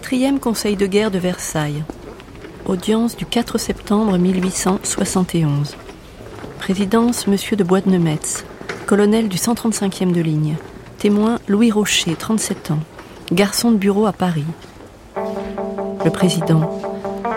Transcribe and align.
Quatrième 0.00 0.40
conseil 0.40 0.76
de 0.76 0.86
guerre 0.86 1.10
de 1.10 1.18
Versailles. 1.18 1.84
Audience 2.64 3.18
du 3.18 3.26
4 3.26 3.58
septembre 3.58 4.16
1871. 4.16 5.76
Présidence 6.58 7.26
Monsieur 7.26 7.54
de 7.54 7.62
Bois-de-Nemetz, 7.62 8.46
colonel 8.86 9.28
du 9.28 9.36
135e 9.36 10.12
de 10.12 10.22
ligne. 10.22 10.56
Témoin 10.98 11.38
Louis 11.48 11.70
Rocher, 11.70 12.16
37 12.16 12.70
ans. 12.70 12.78
Garçon 13.30 13.72
de 13.72 13.76
bureau 13.76 14.06
à 14.06 14.12
Paris. 14.12 14.46
Le 16.02 16.10
président. 16.10 16.80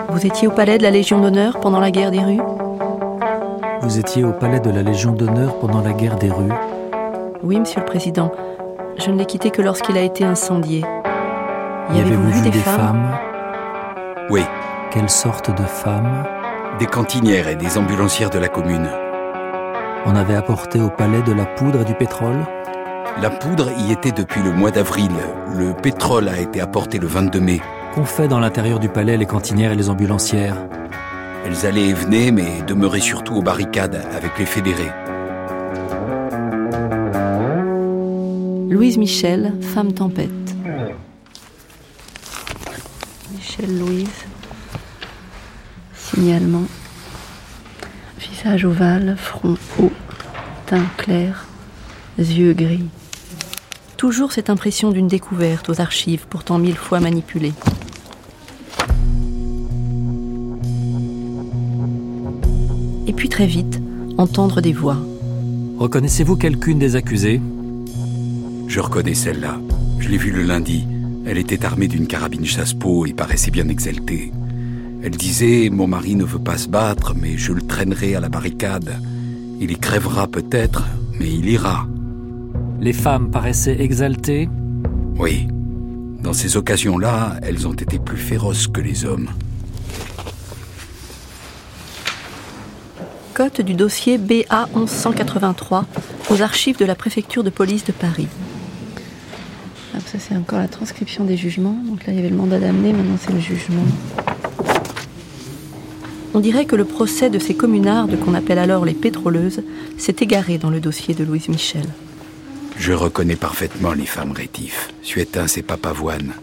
Vous 0.08 0.26
étiez 0.26 0.48
au 0.48 0.50
palais 0.50 0.78
de 0.78 0.84
la 0.84 0.90
Légion 0.90 1.20
d'honneur 1.20 1.60
pendant 1.60 1.80
la 1.80 1.90
guerre 1.90 2.10
des 2.10 2.24
rues? 2.24 2.40
Vous 3.82 3.98
étiez 3.98 4.24
au 4.24 4.32
palais 4.32 4.60
de 4.60 4.70
la 4.70 4.82
Légion 4.82 5.12
d'honneur 5.12 5.58
pendant 5.58 5.82
la 5.82 5.92
guerre 5.92 6.16
des 6.16 6.30
rues? 6.30 6.52
Oui, 7.42 7.60
monsieur 7.60 7.80
le 7.80 7.86
président. 7.86 8.32
Je 8.96 9.10
ne 9.10 9.18
l'ai 9.18 9.26
quitté 9.26 9.50
que 9.50 9.60
lorsqu'il 9.60 9.98
a 9.98 10.02
été 10.02 10.24
incendié. 10.24 10.82
Y 11.92 12.00
avez-vous 12.00 12.30
vu, 12.30 12.50
des, 12.50 12.52
femmes, 12.52 13.10
Oui, 14.30 14.42
Quelle 14.90 15.10
sorte 15.10 15.50
de 15.50 15.64
femmes 15.64 16.24
des 16.78 16.86
cantinières 16.86 17.48
et 17.48 17.54
des 17.54 17.78
ambulancières 17.78 18.30
de 18.30 18.38
la 18.38 18.48
commune. 18.48 18.88
On 20.06 20.16
avait 20.16 20.34
apporté 20.34 20.80
au 20.80 20.90
palais 20.90 21.22
de 21.22 21.32
la 21.32 21.44
poudre 21.44 21.82
et 21.82 21.84
du 21.84 21.94
pétrole 21.94 22.44
La 23.20 23.30
poudre 23.30 23.70
y 23.78 23.92
était 23.92 24.10
depuis 24.10 24.42
le 24.42 24.50
mois 24.50 24.70
d'avril. 24.70 25.10
Le 25.56 25.72
pétrole 25.72 26.28
a 26.28 26.40
été 26.40 26.60
apporté 26.60 26.98
le 26.98 27.06
22 27.06 27.40
mai. 27.40 27.60
Qu'ont 27.94 28.04
fait 28.04 28.26
dans 28.26 28.40
l'intérieur 28.40 28.80
du 28.80 28.88
palais 28.88 29.16
les 29.16 29.26
cantinières 29.26 29.72
et 29.72 29.76
les 29.76 29.88
ambulancières 29.88 30.56
Elles 31.46 31.64
allaient 31.64 31.88
et 31.88 31.94
venaient, 31.94 32.32
mais 32.32 32.62
demeuraient 32.66 33.00
surtout 33.00 33.36
aux 33.36 33.42
barricades 33.42 34.02
avec 34.16 34.36
les 34.38 34.46
fédérés. 34.46 34.90
Louise 38.68 38.98
Michel, 38.98 39.52
femme 39.60 39.92
tempête. 39.92 40.43
Michel 43.56 43.78
Louise. 43.78 44.08
Signalement. 45.94 46.64
Visage 48.18 48.64
ovale, 48.64 49.16
front 49.16 49.56
haut, 49.78 49.92
teint 50.66 50.86
clair, 50.96 51.46
yeux 52.18 52.52
gris. 52.52 52.86
Toujours 53.96 54.32
cette 54.32 54.50
impression 54.50 54.90
d'une 54.90 55.06
découverte 55.06 55.68
aux 55.68 55.80
archives 55.80 56.26
pourtant 56.28 56.58
mille 56.58 56.76
fois 56.76 56.98
manipulées. 56.98 57.52
Et 63.06 63.12
puis 63.12 63.28
très 63.28 63.46
vite, 63.46 63.80
entendre 64.18 64.62
des 64.62 64.72
voix. 64.72 64.98
Reconnaissez-vous 65.78 66.36
quelqu'une 66.36 66.78
des 66.80 66.96
accusées? 66.96 67.40
Je 68.66 68.80
reconnais 68.80 69.14
celle-là. 69.14 69.58
Je 70.00 70.08
l'ai 70.08 70.16
vue 70.16 70.32
le 70.32 70.42
lundi. 70.42 70.88
Elle 71.26 71.38
était 71.38 71.64
armée 71.64 71.88
d'une 71.88 72.06
carabine 72.06 72.44
chasse-peau 72.44 73.06
et 73.06 73.14
paraissait 73.14 73.50
bien 73.50 73.68
exaltée. 73.68 74.32
Elle 75.02 75.16
disait 75.16 75.70
Mon 75.70 75.86
mari 75.86 76.16
ne 76.16 76.24
veut 76.24 76.38
pas 76.38 76.58
se 76.58 76.68
battre, 76.68 77.14
mais 77.14 77.38
je 77.38 77.52
le 77.52 77.62
traînerai 77.62 78.14
à 78.14 78.20
la 78.20 78.28
barricade. 78.28 79.00
Il 79.60 79.70
y 79.70 79.78
crèvera 79.78 80.26
peut-être, 80.26 80.84
mais 81.18 81.30
il 81.30 81.48
ira. 81.48 81.86
Les 82.80 82.92
femmes 82.92 83.30
paraissaient 83.30 83.80
exaltées 83.80 84.48
Oui. 85.16 85.48
Dans 86.22 86.32
ces 86.32 86.56
occasions-là, 86.56 87.36
elles 87.42 87.66
ont 87.68 87.72
été 87.72 87.98
plus 87.98 88.16
féroces 88.16 88.66
que 88.66 88.80
les 88.80 89.04
hommes. 89.04 89.28
Cote 93.34 93.60
du 93.60 93.74
dossier 93.74 94.16
BA 94.16 94.68
1183 94.74 95.86
aux 96.30 96.42
archives 96.42 96.78
de 96.78 96.84
la 96.84 96.94
préfecture 96.94 97.42
de 97.42 97.50
police 97.50 97.84
de 97.84 97.92
Paris. 97.92 98.28
Ça 100.14 100.20
c'est 100.20 100.36
encore 100.36 100.60
la 100.60 100.68
transcription 100.68 101.24
des 101.24 101.36
jugements. 101.36 101.76
Donc 101.88 102.06
là 102.06 102.12
il 102.12 102.16
y 102.16 102.18
avait 102.20 102.28
le 102.28 102.36
mandat 102.36 102.60
d'amener, 102.60 102.92
maintenant 102.92 103.18
c'est 103.20 103.32
le 103.32 103.40
jugement. 103.40 103.82
On 106.34 106.38
dirait 106.38 106.66
que 106.66 106.76
le 106.76 106.84
procès 106.84 107.30
de 107.30 107.40
ces 107.40 107.56
communardes 107.56 108.20
qu'on 108.20 108.34
appelle 108.34 108.60
alors 108.60 108.84
les 108.84 108.94
pétroleuses 108.94 109.64
s'est 109.98 110.14
égaré 110.20 110.56
dans 110.56 110.70
le 110.70 110.78
dossier 110.78 111.14
de 111.14 111.24
Louise 111.24 111.48
Michel. 111.48 111.86
Je 112.76 112.92
reconnais 112.92 113.34
parfaitement 113.34 113.92
les 113.92 114.06
femmes 114.06 114.30
rétifs, 114.30 114.90
Suétins 115.02 115.48
et 115.48 115.62
Papavoine, 115.62 116.34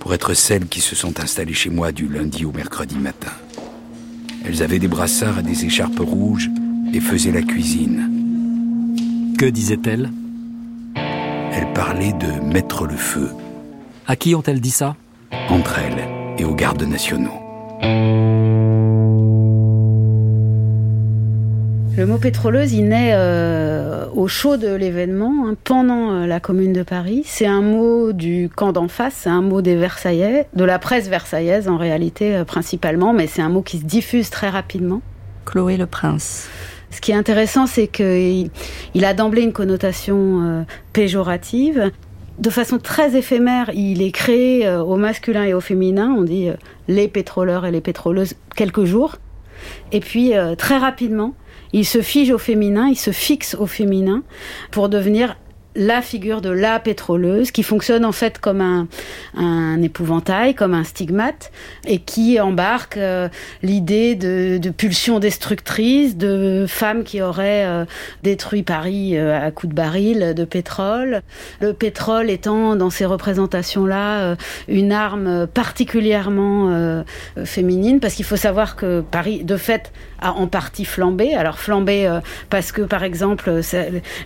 pour 0.00 0.12
être 0.12 0.34
celles 0.34 0.66
qui 0.66 0.80
se 0.80 0.96
sont 0.96 1.20
installées 1.20 1.54
chez 1.54 1.70
moi 1.70 1.92
du 1.92 2.08
lundi 2.08 2.44
au 2.44 2.50
mercredi 2.50 2.96
matin. 2.96 3.30
Elles 4.44 4.60
avaient 4.60 4.80
des 4.80 4.88
brassards 4.88 5.38
et 5.38 5.44
des 5.44 5.64
écharpes 5.64 6.00
rouges 6.00 6.50
et 6.92 6.98
faisaient 6.98 7.30
la 7.30 7.42
cuisine. 7.42 8.10
Que 9.38 9.46
disaient-elles 9.46 10.10
Elles 11.56 11.72
parlaient 11.72 12.12
de 12.12 12.52
mettre 12.52 12.84
le 12.84 12.96
feu, 12.96 13.30
À 14.08 14.16
qui 14.16 14.34
ont-elles 14.34 14.60
dit 14.60 14.72
ça? 14.72 14.96
Entre 15.48 15.78
elles 15.78 16.08
et 16.36 16.44
aux 16.44 16.54
gardes 16.54 16.82
nationaux. 16.82 17.30
Le 21.96 22.06
mot 22.06 22.18
pétroleuse, 22.18 22.72
il 22.72 22.88
naît 22.88 23.12
euh, 23.14 24.06
au 24.16 24.26
chaud 24.26 24.56
de 24.56 24.74
l'événement, 24.74 25.46
hein, 25.46 25.54
pendant 25.62 26.10
euh, 26.10 26.26
la 26.26 26.40
Commune 26.40 26.72
de 26.72 26.82
Paris. 26.82 27.22
C'est 27.24 27.46
un 27.46 27.62
mot 27.62 28.12
du 28.12 28.50
camp 28.52 28.72
d'en 28.72 28.88
face, 28.88 29.14
c'est 29.14 29.30
un 29.30 29.42
mot 29.42 29.62
des 29.62 29.76
Versaillais, 29.76 30.48
de 30.56 30.64
la 30.64 30.80
presse 30.80 31.08
versaillaise 31.08 31.68
en 31.68 31.76
réalité 31.76 32.34
euh, 32.34 32.44
principalement, 32.44 33.12
mais 33.12 33.28
c'est 33.28 33.42
un 33.42 33.48
mot 33.48 33.62
qui 33.62 33.78
se 33.78 33.84
diffuse 33.84 34.28
très 34.28 34.48
rapidement. 34.48 35.02
Chloé 35.44 35.76
le 35.76 35.86
Prince. 35.86 36.48
Ce 36.94 37.00
qui 37.00 37.10
est 37.10 37.16
intéressant, 37.16 37.66
c'est 37.66 37.88
qu'il 37.88 38.50
il 38.94 39.04
a 39.04 39.14
d'emblée 39.14 39.42
une 39.42 39.52
connotation 39.52 40.42
euh, 40.42 40.62
péjorative. 40.92 41.90
De 42.38 42.50
façon 42.50 42.78
très 42.78 43.16
éphémère, 43.16 43.68
il 43.74 44.00
est 44.00 44.12
créé 44.12 44.64
euh, 44.64 44.80
au 44.80 44.94
masculin 44.94 45.42
et 45.42 45.54
au 45.54 45.60
féminin. 45.60 46.14
On 46.16 46.22
dit 46.22 46.48
euh, 46.48 46.54
les 46.86 47.08
pétroleurs 47.08 47.66
et 47.66 47.72
les 47.72 47.80
pétroleuses 47.80 48.34
quelques 48.54 48.84
jours. 48.84 49.16
Et 49.90 49.98
puis, 49.98 50.32
très 50.58 50.76
rapidement, 50.76 51.34
il 51.72 51.86
se 51.86 52.02
fige 52.02 52.30
au 52.30 52.38
féminin, 52.38 52.88
il 52.88 52.96
se 52.96 53.12
fixe 53.12 53.56
au 53.58 53.66
féminin 53.66 54.22
pour 54.70 54.88
devenir 54.90 55.36
la 55.76 56.02
figure 56.02 56.40
de 56.40 56.50
la 56.50 56.78
pétroleuse 56.78 57.50
qui 57.50 57.62
fonctionne 57.62 58.04
en 58.04 58.12
fait 58.12 58.38
comme 58.38 58.60
un, 58.60 58.86
un 59.36 59.82
épouvantail, 59.82 60.54
comme 60.54 60.74
un 60.74 60.84
stigmate 60.84 61.50
et 61.86 61.98
qui 61.98 62.40
embarque 62.40 62.96
euh, 62.96 63.28
l'idée 63.62 64.14
de, 64.14 64.58
de 64.58 64.70
pulsions 64.70 65.18
destructrices, 65.18 66.16
de 66.16 66.66
femmes 66.68 67.04
qui 67.04 67.22
auraient 67.22 67.66
euh, 67.66 67.84
détruit 68.22 68.62
Paris 68.62 69.16
euh, 69.16 69.46
à 69.46 69.50
coups 69.50 69.70
de 69.70 69.74
baril 69.74 70.34
de 70.34 70.44
pétrole. 70.44 71.22
Le 71.60 71.72
pétrole 71.72 72.30
étant 72.30 72.76
dans 72.76 72.90
ces 72.90 73.04
représentations-là 73.04 74.36
une 74.68 74.92
arme 74.92 75.46
particulièrement 75.46 77.04
féminine 77.44 78.00
parce 78.00 78.14
qu'il 78.14 78.24
faut 78.24 78.36
savoir 78.36 78.76
que 78.76 79.00
Paris, 79.00 79.44
de 79.44 79.56
fait, 79.56 79.92
a 80.20 80.32
en 80.32 80.46
partie 80.46 80.84
flambé. 80.84 81.34
Alors 81.34 81.58
flambé 81.58 82.18
parce 82.50 82.72
que, 82.72 82.82
par 82.82 83.02
exemple, 83.02 83.60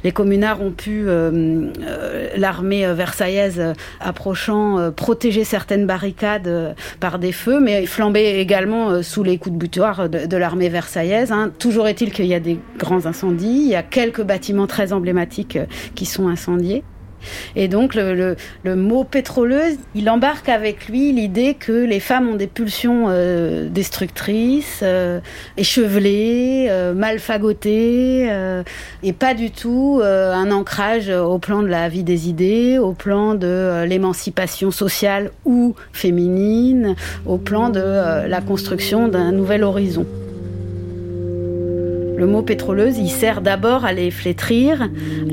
les 0.04 0.12
communards 0.12 0.62
ont 0.62 0.70
pu, 0.70 1.06
l'armée 2.36 2.86
euh, 2.86 2.94
versaillaise 2.94 3.58
euh, 3.58 3.72
approchant, 4.00 4.78
euh, 4.78 4.90
protéger 4.90 5.44
certaines 5.44 5.86
barricades 5.86 6.48
euh, 6.48 6.72
par 7.00 7.18
des 7.18 7.32
feux, 7.32 7.60
mais 7.60 7.86
flambé 7.86 8.38
également 8.38 8.90
euh, 8.90 9.02
sous 9.02 9.22
les 9.22 9.38
coups 9.38 9.54
de 9.54 9.58
butoir 9.58 10.08
de, 10.08 10.36
l'armée 10.36 10.68
versaillaise. 10.68 11.32
hein. 11.32 11.50
Toujours 11.58 11.88
est-il 11.88 12.12
qu'il 12.12 12.26
y 12.26 12.34
a 12.34 12.40
des 12.40 12.58
grands 12.78 13.06
incendies, 13.06 13.62
il 13.64 13.68
y 13.68 13.74
a 13.76 13.82
quelques 13.82 14.22
bâtiments 14.22 14.66
très 14.66 14.92
emblématiques 14.92 15.56
euh, 15.56 15.66
qui 15.94 16.06
sont 16.06 16.28
incendiés. 16.28 16.84
Et 17.56 17.68
donc 17.68 17.94
le, 17.94 18.36
mot 18.64 19.04
pétroleuse, 19.04 19.76
il 19.94 20.08
embarque 20.10 20.48
avec 20.48 20.88
lui 20.88 21.12
l'idée 21.12 21.54
que 21.54 21.72
les 21.72 22.00
femmes 22.00 22.28
ont 22.28 22.34
des 22.36 22.46
pulsions 22.46 23.06
euh, 23.08 23.68
destructrices, 23.68 24.80
euh, 24.82 25.20
échevelées, 25.56 26.66
euh, 26.70 26.94
mal 26.94 27.18
fagotées, 27.18 28.28
et 29.02 29.12
pas 29.12 29.34
du 29.34 29.50
tout 29.50 30.00
un 30.02 30.50
ancrage 30.50 31.08
au 31.10 31.38
plan 31.38 31.62
de 31.62 31.68
la 31.68 31.88
vie 31.88 32.04
des 32.04 32.28
idées, 32.28 32.78
au 32.78 32.92
plan 32.92 33.34
de 33.34 33.84
l'émancipation 33.84 34.70
sociale 34.70 35.30
ou 35.44 35.74
féminine, 35.92 36.94
au 37.26 37.38
plan 37.38 37.70
de 37.70 37.80
la 37.80 38.40
construction 38.40 39.08
d'un 39.08 39.32
nouvel 39.32 39.64
horizon. 39.64 40.06
Le 42.18 42.26
mot 42.26 42.42
pétroleuse, 42.42 42.98
il 42.98 43.10
sert 43.10 43.42
d'abord 43.42 43.84
à 43.84 43.92
les 43.92 44.10
flétrir, 44.10 44.90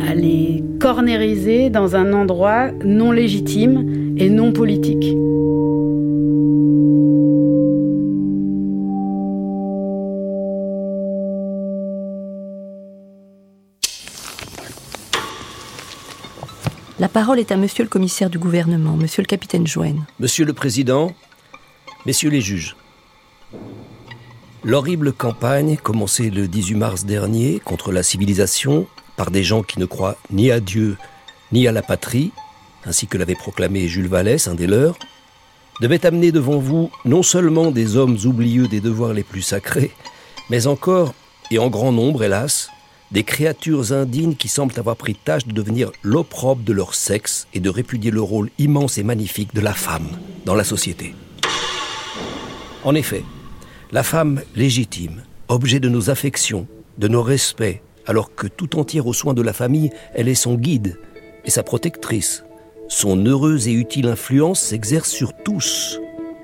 à 0.08 0.14
les 0.14 0.64
cornériser 0.80 1.72
dans 1.72 1.96
un 1.96 2.14
endroit 2.14 2.70
non 2.84 3.12
légitime 3.12 4.14
et 4.20 4.30
non 4.30 4.54
politique. 4.54 5.18
La 17.00 17.10
parole 17.10 17.40
est 17.40 17.52
à 17.52 17.58
monsieur 17.58 17.84
le 17.84 17.90
commissaire 17.90 18.30
du 18.30 18.38
gouvernement, 18.38 18.96
monsieur 18.96 19.24
le 19.24 19.28
capitaine 19.28 19.66
Joanne. 19.66 20.06
Monsieur 20.20 20.46
le 20.46 20.54
Président, 20.54 21.16
Messieurs 22.06 22.30
les 22.30 22.42
juges, 22.42 22.76
l'horrible 24.66 25.14
campagne 25.14 25.78
commencée 25.78 26.32
le 26.32 26.48
18 26.48 26.76
mars 26.76 27.06
dernier 27.06 27.62
contre 27.64 27.92
la 27.92 28.02
civilisation 28.02 28.88
par 29.16 29.30
des 29.30 29.44
gens 29.44 29.62
qui 29.62 29.80
ne 29.80 29.86
croient 29.86 30.18
ni 30.32 30.50
à 30.50 30.60
Dieu 30.60 30.98
ni 31.52 31.68
à 31.68 31.72
la 31.72 31.84
patrie, 31.84 32.32
ainsi 32.84 33.06
que 33.06 33.20
l'avait 33.20 33.36
proclamé 33.36 33.88
Jules 33.88 34.08
Vallès, 34.08 34.48
un 34.48 34.56
des 34.56 34.66
leurs, 34.66 34.98
devait 35.82 36.04
amener 36.04 36.32
devant 36.32 36.58
vous 36.58 36.90
non 37.06 37.22
seulement 37.22 37.70
des 37.70 37.96
hommes 37.96 38.18
oublieux 38.26 38.68
des 38.68 38.82
devoirs 38.82 39.14
les 39.14 39.24
plus 39.24 39.44
sacrés, 39.44 39.92
mais 40.50 40.66
encore, 40.66 41.14
et 41.52 41.60
en 41.60 41.70
grand 41.70 41.92
nombre 41.92 42.24
hélas, 42.24 42.72
des 43.12 43.24
créatures 43.24 43.92
indignes 43.92 44.36
qui 44.36 44.48
semblent 44.48 44.80
avoir 44.80 44.96
pris 44.96 45.14
tâche 45.14 45.46
de 45.46 45.54
devenir 45.54 45.92
l'opprobre 46.02 46.64
de 46.64 46.74
leur 46.74 46.96
sexe 46.96 47.48
et 47.54 47.60
de 47.60 47.70
répudier 47.70 48.10
le 48.10 48.22
rôle 48.22 48.50
immense 48.58 48.98
et 48.98 49.04
magnifique 49.04 49.54
de 49.54 49.62
la 49.62 49.74
femme 49.74 50.10
dans 50.44 50.56
la 50.56 50.64
société. 50.64 51.14
En 52.84 52.96
effet, 52.96 53.24
la 53.92 54.04
femme 54.04 54.42
légitime, 54.56 55.24
objet 55.48 55.80
de 55.80 55.90
nos 55.90 56.10
affections, 56.10 56.68
de 56.98 57.08
nos 57.08 57.22
respects, 57.22 57.82
alors 58.06 58.34
que 58.34 58.48
tout 58.48 58.78
entière 58.78 59.08
aux 59.08 59.14
soins 59.14 59.34
de 59.34 59.42
la 59.42 59.54
famille, 59.54 59.92
elle 60.14 60.28
est 60.28 60.36
son 60.36 60.56
guide 60.56 60.98
et 61.46 61.50
sa 61.50 61.64
protectrice. 61.64 62.44
Son 62.88 63.24
heureuse 63.26 63.68
et 63.68 63.74
utile 63.74 64.08
influence 64.08 64.62
s'exerce 64.62 65.10
sur 65.10 65.34
tous, 65.44 66.00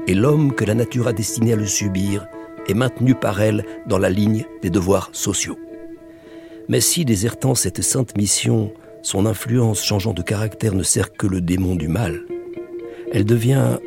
et 0.08 0.14
l'homme 0.14 0.54
que 0.54 0.66
la 0.66 0.74
nature 0.74 1.08
a 1.08 1.14
destiné 1.14 1.54
à 1.54 1.56
le 1.56 1.68
subir 1.68 2.26
est 2.68 2.74
maintenu 2.74 3.16
par 3.16 3.42
elle 3.42 3.66
dans 3.88 4.00
la 4.00 4.10
ligne 4.10 4.46
des 4.62 4.70
devoirs 4.70 5.10
sociaux. 5.14 5.58
Mais 6.70 6.80
si, 6.80 7.06
désertant 7.06 7.56
cette 7.56 7.82
sainte 7.82 8.18
mission, 8.18 8.72
son 9.02 9.26
influence 9.26 9.84
changeant 9.84 10.14
de 10.14 10.22
caractère 10.22 10.74
ne 10.74 10.84
sert 10.84 11.14
que 11.14 11.28
le 11.28 11.42
démon 11.42 11.76
du 11.76 11.88
mal, 11.88 12.22
elle 13.12 13.26
devient 13.26 13.78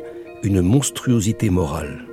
une 0.43 0.61
monstruosité 0.61 1.49
morale. 1.49 2.05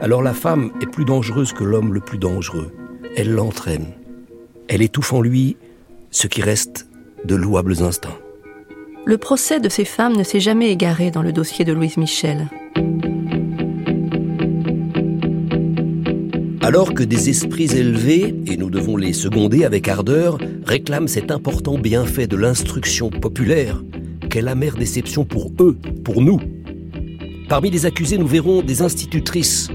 Alors 0.00 0.22
la 0.22 0.34
femme 0.34 0.70
est 0.80 0.90
plus 0.90 1.04
dangereuse 1.04 1.52
que 1.52 1.64
l'homme 1.64 1.94
le 1.94 2.00
plus 2.00 2.18
dangereux. 2.18 2.72
Elle 3.16 3.32
l'entraîne. 3.32 3.86
Elle 4.68 4.82
étouffe 4.82 5.12
en 5.12 5.20
lui 5.20 5.56
ce 6.10 6.26
qui 6.26 6.42
reste 6.42 6.88
de 7.24 7.34
louables 7.34 7.82
instincts. 7.82 8.18
Le 9.06 9.18
procès 9.18 9.60
de 9.60 9.68
ces 9.68 9.84
femmes 9.84 10.16
ne 10.16 10.22
s'est 10.22 10.40
jamais 10.40 10.70
égaré 10.70 11.10
dans 11.10 11.22
le 11.22 11.32
dossier 11.32 11.64
de 11.64 11.72
Louise 11.72 11.96
Michel. 11.96 12.48
Alors 16.62 16.94
que 16.94 17.02
des 17.02 17.28
esprits 17.28 17.76
élevés, 17.76 18.34
et 18.46 18.56
nous 18.56 18.70
devons 18.70 18.96
les 18.96 19.12
seconder 19.12 19.64
avec 19.64 19.86
ardeur, 19.86 20.38
réclament 20.64 21.08
cet 21.08 21.30
important 21.30 21.76
bienfait 21.76 22.26
de 22.26 22.36
l'instruction 22.36 23.10
populaire, 23.10 23.82
quelle 24.30 24.48
amère 24.48 24.76
déception 24.76 25.26
pour 25.26 25.52
eux, 25.60 25.76
pour 26.02 26.22
nous. 26.22 26.40
Parmi 27.48 27.70
les 27.70 27.84
accusés, 27.84 28.16
nous 28.16 28.26
verrons 28.26 28.62
des 28.62 28.80
institutrices. 28.80 29.68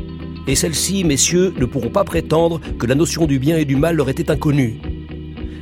Et 0.47 0.55
celles-ci, 0.55 1.03
messieurs, 1.03 1.53
ne 1.59 1.65
pourront 1.65 1.91
pas 1.91 2.03
prétendre 2.03 2.59
que 2.79 2.87
la 2.87 2.95
notion 2.95 3.27
du 3.27 3.37
bien 3.37 3.57
et 3.57 3.65
du 3.65 3.75
mal 3.75 3.95
leur 3.95 4.09
était 4.09 4.31
inconnue. 4.31 4.81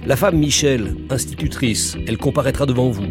La 0.05 0.15
femme 0.15 0.37
Michel, 0.37 0.95
institutrice, 1.09 1.97
elle 2.07 2.17
comparaîtra 2.17 2.65
devant 2.65 2.89
vous, 2.89 3.07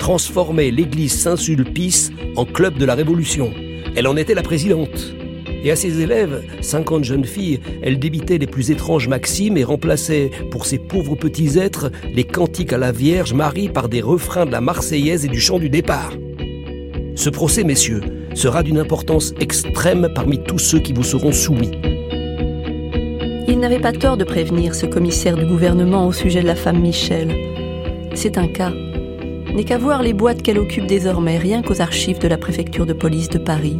transformait 0.00 0.72
l'église 0.72 1.16
Saint-Sulpice 1.16 2.10
en 2.34 2.44
club 2.44 2.76
de 2.76 2.84
la 2.84 2.96
Révolution. 2.96 3.52
Elle 3.94 4.08
en 4.08 4.16
était 4.16 4.34
la 4.34 4.42
présidente. 4.42 5.14
Et 5.62 5.70
à 5.70 5.76
ses 5.76 6.00
élèves, 6.00 6.42
50 6.60 7.04
jeunes 7.04 7.24
filles, 7.24 7.60
elle 7.82 8.00
débitait 8.00 8.38
les 8.38 8.48
plus 8.48 8.72
étranges 8.72 9.06
maximes 9.06 9.58
et 9.58 9.64
remplaçait, 9.64 10.32
pour 10.50 10.66
ces 10.66 10.78
pauvres 10.78 11.14
petits 11.14 11.56
êtres, 11.56 11.92
les 12.12 12.24
cantiques 12.24 12.72
à 12.72 12.78
la 12.78 12.90
Vierge 12.90 13.32
Marie 13.32 13.68
par 13.68 13.88
des 13.88 14.00
refrains 14.00 14.46
de 14.46 14.50
la 14.50 14.60
Marseillaise 14.60 15.24
et 15.24 15.28
du 15.28 15.40
chant 15.40 15.60
du 15.60 15.70
départ. 15.70 16.14
Ce 17.14 17.30
procès, 17.30 17.62
messieurs, 17.62 18.00
sera 18.34 18.62
d'une 18.62 18.78
importance 18.78 19.34
extrême 19.40 20.08
parmi 20.14 20.38
tous 20.38 20.58
ceux 20.58 20.78
qui 20.78 20.92
vous 20.92 21.02
seront 21.02 21.32
soumis. 21.32 21.72
Il 23.48 23.58
n'avait 23.58 23.80
pas 23.80 23.92
tort 23.92 24.16
de 24.16 24.24
prévenir 24.24 24.74
ce 24.74 24.86
commissaire 24.86 25.36
du 25.36 25.44
gouvernement 25.44 26.06
au 26.06 26.12
sujet 26.12 26.40
de 26.40 26.46
la 26.46 26.54
femme 26.54 26.80
Michel. 26.80 27.34
C'est 28.14 28.38
un 28.38 28.46
cas. 28.46 28.72
N'est 29.54 29.64
qu'à 29.64 29.78
voir 29.78 30.02
les 30.02 30.12
boîtes 30.12 30.42
qu'elle 30.42 30.58
occupe 30.58 30.86
désormais, 30.86 31.36
rien 31.36 31.62
qu'aux 31.62 31.80
archives 31.80 32.20
de 32.20 32.28
la 32.28 32.38
préfecture 32.38 32.86
de 32.86 32.92
police 32.92 33.28
de 33.28 33.38
Paris. 33.38 33.78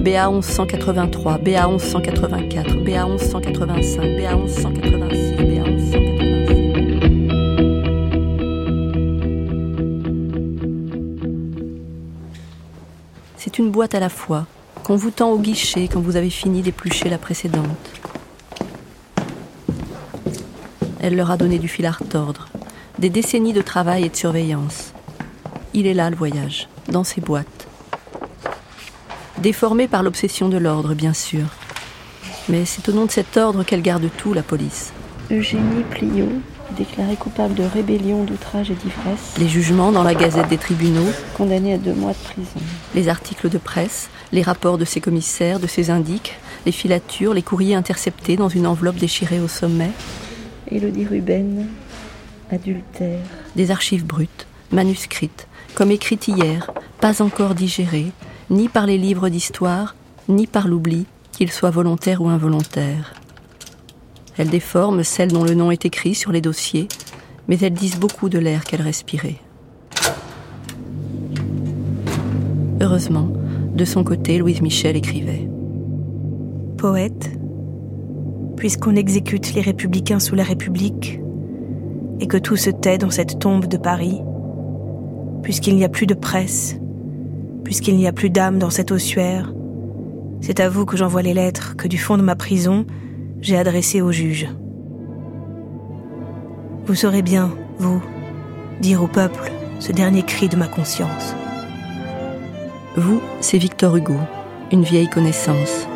BA 0.00 0.28
1183, 0.30 1.38
BA 1.38 1.68
1184, 1.68 2.84
BA 2.84 3.06
1185, 3.06 4.02
BA 4.02 4.36
1186, 4.36 5.36
BA 5.36 5.70
1187. 5.70 5.75
C'est 13.76 13.80
une 13.80 13.88
boîte 13.88 13.94
à 13.94 14.00
la 14.00 14.08
fois, 14.08 14.46
qu'on 14.84 14.96
vous 14.96 15.10
tend 15.10 15.28
au 15.28 15.38
guichet 15.38 15.86
quand 15.92 16.00
vous 16.00 16.16
avez 16.16 16.30
fini 16.30 16.62
d'éplucher 16.62 17.10
la 17.10 17.18
précédente. 17.18 17.90
Elle 20.98 21.14
leur 21.14 21.30
a 21.30 21.36
donné 21.36 21.58
du 21.58 21.68
fil 21.68 21.84
à 21.84 21.90
retordre, 21.90 22.48
des 22.98 23.10
décennies 23.10 23.52
de 23.52 23.60
travail 23.60 24.04
et 24.04 24.08
de 24.08 24.16
surveillance. 24.16 24.94
Il 25.74 25.86
est 25.86 25.92
là 25.92 26.08
le 26.08 26.16
voyage, 26.16 26.70
dans 26.88 27.04
ces 27.04 27.20
boîtes. 27.20 27.68
Déformée 29.36 29.88
par 29.88 30.02
l'obsession 30.02 30.48
de 30.48 30.56
l'ordre, 30.56 30.94
bien 30.94 31.12
sûr. 31.12 31.44
Mais 32.48 32.64
c'est 32.64 32.88
au 32.88 32.92
nom 32.92 33.04
de 33.04 33.10
cet 33.10 33.36
ordre 33.36 33.62
qu'elle 33.62 33.82
garde 33.82 34.08
tout, 34.16 34.32
la 34.32 34.42
police. 34.42 34.94
Eugénie 35.30 35.84
Pliot, 35.90 36.32
déclarée 36.76 37.16
coupable 37.16 37.54
de 37.54 37.64
rébellion, 37.64 38.24
d'outrage 38.24 38.70
et 38.70 38.74
d'ivresse, 38.74 39.34
Les 39.38 39.48
jugements 39.48 39.92
dans 39.92 40.02
la 40.02 40.14
gazette 40.14 40.48
des 40.48 40.58
tribunaux, 40.58 41.10
condamnée 41.36 41.74
à 41.74 41.78
deux 41.78 41.94
mois 41.94 42.12
de 42.12 42.32
prison. 42.32 42.60
les 42.94 43.08
articles 43.08 43.48
de 43.48 43.58
presse, 43.58 44.08
les 44.32 44.42
rapports 44.42 44.78
de 44.78 44.84
ses 44.84 45.00
commissaires, 45.00 45.58
de 45.58 45.66
ses 45.66 45.90
indiques, 45.90 46.34
les 46.66 46.72
filatures, 46.72 47.34
les 47.34 47.42
courriers 47.42 47.74
interceptés 47.74 48.36
dans 48.36 48.48
une 48.48 48.66
enveloppe 48.66 48.96
déchirée 48.96 49.40
au 49.40 49.48
sommet, 49.48 49.90
Élodie 50.70 51.06
Ruben, 51.06 51.66
adultère. 52.50 53.20
des 53.54 53.70
archives 53.70 54.04
brutes, 54.04 54.46
manuscrites, 54.72 55.46
comme 55.74 55.90
écrites 55.90 56.28
hier, 56.28 56.70
pas 57.00 57.22
encore 57.22 57.54
digérées, 57.54 58.12
ni 58.50 58.68
par 58.68 58.86
les 58.86 58.98
livres 58.98 59.28
d'histoire, 59.28 59.94
ni 60.28 60.46
par 60.46 60.68
l'oubli, 60.68 61.06
qu'ils 61.32 61.52
soient 61.52 61.70
volontaires 61.70 62.22
ou 62.22 62.28
involontaires. 62.28 63.14
Elles 64.38 64.50
déforment 64.50 65.02
celles 65.02 65.32
dont 65.32 65.44
le 65.44 65.54
nom 65.54 65.70
est 65.70 65.84
écrit 65.84 66.14
sur 66.14 66.32
les 66.32 66.40
dossiers, 66.40 66.88
mais 67.48 67.58
elles 67.60 67.72
disent 67.72 67.98
beaucoup 67.98 68.28
de 68.28 68.38
l'air 68.38 68.64
qu'elles 68.64 68.82
respiraient. 68.82 69.40
Heureusement, 72.80 73.28
de 73.74 73.84
son 73.84 74.04
côté, 74.04 74.38
Louise 74.38 74.60
Michel 74.60 74.96
écrivait. 74.96 75.48
Poète, 76.76 77.30
puisqu'on 78.56 78.96
exécute 78.96 79.54
les 79.54 79.62
républicains 79.62 80.20
sous 80.20 80.34
la 80.34 80.44
République, 80.44 81.20
et 82.20 82.26
que 82.26 82.36
tout 82.36 82.56
se 82.56 82.70
tait 82.70 82.98
dans 82.98 83.10
cette 83.10 83.38
tombe 83.38 83.66
de 83.66 83.76
Paris, 83.76 84.20
puisqu'il 85.42 85.76
n'y 85.76 85.84
a 85.84 85.88
plus 85.88 86.06
de 86.06 86.14
presse, 86.14 86.78
puisqu'il 87.64 87.96
n'y 87.96 88.06
a 88.06 88.12
plus 88.12 88.30
d'âme 88.30 88.58
dans 88.58 88.70
cet 88.70 88.92
ossuaire, 88.92 89.52
c'est 90.40 90.60
à 90.60 90.68
vous 90.68 90.84
que 90.84 90.96
j'envoie 90.96 91.22
les 91.22 91.34
lettres 91.34 91.76
que 91.76 91.88
du 91.88 91.98
fond 91.98 92.16
de 92.16 92.22
ma 92.22 92.36
prison, 92.36 92.86
j'ai 93.40 93.56
adressées 93.56 94.00
au 94.00 94.12
juge. 94.12 94.48
Vous 96.86 96.94
saurez 96.94 97.22
bien, 97.22 97.50
vous, 97.78 98.02
dire 98.80 99.02
au 99.02 99.08
peuple 99.08 99.50
ce 99.80 99.92
dernier 99.92 100.22
cri 100.22 100.48
de 100.48 100.56
ma 100.56 100.68
conscience. 100.68 101.34
Vous, 102.96 103.20
c'est 103.40 103.58
Victor 103.58 103.96
Hugo, 103.96 104.16
une 104.72 104.82
vieille 104.82 105.10
connaissance. 105.10 105.86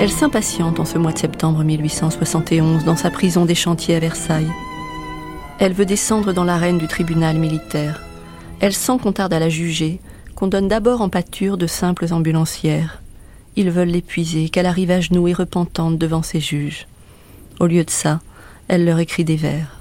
Elle 0.00 0.12
s'impatiente 0.12 0.78
en 0.78 0.84
ce 0.84 0.96
mois 0.96 1.10
de 1.10 1.18
septembre 1.18 1.64
1871 1.64 2.84
dans 2.84 2.94
sa 2.94 3.10
prison 3.10 3.44
des 3.44 3.56
chantiers 3.56 3.96
à 3.96 3.98
Versailles. 3.98 4.52
Elle 5.58 5.72
veut 5.72 5.86
descendre 5.86 6.32
dans 6.32 6.44
l'arène 6.44 6.78
du 6.78 6.86
tribunal 6.86 7.36
militaire. 7.36 8.00
Elle 8.60 8.74
sent 8.74 8.98
qu'on 9.02 9.10
tarde 9.10 9.32
à 9.32 9.40
la 9.40 9.48
juger, 9.48 10.00
qu'on 10.36 10.46
donne 10.46 10.68
d'abord 10.68 11.00
en 11.00 11.08
pâture 11.08 11.56
de 11.56 11.66
simples 11.66 12.06
ambulancières. 12.12 13.02
Ils 13.56 13.72
veulent 13.72 13.88
l'épuiser, 13.88 14.50
qu'elle 14.50 14.66
arrive 14.66 14.92
à 14.92 15.00
genoux 15.00 15.26
et 15.26 15.32
repentante 15.32 15.98
devant 15.98 16.22
ses 16.22 16.38
juges. 16.38 16.86
Au 17.58 17.66
lieu 17.66 17.82
de 17.82 17.90
ça, 17.90 18.20
elle 18.68 18.84
leur 18.84 19.00
écrit 19.00 19.24
des 19.24 19.34
vers. 19.34 19.80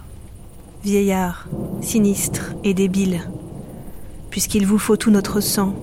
Vieillard, 0.83 1.47
sinistre 1.81 2.55
et 2.63 2.73
débile, 2.73 3.21
puisqu'il 4.31 4.65
vous 4.65 4.79
faut 4.79 4.97
tout 4.97 5.11
notre 5.11 5.41
sang, 5.41 5.75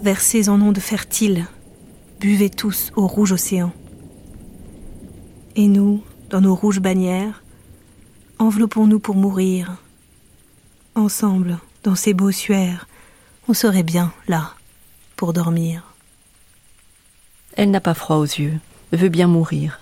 versez 0.00 0.48
en 0.48 0.60
ondes 0.62 0.78
fertiles, 0.78 1.46
buvez 2.20 2.50
tous 2.50 2.92
au 2.96 3.06
rouge 3.06 3.32
océan. 3.32 3.72
Et 5.56 5.68
nous, 5.68 6.02
dans 6.28 6.42
nos 6.42 6.54
rouges 6.54 6.80
bannières, 6.80 7.42
enveloppons-nous 8.38 9.00
pour 9.00 9.16
mourir. 9.16 9.76
Ensemble, 10.94 11.58
dans 11.82 11.94
ces 11.94 12.12
beaux 12.12 12.30
suaires, 12.30 12.86
on 13.48 13.54
serait 13.54 13.82
bien 13.82 14.12
là, 14.28 14.52
pour 15.16 15.32
dormir. 15.32 15.94
Elle 17.56 17.70
n'a 17.70 17.80
pas 17.80 17.94
froid 17.94 18.16
aux 18.16 18.24
yeux, 18.24 18.58
veut 18.92 19.08
bien 19.08 19.26
mourir. 19.26 19.80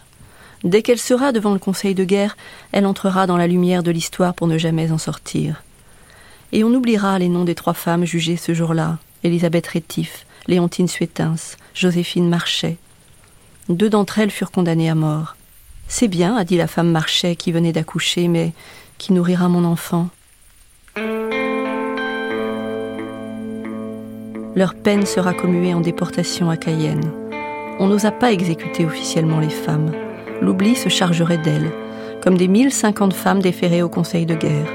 Dès 0.62 0.82
qu'elle 0.82 0.98
sera 1.00 1.32
devant 1.32 1.52
le 1.52 1.58
conseil 1.58 1.96
de 1.96 2.04
guerre, 2.04 2.36
elle 2.70 2.86
entrera 2.86 3.26
dans 3.26 3.36
la 3.36 3.48
lumière 3.48 3.82
de 3.82 3.90
l'histoire 3.90 4.34
pour 4.34 4.46
ne 4.46 4.58
jamais 4.58 4.92
en 4.92 4.98
sortir. 4.98 5.64
Et 6.52 6.62
on 6.62 6.72
oubliera 6.72 7.18
les 7.18 7.28
noms 7.28 7.44
des 7.44 7.56
trois 7.56 7.74
femmes 7.74 8.04
jugées 8.04 8.36
ce 8.36 8.54
jour-là 8.54 8.98
Élisabeth 9.24 9.66
Rétif, 9.66 10.24
Léontine 10.46 10.86
Suétens, 10.86 11.56
Joséphine 11.78 12.28
Marchais. 12.28 12.76
Deux 13.68 13.88
d'entre 13.88 14.18
elles 14.18 14.32
furent 14.32 14.50
condamnées 14.50 14.90
à 14.90 14.96
mort. 14.96 15.36
C'est 15.86 16.08
bien, 16.08 16.36
a 16.36 16.42
dit 16.42 16.56
la 16.56 16.66
femme 16.66 16.90
Marchais 16.90 17.36
qui 17.36 17.52
venait 17.52 17.70
d'accoucher, 17.70 18.26
mais 18.26 18.52
qui 18.98 19.12
nourrira 19.12 19.48
mon 19.48 19.64
enfant 19.64 20.08
Leur 24.56 24.74
peine 24.74 25.06
sera 25.06 25.32
commuée 25.34 25.72
en 25.72 25.80
déportation 25.80 26.50
à 26.50 26.56
Cayenne. 26.56 27.12
On 27.78 27.86
n'osa 27.86 28.10
pas 28.10 28.32
exécuter 28.32 28.84
officiellement 28.84 29.38
les 29.38 29.48
femmes. 29.48 29.92
L'oubli 30.42 30.74
se 30.74 30.88
chargerait 30.88 31.38
d'elles, 31.38 31.70
comme 32.24 32.36
des 32.36 32.48
1050 32.48 33.14
femmes 33.14 33.40
déférées 33.40 33.84
au 33.84 33.88
Conseil 33.88 34.26
de 34.26 34.34
guerre, 34.34 34.68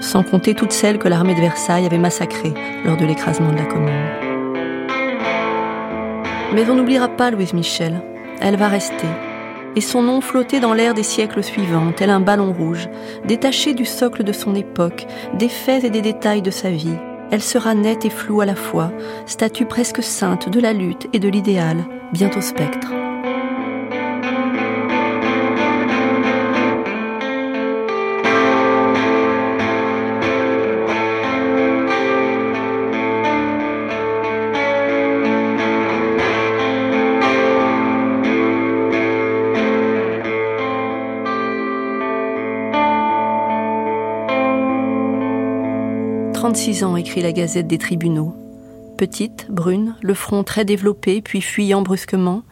sans 0.00 0.22
compter 0.22 0.54
toutes 0.54 0.70
celles 0.70 1.00
que 1.00 1.08
l'armée 1.08 1.34
de 1.34 1.40
Versailles 1.40 1.86
avait 1.86 1.98
massacrées 1.98 2.54
lors 2.84 2.96
de 2.96 3.06
l'écrasement 3.06 3.50
de 3.50 3.56
la 3.58 3.64
Commune. 3.64 4.27
Mais 6.54 6.68
on 6.70 6.74
n'oubliera 6.74 7.08
pas 7.08 7.30
Louise 7.30 7.52
Michel. 7.52 8.00
Elle 8.40 8.56
va 8.56 8.68
rester. 8.68 9.06
Et 9.76 9.80
son 9.80 10.02
nom 10.02 10.20
flottait 10.20 10.60
dans 10.60 10.74
l'air 10.74 10.94
des 10.94 11.02
siècles 11.02 11.44
suivants, 11.44 11.92
tel 11.94 12.10
un 12.10 12.20
ballon 12.20 12.52
rouge, 12.52 12.88
détaché 13.26 13.74
du 13.74 13.84
socle 13.84 14.24
de 14.24 14.32
son 14.32 14.54
époque, 14.54 15.06
des 15.34 15.48
faits 15.48 15.84
et 15.84 15.90
des 15.90 16.00
détails 16.00 16.42
de 16.42 16.50
sa 16.50 16.70
vie. 16.70 16.96
Elle 17.30 17.42
sera 17.42 17.74
nette 17.74 18.06
et 18.06 18.10
floue 18.10 18.40
à 18.40 18.46
la 18.46 18.54
fois, 18.54 18.90
statue 19.26 19.66
presque 19.66 20.02
sainte 20.02 20.48
de 20.48 20.60
la 20.60 20.72
lutte 20.72 21.08
et 21.12 21.18
de 21.18 21.28
l'idéal, 21.28 21.84
bientôt 22.12 22.40
spectre. 22.40 22.97
36 46.48 46.84
ans, 46.84 46.96
écrit 46.96 47.20
la 47.20 47.32
Gazette 47.32 47.66
des 47.66 47.76
tribunaux. 47.76 48.34
Petite, 48.96 49.48
brune, 49.50 49.96
le 50.00 50.14
front 50.14 50.44
très 50.44 50.64
développé, 50.64 51.20
puis 51.20 51.42
fuyant 51.42 51.82
brusquement, 51.82 52.42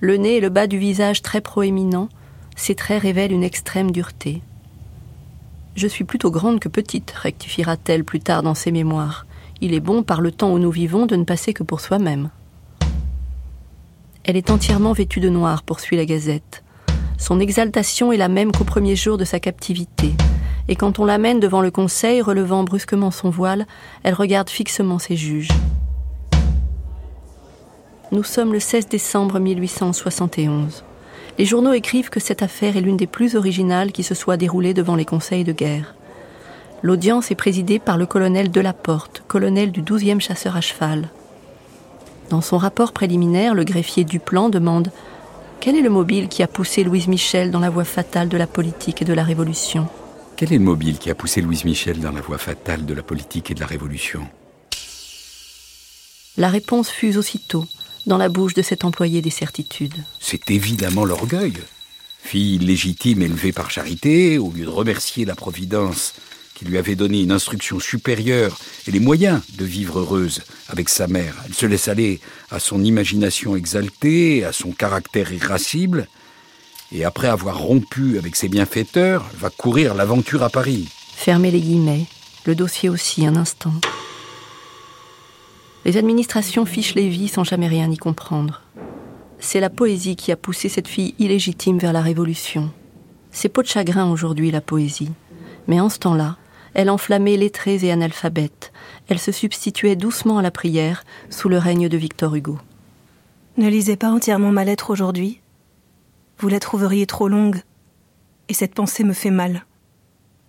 le 0.00 0.16
nez 0.16 0.38
et 0.38 0.40
le 0.40 0.48
bas 0.48 0.66
du 0.66 0.78
visage 0.78 1.22
très 1.22 1.40
proéminents, 1.40 2.08
ses 2.56 2.74
traits 2.74 3.02
révèlent 3.02 3.30
une 3.30 3.44
extrême 3.44 3.92
dureté. 3.92 4.42
Je 5.76 5.86
suis 5.86 6.02
plutôt 6.02 6.32
grande 6.32 6.58
que 6.58 6.68
petite, 6.68 7.12
rectifiera-t-elle 7.12 8.02
plus 8.02 8.18
tard 8.18 8.42
dans 8.42 8.56
ses 8.56 8.72
mémoires. 8.72 9.26
Il 9.60 9.74
est 9.74 9.80
bon, 9.80 10.02
par 10.02 10.20
le 10.20 10.32
temps 10.32 10.52
où 10.52 10.58
nous 10.58 10.72
vivons, 10.72 11.06
de 11.06 11.14
ne 11.14 11.22
passer 11.22 11.52
que 11.52 11.62
pour 11.62 11.80
soi-même. 11.80 12.30
Elle 14.24 14.36
est 14.36 14.50
entièrement 14.50 14.92
vêtue 14.92 15.20
de 15.20 15.28
noir, 15.28 15.62
poursuit 15.62 15.96
la 15.96 16.04
Gazette. 16.04 16.64
Son 17.16 17.38
exaltation 17.38 18.10
est 18.10 18.16
la 18.16 18.26
même 18.26 18.50
qu'au 18.50 18.64
premier 18.64 18.96
jour 18.96 19.18
de 19.18 19.24
sa 19.24 19.38
captivité 19.38 20.14
et 20.68 20.76
quand 20.76 20.98
on 20.98 21.04
l'amène 21.04 21.40
devant 21.40 21.60
le 21.60 21.70
conseil, 21.70 22.20
relevant 22.20 22.64
brusquement 22.64 23.10
son 23.10 23.30
voile, 23.30 23.66
elle 24.02 24.14
regarde 24.14 24.50
fixement 24.50 24.98
ses 24.98 25.16
juges. 25.16 25.52
Nous 28.12 28.24
sommes 28.24 28.52
le 28.52 28.60
16 28.60 28.88
décembre 28.88 29.38
1871. 29.38 30.84
Les 31.38 31.44
journaux 31.44 31.72
écrivent 31.72 32.08
que 32.08 32.20
cette 32.20 32.42
affaire 32.42 32.76
est 32.76 32.80
l'une 32.80 32.96
des 32.96 33.06
plus 33.06 33.36
originales 33.36 33.92
qui 33.92 34.02
se 34.02 34.14
soit 34.14 34.36
déroulée 34.36 34.74
devant 34.74 34.96
les 34.96 35.04
conseils 35.04 35.44
de 35.44 35.52
guerre. 35.52 35.94
L'audience 36.82 37.30
est 37.30 37.36
présidée 37.36 37.78
par 37.78 37.96
le 37.96 38.06
colonel 38.06 38.50
Delaporte, 38.50 39.22
colonel 39.28 39.72
du 39.72 39.82
12e 39.82 40.20
chasseur 40.20 40.56
à 40.56 40.60
cheval. 40.60 41.08
Dans 42.30 42.40
son 42.40 42.58
rapport 42.58 42.92
préliminaire, 42.92 43.54
le 43.54 43.64
greffier 43.64 44.04
Duplan 44.04 44.48
demande 44.48 44.90
Quel 45.60 45.76
est 45.76 45.82
le 45.82 45.90
mobile 45.90 46.28
qui 46.28 46.42
a 46.42 46.48
poussé 46.48 46.84
Louise 46.84 47.08
Michel 47.08 47.50
dans 47.50 47.60
la 47.60 47.70
voie 47.70 47.84
fatale 47.84 48.28
de 48.28 48.36
la 48.36 48.46
politique 48.46 49.02
et 49.02 49.04
de 49.04 49.14
la 49.14 49.22
révolution? 49.22 49.88
Quel 50.36 50.52
est 50.52 50.58
le 50.58 50.64
mobile 50.64 50.98
qui 50.98 51.08
a 51.08 51.14
poussé 51.14 51.40
Louise 51.40 51.64
Michel 51.64 51.98
dans 51.98 52.12
la 52.12 52.20
voie 52.20 52.36
fatale 52.36 52.84
de 52.84 52.92
la 52.92 53.02
politique 53.02 53.50
et 53.50 53.54
de 53.54 53.60
la 53.60 53.66
révolution 53.66 54.28
La 56.36 56.50
réponse 56.50 56.90
fuse 56.90 57.16
aussitôt 57.16 57.64
dans 58.04 58.18
la 58.18 58.28
bouche 58.28 58.52
de 58.52 58.60
cet 58.60 58.84
employé 58.84 59.22
des 59.22 59.30
certitudes. 59.30 59.96
C'est 60.20 60.50
évidemment 60.50 61.06
l'orgueil. 61.06 61.54
Fille 62.22 62.58
légitime 62.58 63.22
élevée 63.22 63.52
par 63.52 63.70
charité, 63.70 64.36
au 64.36 64.50
lieu 64.50 64.64
de 64.64 64.70
remercier 64.70 65.24
la 65.24 65.34
Providence 65.34 66.12
qui 66.54 66.64
lui 66.64 66.78
avait 66.78 66.96
donné 66.96 67.22
une 67.22 67.32
instruction 67.32 67.80
supérieure 67.80 68.58
et 68.86 68.90
les 68.90 69.00
moyens 69.00 69.40
de 69.56 69.64
vivre 69.64 70.00
heureuse 70.00 70.42
avec 70.68 70.88
sa 70.88 71.06
mère, 71.06 71.34
elle 71.46 71.54
se 71.54 71.66
laisse 71.66 71.88
aller 71.88 72.20
à 72.50 72.60
son 72.60 72.82
imagination 72.82 73.56
exaltée, 73.56 74.44
à 74.44 74.52
son 74.52 74.72
caractère 74.72 75.32
irascible, 75.32 76.08
et 76.92 77.04
après 77.04 77.28
avoir 77.28 77.58
rompu 77.58 78.18
avec 78.18 78.36
ses 78.36 78.48
bienfaiteurs, 78.48 79.24
va 79.38 79.50
courir 79.50 79.94
l'aventure 79.94 80.42
à 80.42 80.50
Paris. 80.50 80.88
Fermez 81.14 81.50
les 81.50 81.60
guillemets, 81.60 82.06
le 82.44 82.54
dossier 82.54 82.88
aussi 82.88 83.26
un 83.26 83.36
instant. 83.36 83.72
Les 85.84 85.96
administrations 85.96 86.66
fichent 86.66 86.94
les 86.94 87.08
vies 87.08 87.28
sans 87.28 87.44
jamais 87.44 87.68
rien 87.68 87.90
y 87.90 87.96
comprendre. 87.96 88.62
C'est 89.38 89.60
la 89.60 89.70
poésie 89.70 90.16
qui 90.16 90.32
a 90.32 90.36
poussé 90.36 90.68
cette 90.68 90.88
fille 90.88 91.14
illégitime 91.18 91.78
vers 91.78 91.92
la 91.92 92.00
révolution. 92.00 92.70
C'est 93.30 93.48
peau 93.48 93.62
de 93.62 93.68
chagrin 93.68 94.10
aujourd'hui, 94.10 94.50
la 94.50 94.60
poésie. 94.60 95.12
Mais 95.68 95.80
en 95.80 95.88
ce 95.88 95.98
temps-là, 95.98 96.36
elle 96.74 96.90
enflammait 96.90 97.36
lettrés 97.36 97.84
et 97.84 97.92
analphabètes. 97.92 98.72
Elle 99.08 99.18
se 99.18 99.32
substituait 99.32 99.96
doucement 99.96 100.38
à 100.38 100.42
la 100.42 100.50
prière 100.50 101.04
sous 101.30 101.48
le 101.48 101.58
règne 101.58 101.88
de 101.88 101.96
Victor 101.96 102.34
Hugo. 102.34 102.58
Ne 103.56 103.68
lisez 103.68 103.96
pas 103.96 104.10
entièrement 104.10 104.52
ma 104.52 104.64
lettre 104.64 104.90
aujourd'hui, 104.90 105.40
vous 106.38 106.48
la 106.48 106.60
trouveriez 106.60 107.06
trop 107.06 107.28
longue, 107.28 107.60
et 108.48 108.54
cette 108.54 108.74
pensée 108.74 109.04
me 109.04 109.12
fait 109.12 109.30
mal. 109.30 109.64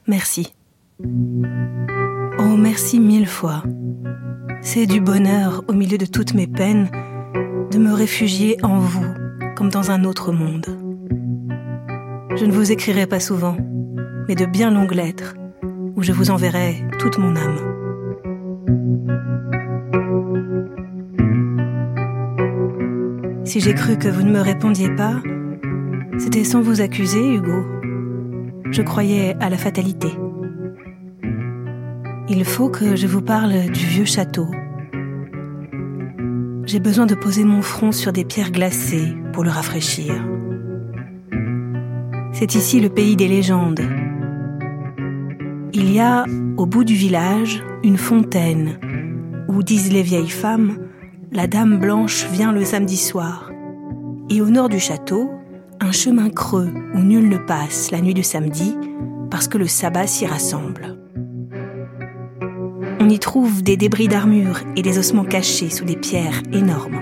Merci. 0.08 0.54
Oh, 1.04 2.56
merci 2.58 3.00
mille 3.00 3.28
fois. 3.28 3.64
C'est 4.62 4.86
du 4.86 5.00
bonheur, 5.00 5.64
au 5.68 5.74
milieu 5.74 5.98
de 5.98 6.06
toutes 6.06 6.34
mes 6.34 6.48
peines, 6.48 6.90
de 7.72 7.78
me 7.78 7.94
réfugier 7.94 8.58
en 8.64 8.80
vous, 8.80 9.06
comme 9.56 9.70
dans 9.70 9.92
un 9.92 10.04
autre 10.04 10.32
monde. 10.32 10.66
Je 12.36 12.46
ne 12.46 12.52
vous 12.52 12.72
écrirai 12.72 13.08
pas 13.08 13.20
souvent, 13.20 13.58
mais 14.28 14.36
de 14.36 14.46
bien 14.46 14.72
longues 14.72 14.94
lettres, 14.94 15.36
où 15.96 16.04
je 16.04 16.12
vous 16.12 16.32
enverrai 16.32 16.84
toute 17.00 17.18
mon 17.18 17.36
âme. 17.36 17.58
Si 23.46 23.62
j'ai 23.62 23.74
cru 23.74 23.98
que 23.98 24.10
vous 24.10 24.24
ne 24.24 24.32
me 24.32 24.42
répondiez 24.42 24.94
pas, 24.94 25.22
c'était 26.18 26.44
sans 26.44 26.62
vous 26.62 26.82
accuser, 26.82 27.36
Hugo. 27.36 27.66
Je 28.72 28.82
croyais 28.82 29.36
à 29.40 29.50
la 29.50 29.58
fatalité. 29.58 30.10
Il 32.30 32.44
faut 32.44 32.70
que 32.70 32.96
je 32.96 33.08
vous 33.08 33.22
parle 33.22 33.70
du 33.72 33.86
vieux 33.86 34.06
château. 34.06 34.48
J'ai 36.66 36.80
besoin 36.80 37.06
de 37.06 37.16
poser 37.16 37.46
mon 37.46 37.62
front 37.62 37.94
sur 37.94 38.12
des 38.12 38.26
pierres 38.26 38.52
glacées 38.52 39.16
pour 39.32 39.44
le 39.44 39.50
rafraîchir. 39.50 40.14
C'est 42.34 42.56
ici 42.56 42.82
le 42.82 42.90
pays 42.90 43.16
des 43.16 43.28
légendes. 43.28 43.82
Il 45.74 45.92
y 45.92 46.00
a, 46.00 46.26
au 46.58 46.66
bout 46.66 46.84
du 46.84 46.96
village, 46.96 47.64
une 47.84 47.98
fontaine 47.98 48.80
où, 49.48 49.64
disent 49.64 49.94
les 49.94 50.04
vieilles 50.04 50.30
femmes, 50.30 50.78
la 51.32 51.48
dame 51.48 51.80
blanche 51.80 52.28
vient 52.32 52.52
le 52.52 52.66
samedi 52.66 52.98
soir. 52.98 53.52
Et 54.30 54.42
au 54.42 54.50
nord 54.50 54.68
du 54.68 54.80
château, 54.80 55.32
un 55.80 55.92
chemin 55.92 56.30
creux 56.30 56.70
où 56.94 57.00
nul 57.00 57.30
ne 57.30 57.38
passe 57.38 57.92
la 57.92 58.02
nuit 58.02 58.14
du 58.14 58.24
samedi 58.24 58.76
parce 59.30 59.48
que 59.48 59.58
le 59.58 59.68
sabbat 59.68 60.08
s'y 60.08 60.26
rassemble. 60.26 60.98
On 63.00 63.10
y 63.10 63.20
trouve 63.20 63.64
des 63.64 63.78
débris 63.78 64.08
d'armure 64.08 64.60
et 64.76 64.82
des 64.82 64.98
ossements 64.98 65.24
cachés 65.24 65.70
sous 65.70 65.86
des 65.86 65.96
pierres 65.96 66.42
énormes. 66.52 67.02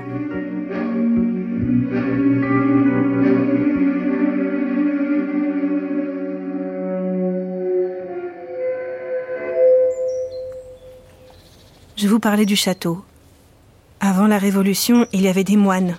Je 11.95 12.07
vous 12.07 12.19
parlais 12.19 12.45
du 12.45 12.55
château. 12.55 13.03
Avant 13.99 14.27
la 14.27 14.37
Révolution, 14.37 15.07
il 15.13 15.21
y 15.21 15.27
avait 15.27 15.45
des 15.45 15.57
moines. 15.57 15.97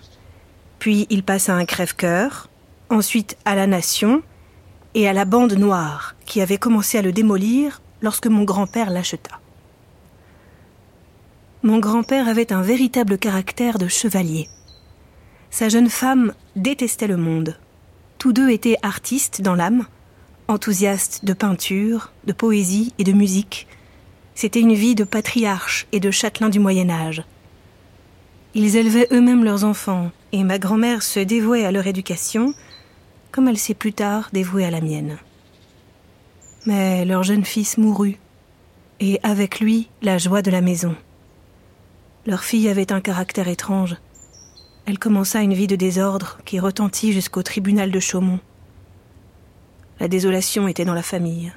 Puis 0.78 1.06
il 1.10 1.22
passe 1.24 1.48
à 1.48 1.54
un 1.54 1.64
crève-cœur, 1.64 2.48
ensuite 2.90 3.36
à 3.44 3.54
la 3.54 3.66
Nation 3.66 4.22
et 4.94 5.08
à 5.08 5.12
la 5.12 5.24
bande 5.24 5.54
noire 5.54 6.14
qui 6.24 6.40
avait 6.40 6.58
commencé 6.58 6.98
à 6.98 7.02
le 7.02 7.12
démolir 7.12 7.82
lorsque 8.02 8.26
mon 8.26 8.44
grand-père 8.44 8.90
l'acheta. 8.90 9.40
Mon 11.62 11.78
grand-père 11.78 12.28
avait 12.28 12.52
un 12.52 12.62
véritable 12.62 13.18
caractère 13.18 13.78
de 13.78 13.88
chevalier. 13.88 14.48
Sa 15.50 15.68
jeune 15.68 15.88
femme 15.88 16.32
détestait 16.54 17.06
le 17.06 17.16
monde. 17.16 17.58
Tous 18.18 18.32
deux 18.32 18.50
étaient 18.50 18.78
artistes 18.82 19.42
dans 19.42 19.54
l'âme, 19.54 19.86
enthousiastes 20.48 21.24
de 21.24 21.32
peinture, 21.32 22.12
de 22.24 22.32
poésie 22.32 22.92
et 22.98 23.04
de 23.04 23.12
musique. 23.12 23.66
C'était 24.34 24.60
une 24.60 24.74
vie 24.74 24.94
de 24.94 25.04
patriarche 25.04 25.86
et 25.92 26.00
de 26.00 26.10
châtelain 26.10 26.50
du 26.50 26.60
Moyen 26.60 26.90
Âge. 26.90 27.24
Ils 28.54 28.76
élevaient 28.76 29.08
eux-mêmes 29.12 29.44
leurs 29.44 29.64
enfants, 29.64 30.10
et 30.32 30.44
ma 30.44 30.58
grand-mère 30.58 31.02
se 31.02 31.20
dévouait 31.20 31.64
à 31.64 31.72
leur 31.72 31.86
éducation, 31.86 32.54
comme 33.36 33.48
elle 33.48 33.58
s'est 33.58 33.74
plus 33.74 33.92
tard 33.92 34.30
dévouée 34.32 34.64
à 34.64 34.70
la 34.70 34.80
mienne. 34.80 35.18
Mais 36.64 37.04
leur 37.04 37.22
jeune 37.22 37.44
fils 37.44 37.76
mourut, 37.76 38.18
et 38.98 39.20
avec 39.22 39.60
lui 39.60 39.90
la 40.00 40.16
joie 40.16 40.40
de 40.40 40.50
la 40.50 40.62
maison. 40.62 40.96
Leur 42.24 42.44
fille 42.44 42.66
avait 42.66 42.92
un 42.92 43.02
caractère 43.02 43.48
étrange. 43.48 43.96
Elle 44.86 44.98
commença 44.98 45.42
une 45.42 45.52
vie 45.52 45.66
de 45.66 45.76
désordre 45.76 46.38
qui 46.46 46.58
retentit 46.58 47.12
jusqu'au 47.12 47.42
tribunal 47.42 47.90
de 47.90 48.00
Chaumont. 48.00 48.40
La 50.00 50.08
désolation 50.08 50.66
était 50.66 50.86
dans 50.86 50.94
la 50.94 51.02
famille. 51.02 51.52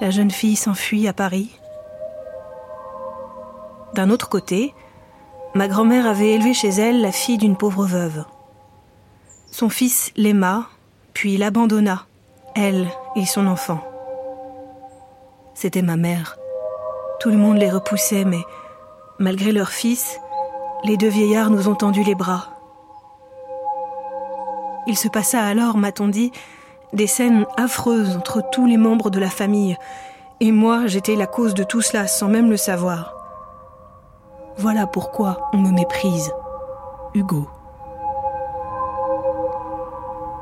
La 0.00 0.10
jeune 0.10 0.32
fille 0.32 0.56
s'enfuit 0.56 1.06
à 1.06 1.12
Paris. 1.12 1.50
D'un 3.94 4.10
autre 4.10 4.28
côté, 4.28 4.74
ma 5.54 5.68
grand-mère 5.68 6.08
avait 6.08 6.32
élevé 6.32 6.52
chez 6.52 6.70
elle 6.70 7.00
la 7.00 7.12
fille 7.12 7.38
d'une 7.38 7.56
pauvre 7.56 7.86
veuve. 7.86 8.24
Son 9.58 9.70
fils 9.70 10.12
l'aima, 10.14 10.68
puis 11.14 11.36
l'abandonna, 11.36 12.06
elle 12.54 12.86
et 13.16 13.26
son 13.26 13.48
enfant. 13.48 13.80
C'était 15.52 15.82
ma 15.82 15.96
mère. 15.96 16.38
Tout 17.18 17.30
le 17.30 17.38
monde 17.38 17.58
les 17.58 17.68
repoussait, 17.68 18.24
mais 18.24 18.38
malgré 19.18 19.50
leur 19.50 19.70
fils, 19.70 20.20
les 20.84 20.96
deux 20.96 21.08
vieillards 21.08 21.50
nous 21.50 21.68
ont 21.68 21.74
tendu 21.74 22.04
les 22.04 22.14
bras. 22.14 22.50
Il 24.86 24.96
se 24.96 25.08
passa 25.08 25.42
alors, 25.42 25.76
m'a-t-on 25.76 26.06
dit, 26.06 26.30
des 26.92 27.08
scènes 27.08 27.44
affreuses 27.56 28.16
entre 28.16 28.48
tous 28.52 28.66
les 28.66 28.76
membres 28.76 29.10
de 29.10 29.18
la 29.18 29.28
famille, 29.28 29.76
et 30.38 30.52
moi 30.52 30.86
j'étais 30.86 31.16
la 31.16 31.26
cause 31.26 31.54
de 31.54 31.64
tout 31.64 31.82
cela 31.82 32.06
sans 32.06 32.28
même 32.28 32.48
le 32.48 32.56
savoir. 32.56 33.12
Voilà 34.56 34.86
pourquoi 34.86 35.50
on 35.52 35.58
me 35.58 35.72
méprise. 35.72 36.30
Hugo. 37.12 37.48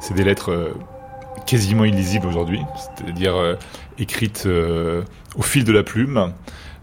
C'est 0.07 0.15
des 0.15 0.23
lettres 0.23 0.53
euh, 0.53 0.73
quasiment 1.49 1.85
illisibles 1.85 2.29
aujourd'hui, 2.29 2.61
c'est-à-dire 2.77 3.35
euh, 3.35 3.57
écrites 3.99 4.45
euh, 4.47 5.03
au 5.35 5.43
fil 5.43 5.65
de 5.65 5.73
la 5.73 5.83
plume, 5.83 6.33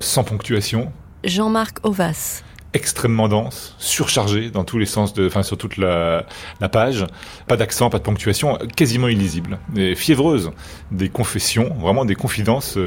sans 0.01 0.25
ponctuation. 0.25 0.91
Jean-Marc 1.23 1.77
Ovas. 1.83 2.43
Extrêmement 2.73 3.29
dense, 3.29 3.77
surchargé 3.79 4.49
dans 4.49 4.65
tous 4.65 4.77
les 4.77 4.85
sens, 4.85 5.13
de, 5.13 5.25
enfin 5.25 5.41
sur 5.41 5.57
toute 5.57 5.77
la, 5.77 6.25
la 6.59 6.67
page, 6.67 7.05
pas 7.47 7.55
d'accent, 7.55 7.89
pas 7.89 7.99
de 7.99 8.03
ponctuation, 8.03 8.57
quasiment 8.75 9.07
illisible, 9.07 9.57
et 9.73 9.95
fiévreuse, 9.95 10.51
des 10.91 11.07
confessions, 11.07 11.73
vraiment 11.79 12.03
des 12.03 12.15
confidences 12.15 12.77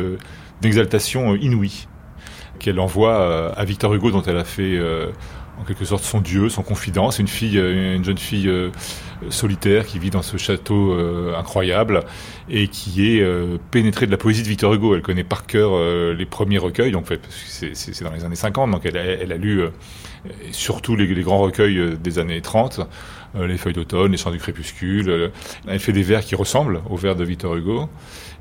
d'exaltation 0.61 1.35
inouïe 1.35 1.89
qu'elle 2.59 2.79
envoie 2.79 3.55
à 3.57 3.65
Victor 3.65 3.95
Hugo 3.95 4.11
dont 4.11 4.23
elle 4.23 4.37
a 4.37 4.45
fait 4.45 4.79
en 5.59 5.65
quelque 5.65 5.85
sorte 5.85 6.05
son 6.05 6.21
dieu, 6.21 6.49
son 6.49 6.63
confident. 6.63 7.11
C'est 7.11 7.23
une 7.23 7.29
fille, 7.29 7.59
euh, 7.59 7.97
une 7.97 8.05
jeune 8.05 8.19
fille 8.19 8.49
euh, 8.49 8.71
solitaire 9.31 9.87
qui 9.87 9.99
vit 9.99 10.11
dans 10.11 10.23
ce 10.23 10.37
château 10.37 10.93
euh, 10.93 11.35
incroyable 11.37 12.03
et 12.49 12.69
qui 12.69 13.07
est 13.07 13.27
pénétrée 13.71 14.07
de 14.07 14.11
la 14.11 14.19
poésie 14.19 14.43
de 14.43 14.49
Victor 14.49 14.75
Hugo. 14.75 14.95
Elle 14.95 15.03
connaît 15.03 15.25
par 15.25 15.47
cœur 15.47 15.73
les 16.15 16.27
premiers 16.27 16.59
recueils, 16.59 16.93
donc 16.93 17.07
c'est 17.29 18.03
dans 18.05 18.13
les 18.13 18.25
années 18.25 18.37
50, 18.37 18.71
donc 18.71 18.87
elle 18.87 18.97
a, 18.97 19.37
lu 19.37 19.63
surtout 20.53 20.95
les, 20.95 21.07
les, 21.07 21.23
grands 21.23 21.41
recueils 21.41 21.97
des 21.99 22.19
années 22.21 22.41
30, 22.41 22.83
les 23.35 23.59
feuilles 23.59 23.73
d'automne, 23.73 24.13
les 24.13 24.19
chants 24.19 24.31
du 24.31 24.39
crépuscule. 24.39 25.33
elle 25.67 25.81
fait 25.81 25.93
des 25.93 26.05
vers 26.05 26.25
qui 26.25 26.37
ressemblent 26.37 26.83
aux 26.89 26.97
vers 26.97 27.17
de 27.17 27.25
Victor 27.25 27.57
Hugo. 27.57 27.89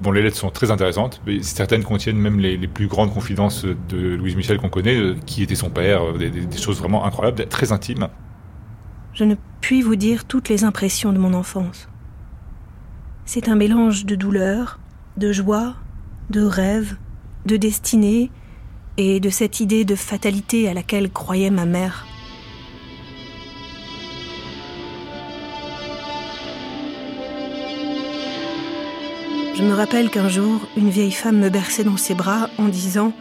Bon, 0.01 0.11
les 0.11 0.21
lettres 0.21 0.37
sont 0.37 0.49
très 0.49 0.71
intéressantes, 0.71 1.21
certaines 1.41 1.83
contiennent 1.83 2.17
même 2.17 2.39
les, 2.39 2.67
plus 2.67 2.87
grandes 2.87 3.13
confidences 3.13 3.65
de 3.65 3.97
Louise 3.97 4.35
Michel 4.35 4.57
qu'on 4.57 4.69
connaît, 4.69 4.97
euh, 4.97 5.15
qui 5.25 5.41
était 5.41 5.55
son 5.55 5.69
père, 5.69 6.03
euh, 6.03 6.17
des, 6.17 6.57
choses 6.57 6.79
vraiment 6.79 7.05
incroyables, 7.05 7.47
très 7.47 7.71
intimes. 7.71 8.09
Je 9.13 9.23
ne 9.23 9.35
puis 9.61 9.81
vous 9.81 9.95
dire 9.95 10.25
toutes 10.25 10.49
les 10.49 10.65
impressions 10.65 11.13
de 11.13 11.17
mon 11.17 11.33
enfance. 11.33 11.87
C'est 13.25 13.47
un 13.47 13.55
mélange 13.55 14.05
de 14.05 14.15
douleur, 14.15 14.79
de 15.15 15.31
joie, 15.31 15.75
de 16.29 16.41
rêve, 16.41 16.97
de 17.45 17.55
destinée 17.55 18.31
et 18.97 19.19
de 19.21 19.29
cette 19.29 19.61
idée 19.61 19.85
de 19.85 19.95
fatalité 19.95 20.67
à 20.67 20.73
laquelle 20.73 21.09
croyait 21.09 21.51
ma 21.51 21.65
mère. 21.65 22.05
Je 29.57 29.63
me 29.63 29.73
rappelle 29.73 30.09
qu'un 30.09 30.27
jour, 30.27 30.67
une 30.75 30.89
vieille 30.89 31.13
femme 31.13 31.37
me 31.37 31.49
berçait 31.49 31.85
dans 31.85 31.95
ses 31.95 32.13
bras 32.13 32.49
en 32.57 32.67
disant 32.67 33.13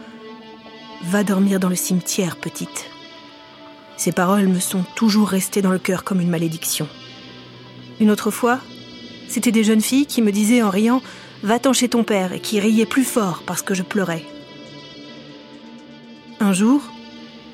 ⁇Va 1.09 1.23
dormir 1.23 1.61
dans 1.61 1.69
le 1.69 1.75
cimetière, 1.75 2.35
petite⁇ 2.35 2.69
Ces 3.95 4.11
paroles 4.11 4.49
me 4.49 4.59
sont 4.59 4.83
toujours 4.95 5.29
restées 5.29 5.61
dans 5.61 5.71
le 5.71 5.79
cœur 5.79 6.03
comme 6.03 6.19
une 6.19 6.29
malédiction. 6.29 6.89
Une 8.01 8.11
autre 8.11 8.31
fois, 8.31 8.59
c'était 9.29 9.53
des 9.53 9.63
jeunes 9.63 9.79
filles 9.79 10.07
qui 10.07 10.21
me 10.21 10.33
disaient 10.33 10.61
en 10.61 10.69
riant⁇ 10.69 10.97
Va-t'en 11.43 11.71
chez 11.71 11.87
ton 11.87 12.03
père⁇ 12.03 12.31
et 12.35 12.41
qui 12.41 12.59
riaient 12.59 12.85
plus 12.85 13.05
fort 13.05 13.43
parce 13.45 13.61
que 13.61 13.73
je 13.73 13.83
pleurais. 13.83 14.25
Un 16.41 16.51
jour, 16.51 16.81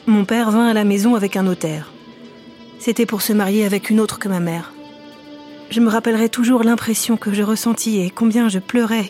mon 0.08 0.26
père 0.26 0.50
vint 0.50 0.68
à 0.68 0.74
la 0.74 0.86
maison 0.86 1.14
avec 1.14 1.36
un 1.36 1.44
notaire. 1.44 1.92
C'était 2.80 3.06
pour 3.06 3.22
se 3.22 3.32
marier 3.32 3.64
avec 3.64 3.92
une 3.92 4.00
autre 4.00 4.18
que 4.18 4.28
ma 4.28 4.40
mère 4.40 4.74
je 5.72 5.80
me 5.80 5.90
rappellerai 5.90 6.28
toujours 6.28 6.64
l'impression 6.64 7.16
que 7.16 7.34
je 7.34 7.42
ressentis 7.42 8.00
et 8.00 8.10
combien 8.10 8.50
je 8.50 8.60
pleurais, 8.60 9.10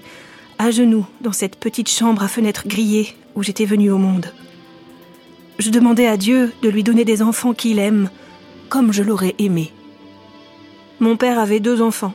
à 0.59 0.69
genoux, 0.69 1.07
dans 1.19 1.31
cette 1.33 1.55
petite 1.55 1.89
chambre 1.89 2.23
à 2.23 2.27
fenêtre 2.27 2.67
grillée 2.67 3.15
où 3.35 3.41
j'étais 3.41 3.65
venue 3.65 3.89
au 3.89 3.97
monde. 3.97 4.27
Je 5.57 5.71
demandais 5.71 6.07
à 6.07 6.17
Dieu 6.17 6.53
de 6.61 6.69
lui 6.69 6.83
donner 6.83 7.03
des 7.03 7.23
enfants 7.23 7.53
qu'il 7.53 7.79
aime, 7.79 8.09
comme 8.69 8.93
je 8.93 9.01
l'aurais 9.01 9.35
aimé. 9.39 9.73
Mon 10.99 11.17
père 11.17 11.39
avait 11.39 11.59
deux 11.59 11.81
enfants. 11.81 12.13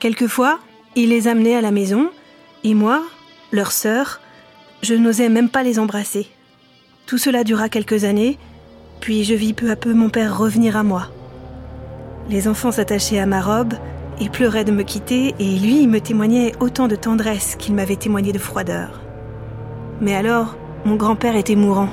Quelquefois, 0.00 0.58
il 0.96 1.10
les 1.10 1.28
amenait 1.28 1.54
à 1.54 1.60
la 1.60 1.70
maison, 1.70 2.10
et 2.64 2.74
moi, 2.74 3.04
leur 3.52 3.70
sœur, 3.70 4.20
je 4.82 4.94
n'osais 4.94 5.28
même 5.28 5.48
pas 5.48 5.62
les 5.62 5.78
embrasser. 5.78 6.26
Tout 7.06 7.18
cela 7.18 7.44
dura 7.44 7.68
quelques 7.68 8.02
années, 8.02 8.36
puis 9.00 9.22
je 9.22 9.34
vis 9.34 9.52
peu 9.52 9.70
à 9.70 9.76
peu 9.76 9.94
mon 9.94 10.10
père 10.10 10.36
revenir 10.36 10.76
à 10.76 10.82
moi. 10.82 11.08
Les 12.32 12.48
enfants 12.48 12.72
s'attachaient 12.72 13.18
à 13.18 13.26
ma 13.26 13.42
robe 13.42 13.74
et 14.18 14.30
pleuraient 14.30 14.64
de 14.64 14.72
me 14.72 14.84
quitter, 14.84 15.34
et 15.38 15.58
lui 15.58 15.86
me 15.86 16.00
témoignait 16.00 16.54
autant 16.60 16.88
de 16.88 16.96
tendresse 16.96 17.56
qu'il 17.56 17.74
m'avait 17.74 17.96
témoigné 17.96 18.32
de 18.32 18.38
froideur. 18.38 19.02
Mais 20.00 20.14
alors, 20.14 20.56
mon 20.86 20.96
grand-père 20.96 21.36
était 21.36 21.56
mourant. 21.56 21.90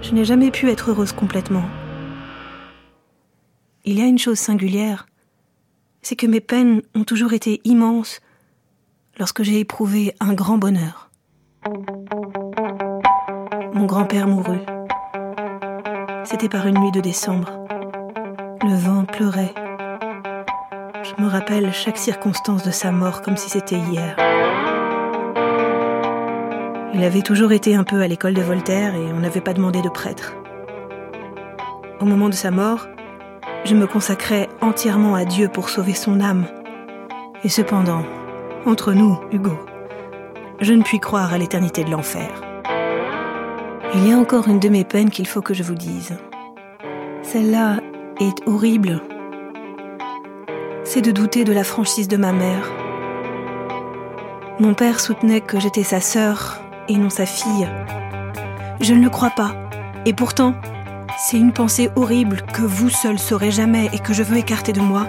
Je 0.00 0.12
n'ai 0.12 0.24
jamais 0.24 0.50
pu 0.50 0.68
être 0.70 0.90
heureuse 0.90 1.12
complètement. 1.12 1.62
Il 3.84 3.96
y 3.96 4.02
a 4.02 4.06
une 4.06 4.18
chose 4.18 4.40
singulière, 4.40 5.06
c'est 6.02 6.16
que 6.16 6.26
mes 6.26 6.40
peines 6.40 6.82
ont 6.96 7.04
toujours 7.04 7.34
été 7.34 7.60
immenses 7.62 8.18
lorsque 9.20 9.44
j'ai 9.44 9.60
éprouvé 9.60 10.16
un 10.18 10.34
grand 10.34 10.58
bonheur. 10.58 11.10
Mon 13.72 13.86
grand-père 13.86 14.26
mourut. 14.26 14.58
C'était 16.24 16.48
par 16.48 16.66
une 16.66 16.80
nuit 16.80 16.90
de 16.90 17.00
décembre. 17.00 17.62
Je 19.18 21.22
me 21.22 21.28
rappelle 21.28 21.72
chaque 21.72 21.98
circonstance 21.98 22.62
de 22.62 22.70
sa 22.70 22.92
mort 22.92 23.22
comme 23.22 23.36
si 23.36 23.50
c'était 23.50 23.76
hier. 23.76 24.16
Il 26.94 27.04
avait 27.04 27.22
toujours 27.22 27.52
été 27.52 27.74
un 27.74 27.84
peu 27.84 28.00
à 28.00 28.08
l'école 28.08 28.34
de 28.34 28.42
Voltaire 28.42 28.94
et 28.94 29.12
on 29.12 29.20
n'avait 29.20 29.40
pas 29.40 29.54
demandé 29.54 29.82
de 29.82 29.88
prêtre. 29.88 30.34
Au 32.00 32.04
moment 32.04 32.28
de 32.28 32.34
sa 32.34 32.50
mort, 32.50 32.88
je 33.64 33.74
me 33.74 33.86
consacrais 33.86 34.48
entièrement 34.60 35.14
à 35.14 35.24
Dieu 35.24 35.48
pour 35.48 35.68
sauver 35.68 35.94
son 35.94 36.20
âme. 36.20 36.46
Et 37.44 37.48
cependant, 37.48 38.04
entre 38.66 38.92
nous, 38.92 39.18
Hugo, 39.30 39.58
je 40.60 40.72
ne 40.72 40.82
puis 40.82 41.00
croire 41.00 41.34
à 41.34 41.38
l'éternité 41.38 41.84
de 41.84 41.90
l'enfer. 41.90 42.28
Il 43.94 44.08
y 44.08 44.12
a 44.12 44.16
encore 44.16 44.48
une 44.48 44.60
de 44.60 44.68
mes 44.68 44.84
peines 44.84 45.10
qu'il 45.10 45.26
faut 45.26 45.42
que 45.42 45.54
je 45.54 45.62
vous 45.62 45.74
dise. 45.74 46.16
Celle-là 47.22 47.80
est 48.28 48.46
horrible, 48.46 49.02
c'est 50.84 51.00
de 51.00 51.10
douter 51.10 51.44
de 51.44 51.52
la 51.52 51.64
franchise 51.64 52.08
de 52.08 52.16
ma 52.16 52.32
mère. 52.32 52.70
Mon 54.60 54.74
père 54.74 55.00
soutenait 55.00 55.40
que 55.40 55.58
j'étais 55.58 55.82
sa 55.82 56.00
sœur 56.00 56.60
et 56.88 56.96
non 56.96 57.10
sa 57.10 57.26
fille. 57.26 57.68
Je 58.80 58.94
ne 58.94 59.02
le 59.02 59.10
crois 59.10 59.30
pas. 59.30 59.54
Et 60.04 60.12
pourtant, 60.12 60.54
c'est 61.18 61.38
une 61.38 61.52
pensée 61.52 61.90
horrible 61.96 62.42
que 62.52 62.62
vous 62.62 62.90
seul 62.90 63.18
saurez 63.18 63.50
jamais 63.50 63.88
et 63.92 63.98
que 63.98 64.12
je 64.12 64.22
veux 64.22 64.36
écarter 64.36 64.72
de 64.72 64.80
moi, 64.80 65.06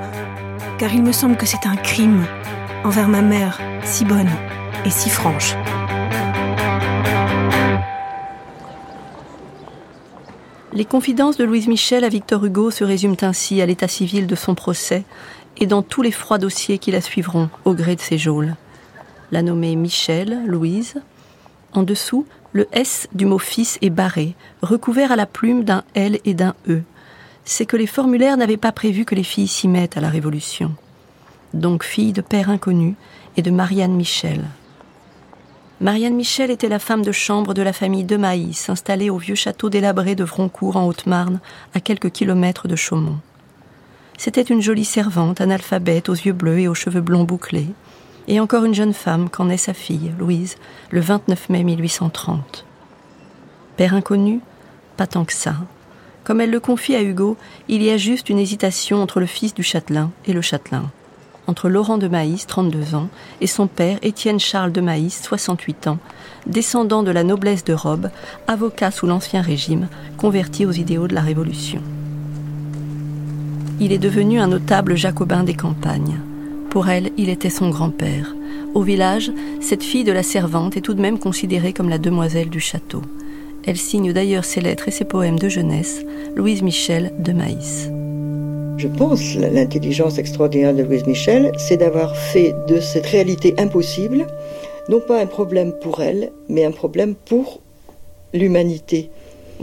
car 0.78 0.94
il 0.94 1.04
me 1.04 1.12
semble 1.12 1.38
que 1.38 1.46
c'est 1.46 1.66
un 1.66 1.76
crime 1.76 2.26
envers 2.84 3.08
ma 3.08 3.22
mère, 3.22 3.60
si 3.84 4.06
bonne 4.06 4.32
et 4.86 4.90
si 4.90 5.10
franche. 5.10 5.56
Les 10.76 10.86
confidences 10.86 11.38
de 11.38 11.44
Louise 11.44 11.68
Michel 11.68 12.04
à 12.04 12.10
Victor 12.10 12.44
Hugo 12.44 12.72
se 12.72 12.84
résument 12.84 13.22
ainsi 13.22 13.62
à 13.62 13.68
l'état 13.68 13.88
civil 13.88 14.26
de 14.26 14.34
son 14.34 14.56
procès 14.56 15.04
et 15.58 15.68
dans 15.68 15.84
tous 15.84 16.02
les 16.02 16.12
froids 16.12 16.40
dossiers 16.40 16.80
qui 16.80 16.90
la 16.90 17.00
suivront 17.00 17.52
au 17.64 17.76
gré 17.76 17.96
de 17.96 18.02
ses 18.02 18.18
geôles. 18.18 18.56
La 19.32 19.44
nommée 19.44 19.76
Michel, 19.76 20.42
Louise. 20.48 20.96
En 21.74 21.84
dessous, 21.84 22.26
Le 22.54 22.68
S 22.72 23.08
du 23.14 23.28
mot 23.28 23.38
fils 23.38 23.78
est 23.84 23.92
barré, 23.92 24.36
recouvert 24.64 25.12
à 25.12 25.16
la 25.16 25.28
plume 25.28 25.64
d'un 25.64 25.84
L 25.94 26.20
et 26.26 26.34
d'un 26.34 26.56
E. 26.68 26.82
C'est 27.46 27.68
que 27.68 27.78
les 27.78 27.88
formulaires 27.88 28.38
n'avaient 28.38 28.58
pas 28.58 28.72
prévu 28.72 29.06
que 29.06 29.16
les 29.16 29.24
filles 29.24 29.48
s'y 29.48 29.68
mettent 29.68 29.98
à 29.98 30.02
la 30.02 30.10
Révolution. 30.10 30.74
Donc 31.54 31.84
fille 31.84 32.14
de 32.14 32.22
père 32.22 32.50
inconnu 32.50 32.96
et 33.38 33.44
de 33.44 33.52
Marianne 33.52 33.94
Michel. 33.94 34.44
Marianne 35.84 36.16
Michel 36.16 36.50
était 36.50 36.70
la 36.70 36.80
femme 36.80 37.02
de 37.02 37.12
chambre 37.12 37.54
de 37.54 37.62
la 37.62 37.74
famille 37.74 38.06
de 38.06 38.16
Maïs, 38.16 38.70
installée 38.70 39.10
au 39.10 39.18
vieux 39.18 39.36
château 39.36 39.70
délabré 39.70 40.16
de 40.16 40.24
Vroncourt 40.24 40.78
en 40.78 40.88
Haute-Marne, 40.88 41.42
à 41.74 41.82
quelques 41.82 42.10
kilomètres 42.10 42.70
de 42.70 42.78
Chaumont. 42.78 43.18
C'était 44.18 44.44
une 44.44 44.62
jolie 44.62 44.86
servante, 44.86 45.42
analphabète, 45.42 46.08
aux 46.08 46.14
yeux 46.14 46.32
bleus 46.32 46.60
et 46.60 46.68
aux 46.70 46.74
cheveux 46.74 47.02
blonds 47.02 47.26
bouclés, 47.26 47.68
et 48.30 48.40
encore 48.40 48.64
une 48.64 48.74
jeune 48.74 48.94
femme 48.94 49.28
qu'en 49.30 49.50
est 49.50 49.58
sa 49.58 49.74
fille, 49.74 50.14
Louise, 50.18 50.56
le 50.90 51.02
29 51.02 51.50
mai 51.50 51.66
1830. 51.66 52.66
Père 53.76 53.94
inconnu? 53.94 54.40
Pas 54.96 55.06
tant 55.06 55.26
que 55.26 55.34
ça. 55.34 55.56
Comme 56.24 56.40
elle 56.40 56.52
le 56.52 56.62
confie 56.62 56.96
à 56.96 57.04
Hugo, 57.04 57.36
il 57.68 57.84
y 57.84 57.90
a 57.90 57.98
juste 57.98 58.30
une 58.30 58.40
hésitation 58.40 59.02
entre 59.02 59.20
le 59.20 59.26
fils 59.26 59.54
du 59.54 59.64
châtelain 59.64 60.12
et 60.28 60.32
le 60.32 60.42
châtelain. 60.42 60.90
Entre 61.48 61.70
Laurent 61.70 61.98
de 61.98 62.08
Maïs, 62.08 62.48
32 62.48 62.96
ans, 62.96 63.10
et 63.42 63.48
son 63.48 63.68
père, 63.68 63.98
Étienne 64.02 64.40
Charles 64.40 64.72
de 64.72 64.82
Maïs, 64.82 65.22
68 65.24 65.88
ans, 65.88 65.98
descendant 66.48 67.04
de 67.04 67.12
la 67.12 67.24
noblesse 67.24 67.66
de 67.66 67.74
robe, 67.74 68.10
avocat 68.48 68.92
sous 68.92 69.08
l'Ancien 69.08 69.42
Régime, 69.42 69.88
converti 70.18 70.66
aux 70.66 70.72
idéaux 70.72 71.08
de 71.08 71.16
la 71.16 71.22
Révolution. 71.22 71.82
Il 73.80 73.92
est 73.92 73.98
devenu 73.98 74.40
un 74.40 74.48
notable 74.48 74.96
jacobin 74.96 75.44
des 75.44 75.56
campagnes. 75.56 76.20
Pour 76.70 76.88
elle, 76.88 77.12
il 77.18 77.28
était 77.28 77.50
son 77.50 77.70
grand-père. 77.70 78.34
Au 78.74 78.82
village, 78.82 79.32
cette 79.60 79.84
fille 79.84 80.04
de 80.04 80.12
la 80.12 80.24
servante 80.24 80.78
est 80.78 80.82
tout 80.82 80.94
de 80.94 81.02
même 81.02 81.20
considérée 81.20 81.74
comme 81.74 81.90
la 81.90 81.98
demoiselle 81.98 82.50
du 82.50 82.60
château. 82.60 83.02
Elle 83.66 83.78
signe 83.78 84.14
d'ailleurs 84.14 84.46
ses 84.46 84.62
lettres 84.62 84.88
et 84.88 84.92
ses 84.92 85.06
poèmes 85.06 85.40
de 85.40 85.50
jeunesse, 85.50 86.04
Louise 86.36 86.62
Michel 86.62 87.14
de 87.20 87.34
Maïs. 87.34 87.90
Je 88.78 88.88
pense 88.88 89.36
l'intelligence 89.36 90.18
extraordinaire 90.18 90.74
de 90.74 90.84
Louise 90.84 91.06
Michel, 91.06 91.52
c'est 91.58 91.78
d'avoir 91.78 92.16
fait 92.16 92.54
de 92.68 92.80
cette 92.80 93.06
réalité 93.06 93.54
impossible, 93.58 94.28
non 94.90 95.00
pas 95.00 95.22
un 95.22 95.26
problème 95.26 95.74
pour 95.82 96.02
elle, 96.02 96.32
mais 96.50 96.66
un 96.66 96.72
problème 96.72 97.16
pour 97.16 97.62
l'humanité. 98.34 99.10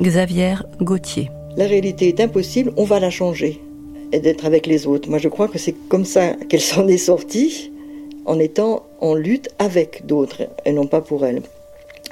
Xavier 0.00 0.54
Gauthier. 0.80 1.30
La 1.56 1.66
réalité 1.66 2.08
est 2.08 2.20
impossible, 2.20 2.72
on 2.76 2.84
va 2.84 3.00
la 3.00 3.10
changer 3.10 3.60
et 4.12 4.20
d'être 4.20 4.46
avec 4.46 4.66
les 4.66 4.86
autres. 4.86 5.08
Moi, 5.08 5.18
je 5.18 5.28
crois 5.28 5.48
que 5.48 5.58
c'est 5.58 5.74
comme 5.88 6.04
ça 6.04 6.34
qu'elle 6.48 6.60
s'en 6.60 6.88
est 6.88 6.98
sortie, 6.98 7.72
en 8.26 8.38
étant 8.38 8.84
en 9.00 9.14
lutte 9.14 9.48
avec 9.58 10.06
d'autres 10.06 10.42
et 10.64 10.72
non 10.72 10.86
pas 10.86 11.00
pour 11.00 11.24
elle. 11.24 11.42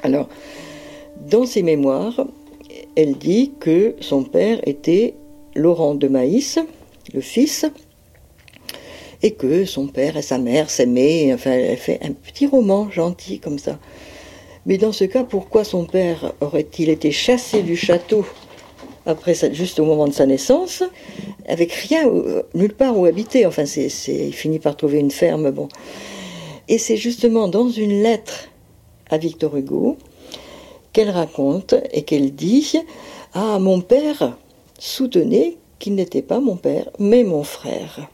Alors, 0.03 0.27
dans 1.29 1.45
ses 1.45 1.63
mémoires, 1.63 2.25
elle 2.95 3.17
dit 3.17 3.51
que 3.59 3.95
son 3.99 4.23
père 4.23 4.59
était 4.67 5.15
Laurent 5.55 5.95
de 5.95 6.07
Maïs, 6.07 6.59
le 7.13 7.21
fils, 7.21 7.65
et 9.21 9.31
que 9.31 9.65
son 9.65 9.87
père 9.87 10.17
et 10.17 10.21
sa 10.21 10.37
mère 10.37 10.69
s'aimaient. 10.69 11.33
Enfin, 11.33 11.51
elle 11.51 11.77
fait 11.77 11.99
un 12.03 12.11
petit 12.11 12.47
roman 12.47 12.89
gentil 12.89 13.39
comme 13.39 13.59
ça. 13.59 13.79
Mais 14.65 14.77
dans 14.77 14.91
ce 14.91 15.03
cas, 15.03 15.23
pourquoi 15.23 15.63
son 15.63 15.85
père 15.85 16.33
aurait-il 16.41 16.89
été 16.89 17.11
chassé 17.11 17.63
du 17.63 17.75
château 17.75 18.25
après, 19.05 19.33
juste 19.53 19.79
au 19.79 19.85
moment 19.85 20.07
de 20.07 20.13
sa 20.13 20.25
naissance, 20.25 20.83
avec 21.47 21.71
rien, 21.71 22.07
euh, 22.07 22.43
nulle 22.53 22.75
part 22.75 22.97
où 22.97 23.05
habiter? 23.05 23.45
Enfin, 23.45 23.65
c'est, 23.65 23.87
il 24.07 24.33
finit 24.33 24.59
par 24.59 24.77
trouver 24.77 24.99
une 24.99 25.09
ferme. 25.09 25.49
Bon. 25.51 25.67
Et 26.67 26.77
c'est 26.77 26.97
justement 26.97 27.47
dans 27.47 27.69
une 27.69 28.03
lettre 28.03 28.49
à 29.09 29.17
Victor 29.17 29.55
Hugo 29.57 29.97
qu'elle 30.93 31.09
raconte 31.09 31.73
et 31.91 32.03
qu'elle 32.03 32.35
dit 32.35 32.73
Ah, 33.33 33.57
mon 33.59 33.81
père 33.81 34.37
soutenait 34.77 35.57
qu'il 35.79 35.95
n'était 35.95 36.21
pas 36.21 36.39
mon 36.39 36.55
père, 36.55 36.89
mais 36.99 37.23
mon 37.23 37.43
frère. 37.43 38.07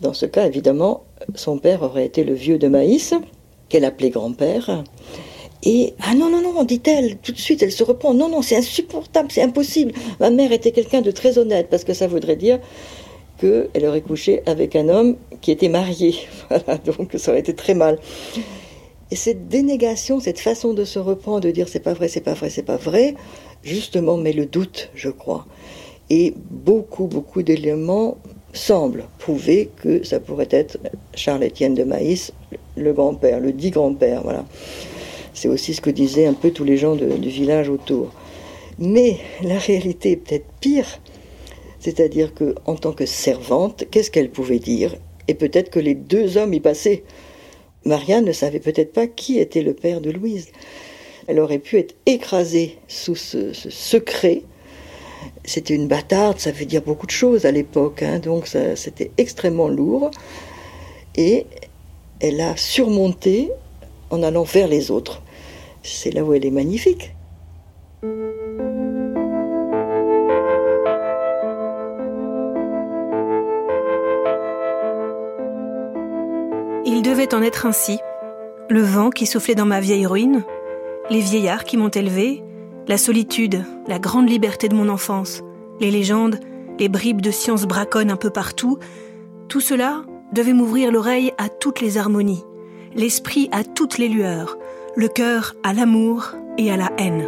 Dans 0.00 0.12
ce 0.12 0.26
cas, 0.26 0.46
évidemment, 0.46 1.04
son 1.34 1.58
père 1.58 1.82
aurait 1.82 2.06
été 2.06 2.24
le 2.24 2.34
vieux 2.34 2.58
de 2.58 2.68
Maïs, 2.68 3.14
qu'elle 3.68 3.84
appelait 3.84 4.10
grand-père, 4.10 4.84
et 5.66 5.94
ah 6.02 6.14
non, 6.14 6.28
non, 6.28 6.42
non, 6.42 6.62
dit-elle, 6.64 7.16
tout 7.16 7.32
de 7.32 7.38
suite, 7.38 7.62
elle 7.62 7.72
se 7.72 7.82
reprend. 7.82 8.12
Non, 8.12 8.28
non, 8.28 8.42
c'est 8.42 8.56
insupportable, 8.56 9.30
c'est 9.32 9.42
impossible. 9.42 9.92
Ma 10.20 10.28
mère 10.28 10.52
était 10.52 10.72
quelqu'un 10.72 11.00
de 11.00 11.10
très 11.10 11.38
honnête, 11.38 11.68
parce 11.70 11.84
que 11.84 11.94
ça 11.94 12.06
voudrait 12.06 12.36
dire 12.36 12.60
qu'elle 13.40 13.86
aurait 13.86 14.02
couché 14.02 14.42
avec 14.44 14.76
un 14.76 14.88
homme 14.90 15.16
qui 15.40 15.50
était 15.50 15.70
marié. 15.70 16.14
Voilà, 16.50 16.78
donc 16.78 17.12
ça 17.16 17.30
aurait 17.30 17.40
été 17.40 17.54
très 17.54 17.72
mal. 17.72 17.98
Et 19.10 19.16
cette 19.16 19.48
dénégation, 19.48 20.20
cette 20.20 20.38
façon 20.38 20.74
de 20.74 20.84
se 20.84 20.98
reprendre, 20.98 21.40
de 21.40 21.50
dire 21.50 21.68
c'est 21.68 21.80
pas 21.80 21.94
vrai, 21.94 22.08
c'est 22.08 22.20
pas 22.20 22.34
vrai, 22.34 22.50
c'est 22.50 22.62
pas 22.62 22.76
vrai, 22.76 23.14
justement 23.62 24.18
met 24.18 24.32
le 24.32 24.44
doute, 24.44 24.90
je 24.94 25.08
crois. 25.08 25.46
Et 26.10 26.34
beaucoup, 26.50 27.06
beaucoup 27.06 27.42
d'éléments 27.42 28.18
semblent 28.52 29.04
prouver 29.18 29.70
que 29.76 30.04
ça 30.04 30.20
pourrait 30.20 30.48
être 30.50 30.78
Charles-Étienne 31.14 31.74
de 31.74 31.84
Maïs, 31.84 32.32
le 32.76 32.92
grand-père, 32.92 33.40
le 33.40 33.52
dit 33.52 33.70
grand-père, 33.70 34.22
voilà. 34.22 34.44
C'est 35.32 35.48
aussi 35.48 35.74
ce 35.74 35.80
que 35.80 35.90
disaient 35.90 36.26
un 36.26 36.34
peu 36.34 36.50
tous 36.50 36.64
les 36.64 36.76
gens 36.76 36.94
du 36.94 37.28
village 37.28 37.68
autour. 37.68 38.12
Mais 38.78 39.18
la 39.42 39.58
réalité 39.58 40.12
est 40.12 40.16
peut-être 40.16 40.46
pire. 40.60 41.00
C'est-à-dire 41.80 42.32
que, 42.32 42.54
en 42.64 42.76
tant 42.76 42.92
que 42.92 43.04
servante, 43.04 43.84
qu'est-ce 43.90 44.10
qu'elle 44.10 44.30
pouvait 44.30 44.58
dire? 44.58 44.96
Et 45.28 45.34
peut-être 45.34 45.70
que 45.70 45.80
les 45.80 45.94
deux 45.94 46.36
hommes 46.38 46.54
y 46.54 46.60
passaient. 46.60 47.02
Marianne 47.84 48.24
ne 48.24 48.32
savait 48.32 48.60
peut-être 48.60 48.92
pas 48.92 49.06
qui 49.06 49.38
était 49.38 49.62
le 49.62 49.74
père 49.74 50.00
de 50.00 50.10
Louise. 50.10 50.48
Elle 51.26 51.40
aurait 51.40 51.58
pu 51.58 51.78
être 51.78 51.94
écrasée 52.06 52.78
sous 52.88 53.14
ce, 53.14 53.52
secret. 53.52 54.42
C'était 55.44 55.74
une 55.74 55.88
bâtarde, 55.88 56.38
ça 56.38 56.52
veut 56.52 56.64
dire 56.64 56.80
beaucoup 56.82 57.06
de 57.06 57.10
choses 57.10 57.44
à 57.44 57.50
l'époque, 57.50 58.02
hein, 58.02 58.18
donc 58.18 58.46
c'était 58.46 59.10
extrêmement 59.18 59.68
lourd. 59.68 60.10
Et 61.16 61.46
elle 62.20 62.40
a 62.40 62.56
surmonté 62.56 63.50
en 64.10 64.22
allant 64.22 64.44
vers 64.44 64.68
les 64.68 64.90
autres. 64.90 65.22
C'est 65.82 66.10
là 66.10 66.24
où 66.24 66.32
elle 66.32 66.46
est 66.46 66.50
magnifique. 66.50 67.14
Il 76.86 77.02
devait 77.02 77.34
en 77.34 77.42
être 77.42 77.66
ainsi. 77.66 77.98
Le 78.70 78.80
vent 78.80 79.10
qui 79.10 79.26
soufflait 79.26 79.54
dans 79.54 79.66
ma 79.66 79.80
vieille 79.80 80.06
ruine, 80.06 80.42
les 81.10 81.20
vieillards 81.20 81.64
qui 81.64 81.76
m'ont 81.76 81.90
élevé, 81.90 82.42
la 82.86 82.98
solitude, 82.98 83.64
la 83.88 83.98
grande 83.98 84.28
liberté 84.28 84.68
de 84.68 84.74
mon 84.74 84.88
enfance, 84.88 85.42
les 85.80 85.90
légendes, 85.90 86.38
les 86.78 86.88
bribes 86.88 87.22
de 87.22 87.30
science 87.30 87.64
braconnes 87.64 88.10
un 88.10 88.16
peu 88.16 88.30
partout, 88.30 88.78
tout 89.48 89.60
cela 89.60 90.02
devait 90.32 90.52
m'ouvrir 90.52 90.90
l'oreille 90.92 91.32
à 91.38 91.48
toutes 91.48 91.80
les 91.80 91.96
harmonies, 91.96 92.44
l'esprit 92.94 93.48
à 93.52 93.64
toutes 93.64 93.98
les 93.98 94.08
lueurs, 94.08 94.58
le 94.96 95.08
cœur 95.08 95.54
à 95.62 95.72
l'amour 95.72 96.32
et 96.58 96.70
à 96.70 96.76
la 96.76 96.90
haine. 96.98 97.26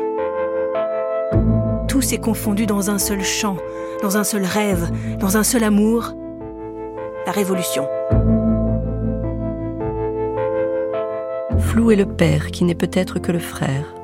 Tout 1.88 2.02
s'est 2.02 2.18
confondu 2.18 2.66
dans 2.66 2.90
un 2.90 2.98
seul 2.98 3.22
chant, 3.22 3.56
dans 4.02 4.16
un 4.16 4.24
seul 4.24 4.44
rêve, 4.44 4.90
dans 5.18 5.36
un 5.36 5.42
seul 5.42 5.64
amour, 5.64 6.12
la 7.24 7.32
révolution. 7.32 7.88
Flou 11.58 11.90
est 11.90 11.96
le 11.96 12.06
père 12.06 12.50
qui 12.50 12.64
n'est 12.64 12.74
peut-être 12.74 13.18
que 13.18 13.32
le 13.32 13.38
frère. 13.38 13.95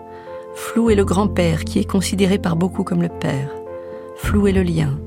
Flou 0.55 0.91
est 0.91 0.95
le 0.95 1.05
grand-père 1.05 1.65
qui 1.65 1.79
est 1.79 1.91
considéré 1.91 2.39
par 2.39 2.57
beaucoup 2.57 2.85
comme 2.85 3.03
le 3.03 3.09
père. 3.09 3.51
Flou 4.17 4.47
est 4.47 4.53
le 4.53 4.63
lien, 4.63 4.99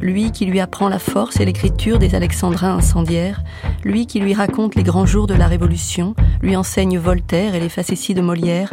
lui 0.00 0.32
qui 0.32 0.44
lui 0.44 0.60
apprend 0.60 0.88
la 0.88 0.98
force 0.98 1.40
et 1.40 1.44
l'écriture 1.44 1.98
des 1.98 2.14
alexandrins 2.14 2.76
incendiaires, 2.76 3.42
lui 3.84 4.06
qui 4.06 4.20
lui 4.20 4.34
raconte 4.34 4.74
les 4.74 4.82
grands 4.82 5.06
jours 5.06 5.26
de 5.26 5.34
la 5.34 5.46
Révolution, 5.46 6.14
lui 6.42 6.56
enseigne 6.56 6.98
Voltaire 6.98 7.54
et 7.54 7.60
les 7.60 7.68
facéties 7.68 8.14
de 8.14 8.20
Molière. 8.20 8.72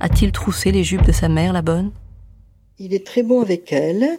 A-t-il 0.00 0.32
troussé 0.32 0.72
les 0.72 0.84
jupes 0.84 1.06
de 1.06 1.12
sa 1.12 1.28
mère, 1.28 1.52
la 1.52 1.62
bonne? 1.62 1.92
Il 2.78 2.94
est 2.94 3.06
très 3.06 3.22
bon 3.22 3.42
avec 3.42 3.72
elle. 3.72 4.18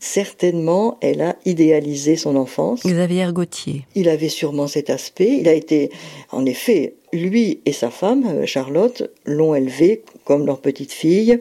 Certainement, 0.00 0.98
elle 1.00 1.22
a 1.22 1.36
idéalisé 1.44 2.16
son 2.16 2.34
enfance. 2.34 2.82
Xavier 2.84 3.32
Gauthier. 3.32 3.86
Il 3.94 4.08
avait 4.08 4.28
sûrement 4.28 4.66
cet 4.66 4.90
aspect. 4.90 5.38
Il 5.40 5.48
a 5.48 5.52
été, 5.52 5.90
en 6.32 6.44
effet, 6.44 6.96
lui 7.12 7.60
et 7.66 7.72
sa 7.72 7.90
femme, 7.90 8.46
Charlotte, 8.46 9.10
l'ont 9.24 9.54
élevé 9.54 10.02
comme 10.24 10.46
leur 10.46 10.60
petite 10.60 10.92
fille 10.92 11.40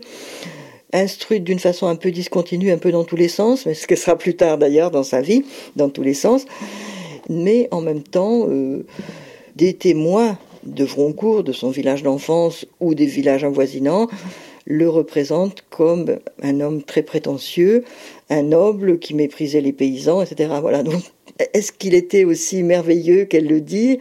instruite 0.94 1.44
d'une 1.44 1.60
façon 1.60 1.88
un 1.88 1.96
peu 1.96 2.12
discontinue, 2.12 2.72
un 2.72 2.78
peu 2.78 2.92
dans 2.92 3.04
tous 3.04 3.16
les 3.16 3.28
sens, 3.28 3.66
mais 3.66 3.74
ce 3.74 3.88
que 3.88 3.96
sera 3.96 4.18
plus 4.18 4.36
tard 4.36 4.58
d'ailleurs 4.58 4.92
dans 4.92 5.04
sa 5.04 5.22
vie, 5.22 5.44
dans 5.76 5.90
tous 5.90 6.04
les 6.04 6.14
sens, 6.14 6.46
mais 7.30 7.68
en 7.72 7.82
même 7.82 8.04
temps 8.04 8.48
euh, 8.50 8.86
des 9.56 9.74
témoins 9.74 10.38
de 10.64 10.84
Vroncourt, 10.84 11.44
de 11.44 11.54
son 11.54 11.70
village 11.70 12.04
d'enfance 12.04 12.66
ou 12.80 12.94
des 12.94 13.06
villages 13.06 13.44
avoisinants, 13.44 14.08
le 14.66 14.90
représentent 14.90 15.64
comme 15.70 16.18
un 16.42 16.60
homme 16.60 16.84
très 16.84 17.02
prétentieux, 17.02 17.84
un 18.30 18.44
noble 18.44 19.00
qui 19.00 19.16
méprisait 19.16 19.62
les 19.62 19.74
paysans, 19.74 20.22
etc. 20.22 20.54
Voilà. 20.62 20.84
Donc, 20.84 21.02
est-ce 21.54 21.72
qu'il 21.72 21.96
était 21.96 22.26
aussi 22.26 22.62
merveilleux 22.62 23.26
qu'elle 23.26 23.48
le 23.48 23.60
dit? 23.60 23.98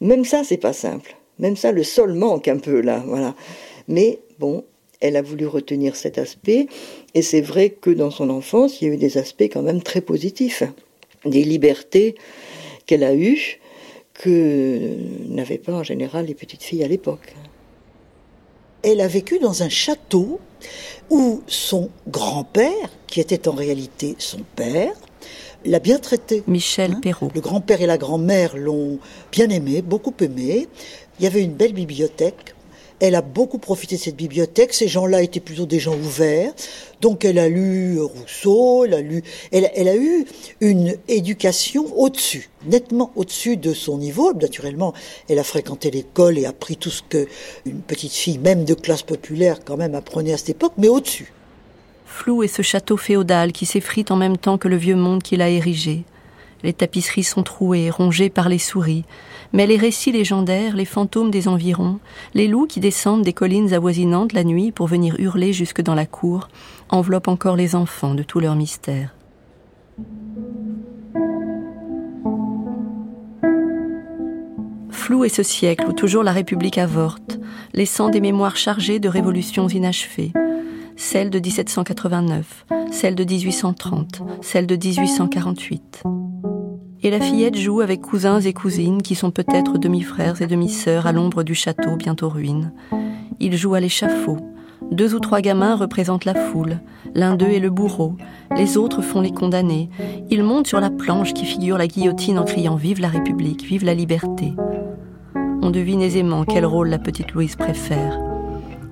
Même 0.00 0.24
ça, 0.24 0.44
c'est 0.44 0.56
pas 0.56 0.72
simple. 0.72 1.16
Même 1.38 1.56
ça, 1.56 1.72
le 1.72 1.82
sol 1.82 2.14
manque 2.14 2.48
un 2.48 2.58
peu 2.58 2.80
là. 2.80 3.02
Voilà. 3.06 3.34
Mais 3.88 4.20
bon, 4.38 4.64
elle 5.00 5.16
a 5.16 5.22
voulu 5.22 5.46
retenir 5.46 5.96
cet 5.96 6.18
aspect, 6.18 6.66
et 7.14 7.22
c'est 7.22 7.40
vrai 7.40 7.70
que 7.70 7.90
dans 7.90 8.10
son 8.10 8.30
enfance, 8.30 8.80
il 8.80 8.88
y 8.88 8.90
a 8.90 8.94
eu 8.94 8.98
des 8.98 9.18
aspects 9.18 9.42
quand 9.42 9.62
même 9.62 9.82
très 9.82 10.02
positifs, 10.02 10.62
des 11.24 11.42
libertés 11.42 12.14
qu'elle 12.86 13.04
a 13.04 13.14
eues 13.14 13.58
que 14.12 14.78
n'avaient 15.28 15.58
pas 15.58 15.72
en 15.72 15.82
général 15.82 16.26
les 16.26 16.34
petites 16.34 16.62
filles 16.62 16.84
à 16.84 16.88
l'époque. 16.88 17.34
Elle 18.82 19.00
a 19.00 19.08
vécu 19.08 19.38
dans 19.38 19.62
un 19.62 19.68
château 19.68 20.40
où 21.08 21.42
son 21.46 21.90
grand-père, 22.06 22.90
qui 23.06 23.20
était 23.20 23.48
en 23.48 23.52
réalité 23.52 24.16
son 24.18 24.40
père, 24.56 24.92
l'a 25.64 25.78
bien 25.78 25.98
traité. 25.98 26.42
Michel 26.46 26.92
hein 26.92 27.00
Perrault. 27.02 27.30
Le 27.34 27.40
grand-père 27.40 27.80
et 27.82 27.86
la 27.86 27.98
grand-mère 27.98 28.56
l'ont 28.56 28.98
bien 29.32 29.48
aimé, 29.48 29.82
beaucoup 29.82 30.14
aimé. 30.20 30.68
Il 31.18 31.24
y 31.24 31.26
avait 31.26 31.42
une 31.42 31.54
belle 31.54 31.72
bibliothèque. 31.72 32.54
Elle 33.02 33.14
a 33.14 33.22
beaucoup 33.22 33.56
profité 33.56 33.96
de 33.96 34.00
cette 34.00 34.16
bibliothèque. 34.16 34.74
Ces 34.74 34.86
gens-là 34.86 35.22
étaient 35.22 35.40
plutôt 35.40 35.64
des 35.64 35.78
gens 35.78 35.94
ouverts. 35.94 36.52
Donc 37.00 37.24
elle 37.24 37.38
a 37.38 37.48
lu 37.48 37.98
Rousseau, 37.98 38.84
elle 38.84 38.92
a 38.92 39.00
lu, 39.00 39.22
elle, 39.52 39.70
elle 39.74 39.88
a 39.88 39.96
eu 39.96 40.26
une 40.60 40.96
éducation 41.08 41.86
au-dessus, 41.98 42.50
nettement 42.66 43.10
au-dessus 43.16 43.56
de 43.56 43.72
son 43.72 43.96
niveau. 43.96 44.34
Naturellement, 44.34 44.92
elle 45.30 45.38
a 45.38 45.44
fréquenté 45.44 45.90
l'école 45.90 46.38
et 46.38 46.44
appris 46.44 46.76
tout 46.76 46.90
ce 46.90 47.02
que 47.02 47.26
une 47.64 47.80
petite 47.80 48.12
fille, 48.12 48.36
même 48.36 48.64
de 48.64 48.74
classe 48.74 49.02
populaire, 49.02 49.60
quand 49.64 49.78
même 49.78 49.94
apprenait 49.94 50.34
à 50.34 50.36
cette 50.36 50.50
époque, 50.50 50.74
mais 50.76 50.88
au-dessus. 50.88 51.32
Flou 52.12 52.42
est 52.42 52.48
ce 52.48 52.60
château 52.60 52.98
féodal 52.98 53.50
qui 53.52 53.64
s'effrite 53.64 54.10
en 54.10 54.16
même 54.16 54.36
temps 54.36 54.58
que 54.58 54.68
le 54.68 54.76
vieux 54.76 54.96
monde 54.96 55.22
qu'il 55.22 55.40
a 55.40 55.48
érigé. 55.48 56.04
Les 56.62 56.74
tapisseries 56.74 57.22
sont 57.22 57.42
trouées, 57.42 57.88
rongées 57.88 58.28
par 58.28 58.50
les 58.50 58.58
souris, 58.58 59.04
mais 59.54 59.66
les 59.66 59.78
récits 59.78 60.12
légendaires, 60.12 60.76
les 60.76 60.84
fantômes 60.84 61.30
des 61.30 61.48
environs, 61.48 61.98
les 62.34 62.46
loups 62.46 62.66
qui 62.66 62.78
descendent 62.80 63.22
des 63.22 63.32
collines 63.32 63.72
avoisinantes 63.72 64.34
la 64.34 64.44
nuit 64.44 64.70
pour 64.70 64.86
venir 64.86 65.14
hurler 65.18 65.54
jusque 65.54 65.80
dans 65.80 65.94
la 65.94 66.04
cour, 66.04 66.48
enveloppent 66.90 67.28
encore 67.28 67.56
les 67.56 67.74
enfants 67.74 68.14
de 68.14 68.22
tous 68.22 68.40
leurs 68.40 68.56
mystères. 68.56 69.14
Flou 74.90 75.24
est 75.24 75.34
ce 75.34 75.44
siècle 75.44 75.86
où 75.88 75.92
toujours 75.94 76.24
la 76.24 76.32
République 76.32 76.76
avorte, 76.76 77.38
laissant 77.72 78.10
des 78.10 78.20
mémoires 78.20 78.56
chargées 78.56 78.98
de 78.98 79.08
révolutions 79.08 79.68
inachevées, 79.68 80.32
celle 81.00 81.30
de 81.30 81.38
1789, 81.40 82.66
celle 82.92 83.14
de 83.14 83.24
1830, 83.24 84.22
celle 84.42 84.66
de 84.66 84.76
1848. 84.76 86.02
Et 87.02 87.10
la 87.10 87.20
fillette 87.20 87.56
joue 87.56 87.80
avec 87.80 88.02
cousins 88.02 88.40
et 88.40 88.52
cousines 88.52 89.00
qui 89.00 89.14
sont 89.14 89.30
peut-être 89.30 89.78
demi-frères 89.78 90.42
et 90.42 90.46
demi-sœurs 90.46 91.06
à 91.06 91.12
l'ombre 91.12 91.42
du 91.42 91.54
château 91.54 91.96
bientôt 91.96 92.28
ruine. 92.28 92.74
Ils 93.40 93.56
jouent 93.56 93.74
à 93.74 93.80
l'échafaud. 93.80 94.36
Deux 94.92 95.14
ou 95.14 95.20
trois 95.20 95.40
gamins 95.40 95.74
représentent 95.74 96.26
la 96.26 96.34
foule. 96.34 96.80
L'un 97.14 97.34
d'eux 97.34 97.48
est 97.48 97.60
le 97.60 97.70
bourreau. 97.70 98.18
Les 98.54 98.76
autres 98.76 99.00
font 99.00 99.22
les 99.22 99.32
condamnés. 99.32 99.88
Ils 100.28 100.44
montent 100.44 100.66
sur 100.66 100.80
la 100.80 100.90
planche 100.90 101.32
qui 101.32 101.46
figure 101.46 101.78
la 101.78 101.86
guillotine 101.86 102.38
en 102.38 102.44
criant 102.44 102.76
Vive 102.76 103.00
la 103.00 103.08
République, 103.08 103.64
vive 103.64 103.86
la 103.86 103.94
liberté. 103.94 104.52
On 105.62 105.70
devine 105.70 106.02
aisément 106.02 106.44
quel 106.44 106.66
rôle 106.66 106.90
la 106.90 106.98
petite 106.98 107.32
Louise 107.32 107.56
préfère. 107.56 108.29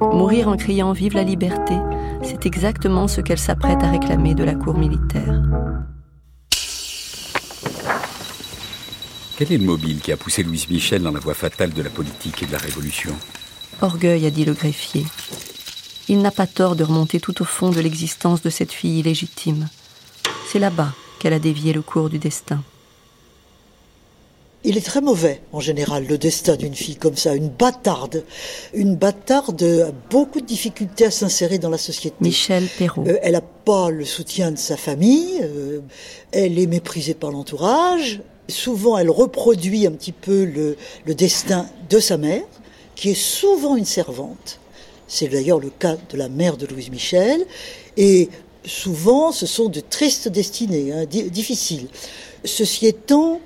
Mourir 0.00 0.48
en 0.48 0.56
criant 0.56 0.92
Vive 0.92 1.14
la 1.14 1.24
liberté, 1.24 1.74
c'est 2.22 2.46
exactement 2.46 3.08
ce 3.08 3.20
qu'elle 3.20 3.38
s'apprête 3.38 3.82
à 3.82 3.90
réclamer 3.90 4.34
de 4.34 4.44
la 4.44 4.54
cour 4.54 4.78
militaire. 4.78 5.42
Quel 9.36 9.52
est 9.52 9.58
le 9.58 9.64
mobile 9.64 10.00
qui 10.00 10.12
a 10.12 10.16
poussé 10.16 10.42
Louise 10.42 10.68
Michel 10.68 11.02
dans 11.02 11.10
la 11.10 11.20
voie 11.20 11.34
fatale 11.34 11.72
de 11.72 11.82
la 11.82 11.90
politique 11.90 12.42
et 12.42 12.46
de 12.46 12.52
la 12.52 12.58
révolution? 12.58 13.14
Orgueil, 13.80 14.26
a 14.26 14.30
dit 14.30 14.44
le 14.44 14.52
greffier. 14.52 15.04
Il 16.08 16.22
n'a 16.22 16.30
pas 16.30 16.46
tort 16.46 16.76
de 16.76 16.84
remonter 16.84 17.20
tout 17.20 17.42
au 17.42 17.44
fond 17.44 17.70
de 17.70 17.80
l'existence 17.80 18.42
de 18.42 18.50
cette 18.50 18.72
fille 18.72 19.00
illégitime. 19.00 19.68
C'est 20.50 20.58
là-bas 20.58 20.92
qu'elle 21.18 21.34
a 21.34 21.38
dévié 21.38 21.72
le 21.72 21.82
cours 21.82 22.08
du 22.08 22.18
destin. 22.18 22.62
Il 24.64 24.76
est 24.76 24.84
très 24.84 25.00
mauvais, 25.00 25.40
en 25.52 25.60
général, 25.60 26.06
le 26.06 26.18
destin 26.18 26.56
d'une 26.56 26.74
fille 26.74 26.96
comme 26.96 27.16
ça, 27.16 27.34
une 27.34 27.48
bâtarde. 27.48 28.24
Une 28.74 28.96
bâtarde 28.96 29.62
a 29.62 29.92
beaucoup 30.10 30.40
de 30.40 30.46
difficultés 30.46 31.06
à 31.06 31.10
s'insérer 31.10 31.58
dans 31.58 31.70
la 31.70 31.78
société. 31.78 32.16
Michel 32.20 32.66
Perrault. 32.76 33.04
Euh, 33.06 33.18
elle 33.22 33.32
n'a 33.32 33.40
pas 33.40 33.90
le 33.90 34.04
soutien 34.04 34.50
de 34.50 34.58
sa 34.58 34.76
famille, 34.76 35.40
euh, 35.42 35.80
elle 36.32 36.58
est 36.58 36.66
méprisée 36.66 37.14
par 37.14 37.30
l'entourage, 37.30 38.20
Souvent, 38.48 38.96
elle 38.96 39.10
reproduit 39.10 39.86
un 39.86 39.90
petit 39.90 40.12
peu 40.12 40.44
le, 40.44 40.76
destin 41.14 41.66
de 41.90 42.00
sa 42.00 42.16
mère, 42.16 42.44
qui 42.94 43.10
est 43.10 43.14
souvent 43.14 43.76
une 43.76 43.84
servante. 43.84 44.58
C'est 45.06 45.28
d'ailleurs 45.28 45.60
le 45.60 45.68
cas 45.68 45.96
de 46.10 46.16
la 46.16 46.30
mère 46.30 46.56
de 46.56 46.66
Louise 46.66 46.90
Michel. 46.90 47.44
Et 47.98 48.30
souvent, 48.64 49.32
ce 49.32 49.44
sont 49.44 49.68
de 49.68 49.80
tristes 49.80 50.28
destinées, 50.28 50.92
hein, 50.92 51.04
difficiles. 51.04 51.88
Ceci 52.44 52.86
étant, 52.86 53.40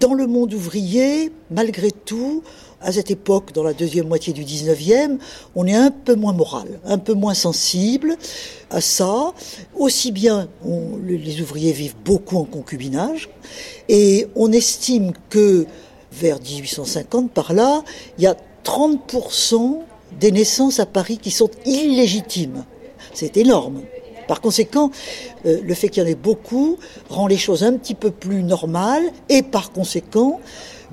dans 0.00 0.14
le 0.14 0.26
monde 0.26 0.54
ouvrier, 0.54 1.30
malgré 1.50 1.90
tout, 1.90 2.42
à 2.80 2.92
cette 2.92 3.10
époque, 3.10 3.52
dans 3.52 3.62
la 3.62 3.72
deuxième 3.72 4.08
moitié 4.08 4.32
du 4.32 4.44
19e, 4.44 5.18
on 5.54 5.66
est 5.66 5.74
un 5.74 5.90
peu 5.90 6.14
moins 6.14 6.32
moral, 6.32 6.80
un 6.84 6.98
peu 6.98 7.14
moins 7.14 7.34
sensible 7.34 8.16
à 8.70 8.80
ça. 8.80 9.32
Aussi 9.74 10.12
bien, 10.12 10.48
les 11.06 11.40
ouvriers 11.40 11.72
vivent 11.72 11.96
beaucoup 12.04 12.36
en 12.36 12.44
concubinage, 12.44 13.30
et 13.88 14.26
on 14.36 14.52
estime 14.52 15.12
que 15.30 15.66
vers 16.12 16.40
1850, 16.40 17.30
par 17.30 17.52
là, 17.54 17.82
il 18.18 18.24
y 18.24 18.26
a 18.26 18.36
30% 18.64 19.78
des 20.20 20.32
naissances 20.32 20.78
à 20.78 20.86
Paris 20.86 21.18
qui 21.18 21.30
sont 21.30 21.50
illégitimes. 21.66 22.64
C'est 23.12 23.36
énorme. 23.36 23.82
Par 24.26 24.40
conséquent, 24.40 24.90
euh, 25.46 25.60
le 25.62 25.74
fait 25.74 25.88
qu'il 25.88 26.02
y 26.02 26.06
en 26.06 26.08
ait 26.08 26.14
beaucoup 26.14 26.78
rend 27.08 27.26
les 27.26 27.36
choses 27.36 27.62
un 27.64 27.74
petit 27.74 27.94
peu 27.94 28.10
plus 28.10 28.42
normales 28.42 29.04
et 29.28 29.42
par 29.42 29.72
conséquent, 29.72 30.40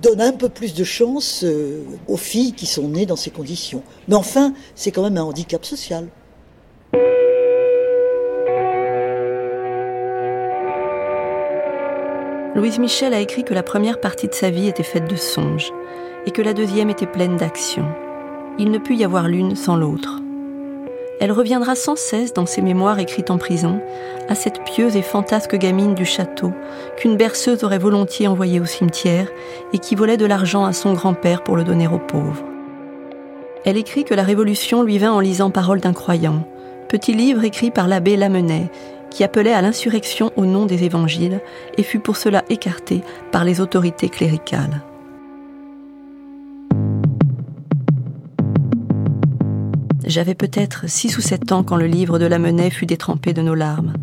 donne 0.02 0.22
un 0.22 0.32
peu 0.32 0.50
plus 0.50 0.74
de 0.74 0.84
chance 0.84 1.44
euh, 1.44 1.84
aux 2.08 2.18
filles 2.18 2.54
qui 2.54 2.66
sont 2.66 2.88
nées 2.88 3.06
dans 3.06 3.16
ces 3.16 3.30
conditions. 3.30 3.84
Mais 4.08 4.16
enfin, 4.16 4.54
c'est 4.76 4.92
quand 4.92 5.04
même 5.04 5.18
un 5.18 5.24
handicap 5.24 5.64
social. 5.66 6.08
Louise 12.54 12.80
Michel 12.80 13.14
a 13.14 13.22
écrit 13.22 13.44
que 13.46 13.54
la 13.54 13.64
première 13.64 14.02
partie 14.02 14.28
de 14.28 14.34
sa 14.34 14.50
vie 14.50 14.68
était 14.68 14.84
faite 14.84 15.10
de 15.10 15.16
songes 15.16 15.72
et 16.26 16.32
que 16.32 16.42
la 16.42 16.54
deuxième 16.54 16.90
était 16.90 17.08
pleine 17.08 17.38
d'action. 17.38 17.86
Il 18.60 18.72
ne 18.72 18.78
put 18.78 18.96
y 18.96 19.06
avoir 19.06 19.28
l'une 19.30 19.56
sans 19.56 19.78
l'autre. 19.78 20.22
Elle 21.22 21.32
reviendra 21.32 21.76
sans 21.76 21.96
cesse 21.96 22.34
dans 22.34 22.48
ses 22.48 22.64
mémoires 22.64 22.98
écrites 22.98 23.30
en 23.30 23.38
prison 23.38 23.80
à 24.28 24.34
cette 24.34 24.64
pieuse 24.64 24.96
et 24.96 25.04
fantasque 25.04 25.56
gamine 25.56 25.94
du 25.94 26.04
château 26.04 26.52
qu'une 26.98 27.16
berceuse 27.16 27.64
aurait 27.64 27.78
volontiers 27.78 28.28
envoyée 28.28 28.60
au 28.60 28.66
cimetière 28.66 29.28
et 29.72 29.78
qui 29.78 29.94
volait 29.94 30.18
de 30.18 30.26
l'argent 30.26 30.66
à 30.66 30.74
son 30.74 30.94
grand-père 30.94 31.44
pour 31.44 31.56
le 31.56 31.64
donner 31.64 31.88
aux 31.88 32.00
pauvres. 32.00 32.44
Elle 33.66 33.78
écrit 33.78 34.04
que 34.04 34.16
la 34.16 34.24
Révolution 34.24 34.82
lui 34.82 34.98
vint 34.98 35.12
en 35.12 35.20
lisant 35.20 35.52
Paroles 35.52 35.80
d'un 35.80 35.94
croyant, 35.94 36.44
petit 36.90 37.14
livre 37.14 37.44
écrit 37.44 37.70
par 37.70 37.88
l'abbé 37.88 38.18
Lamennais, 38.18 38.72
qui 39.12 39.24
appelait 39.24 39.54
à 39.54 39.62
l'insurrection 39.62 40.32
au 40.38 40.46
nom 40.48 40.66
des 40.66 40.86
évangiles 40.86 41.40
et 41.78 41.84
fut 41.84 42.00
pour 42.00 42.18
cela 42.18 42.44
écarté 42.50 43.04
par 43.32 43.44
les 43.44 43.62
autorités 43.62 44.10
cléricales. 44.10 44.82
J'avais 50.12 50.36
peut-être 50.36 50.90
six 50.90 51.18
ou 51.18 51.22
sept 51.22 51.54
ans 51.54 51.64
quand 51.64 51.78
le 51.78 51.88
livre 51.88 52.20
de 52.20 52.26
la 52.26 52.38
Menet 52.38 52.70
fut 52.70 52.86
détrempé 52.86 53.32
de 53.32 53.42
nos 53.42 53.56
larmes. 53.56 53.94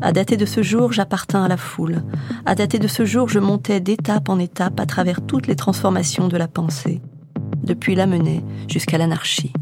À 0.00 0.10
dater 0.10 0.38
de 0.38 0.46
ce 0.46 0.62
jour, 0.62 0.90
j'appartins 0.90 1.44
à 1.44 1.48
la 1.48 1.58
foule. 1.58 2.02
À 2.46 2.54
dater 2.54 2.78
de 2.78 2.88
ce 2.88 3.04
jour, 3.04 3.28
je 3.28 3.40
montais 3.40 3.78
d'étape 3.78 4.30
en 4.30 4.38
étape 4.38 4.80
à 4.80 4.86
travers 4.86 5.20
toutes 5.20 5.48
les 5.48 5.56
transformations 5.56 6.28
de 6.28 6.38
la 6.38 6.48
pensée, 6.48 7.02
depuis 7.62 7.94
la 7.94 8.06
Menet 8.06 8.42
jusqu'à 8.68 8.96
l'anarchie. 8.96 9.52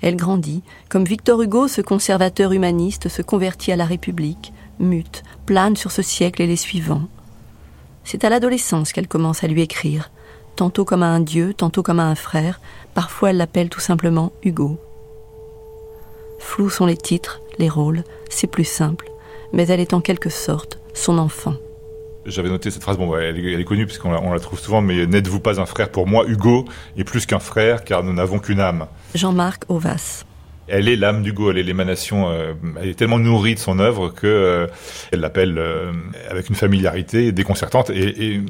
Elle 0.00 0.16
grandit, 0.16 0.64
comme 0.88 1.04
Victor 1.04 1.40
Hugo, 1.42 1.68
ce 1.68 1.80
conservateur 1.80 2.50
humaniste, 2.50 3.08
se 3.08 3.22
convertit 3.22 3.70
à 3.70 3.76
la 3.76 3.84
République, 3.84 4.52
mute, 4.82 5.22
plane 5.46 5.76
sur 5.76 5.90
ce 5.90 6.02
siècle 6.02 6.42
et 6.42 6.46
les 6.46 6.56
suivants. 6.56 7.08
C'est 8.04 8.24
à 8.24 8.28
l'adolescence 8.28 8.92
qu'elle 8.92 9.08
commence 9.08 9.44
à 9.44 9.46
lui 9.46 9.62
écrire, 9.62 10.10
tantôt 10.56 10.84
comme 10.84 11.02
à 11.02 11.06
un 11.06 11.20
dieu, 11.20 11.54
tantôt 11.54 11.82
comme 11.82 12.00
à 12.00 12.06
un 12.06 12.14
frère, 12.14 12.60
parfois 12.94 13.30
elle 13.30 13.36
l'appelle 13.36 13.68
tout 13.68 13.80
simplement 13.80 14.32
Hugo. 14.42 14.78
Flous 16.38 16.70
sont 16.70 16.86
les 16.86 16.96
titres, 16.96 17.40
les 17.58 17.68
rôles, 17.68 18.04
c'est 18.28 18.48
plus 18.48 18.64
simple, 18.64 19.08
mais 19.52 19.66
elle 19.68 19.80
est 19.80 19.94
en 19.94 20.00
quelque 20.00 20.30
sorte 20.30 20.78
son 20.94 21.18
enfant. 21.18 21.54
J'avais 22.26 22.50
noté 22.50 22.70
cette 22.70 22.82
phrase, 22.82 22.98
bon, 22.98 23.16
elle, 23.16 23.38
est, 23.38 23.64
connue 23.64 23.86
puisqu'on 23.86 24.12
la, 24.12 24.20
la 24.20 24.40
trouve 24.40 24.58
souvent, 24.58 24.80
mais 24.80 25.06
n'êtes-vous 25.06 25.40
pas 25.40 25.60
un 25.60 25.66
frère 25.66 25.90
Pour 25.90 26.06
moi, 26.06 26.24
Hugo 26.28 26.66
est 26.96 27.04
plus 27.04 27.26
qu'un 27.26 27.40
frère 27.40 27.84
car 27.84 28.04
nous 28.04 28.12
n'avons 28.12 28.38
qu'une 28.38 28.60
âme? 28.60 28.86
Jean-Marc 29.14 29.64
Ovas 29.68 30.24
elle 30.72 30.88
est 30.88 30.96
l'âme 30.96 31.22
d'Hugo, 31.22 31.50
elle 31.50 31.58
est 31.58 31.62
l'émanation, 31.62 32.30
euh, 32.30 32.54
elle 32.80 32.88
est 32.88 32.94
tellement 32.94 33.18
nourrie 33.18 33.54
de 33.54 33.60
son 33.60 33.78
œuvre 33.78 34.08
que 34.08 34.26
euh, 34.26 34.66
elle 35.12 35.20
l'appelle 35.20 35.58
euh, 35.58 35.92
avec 36.30 36.48
une 36.48 36.54
familiarité 36.54 37.30
déconcertante. 37.30 37.90
Et, 37.90 38.32
et 38.32 38.40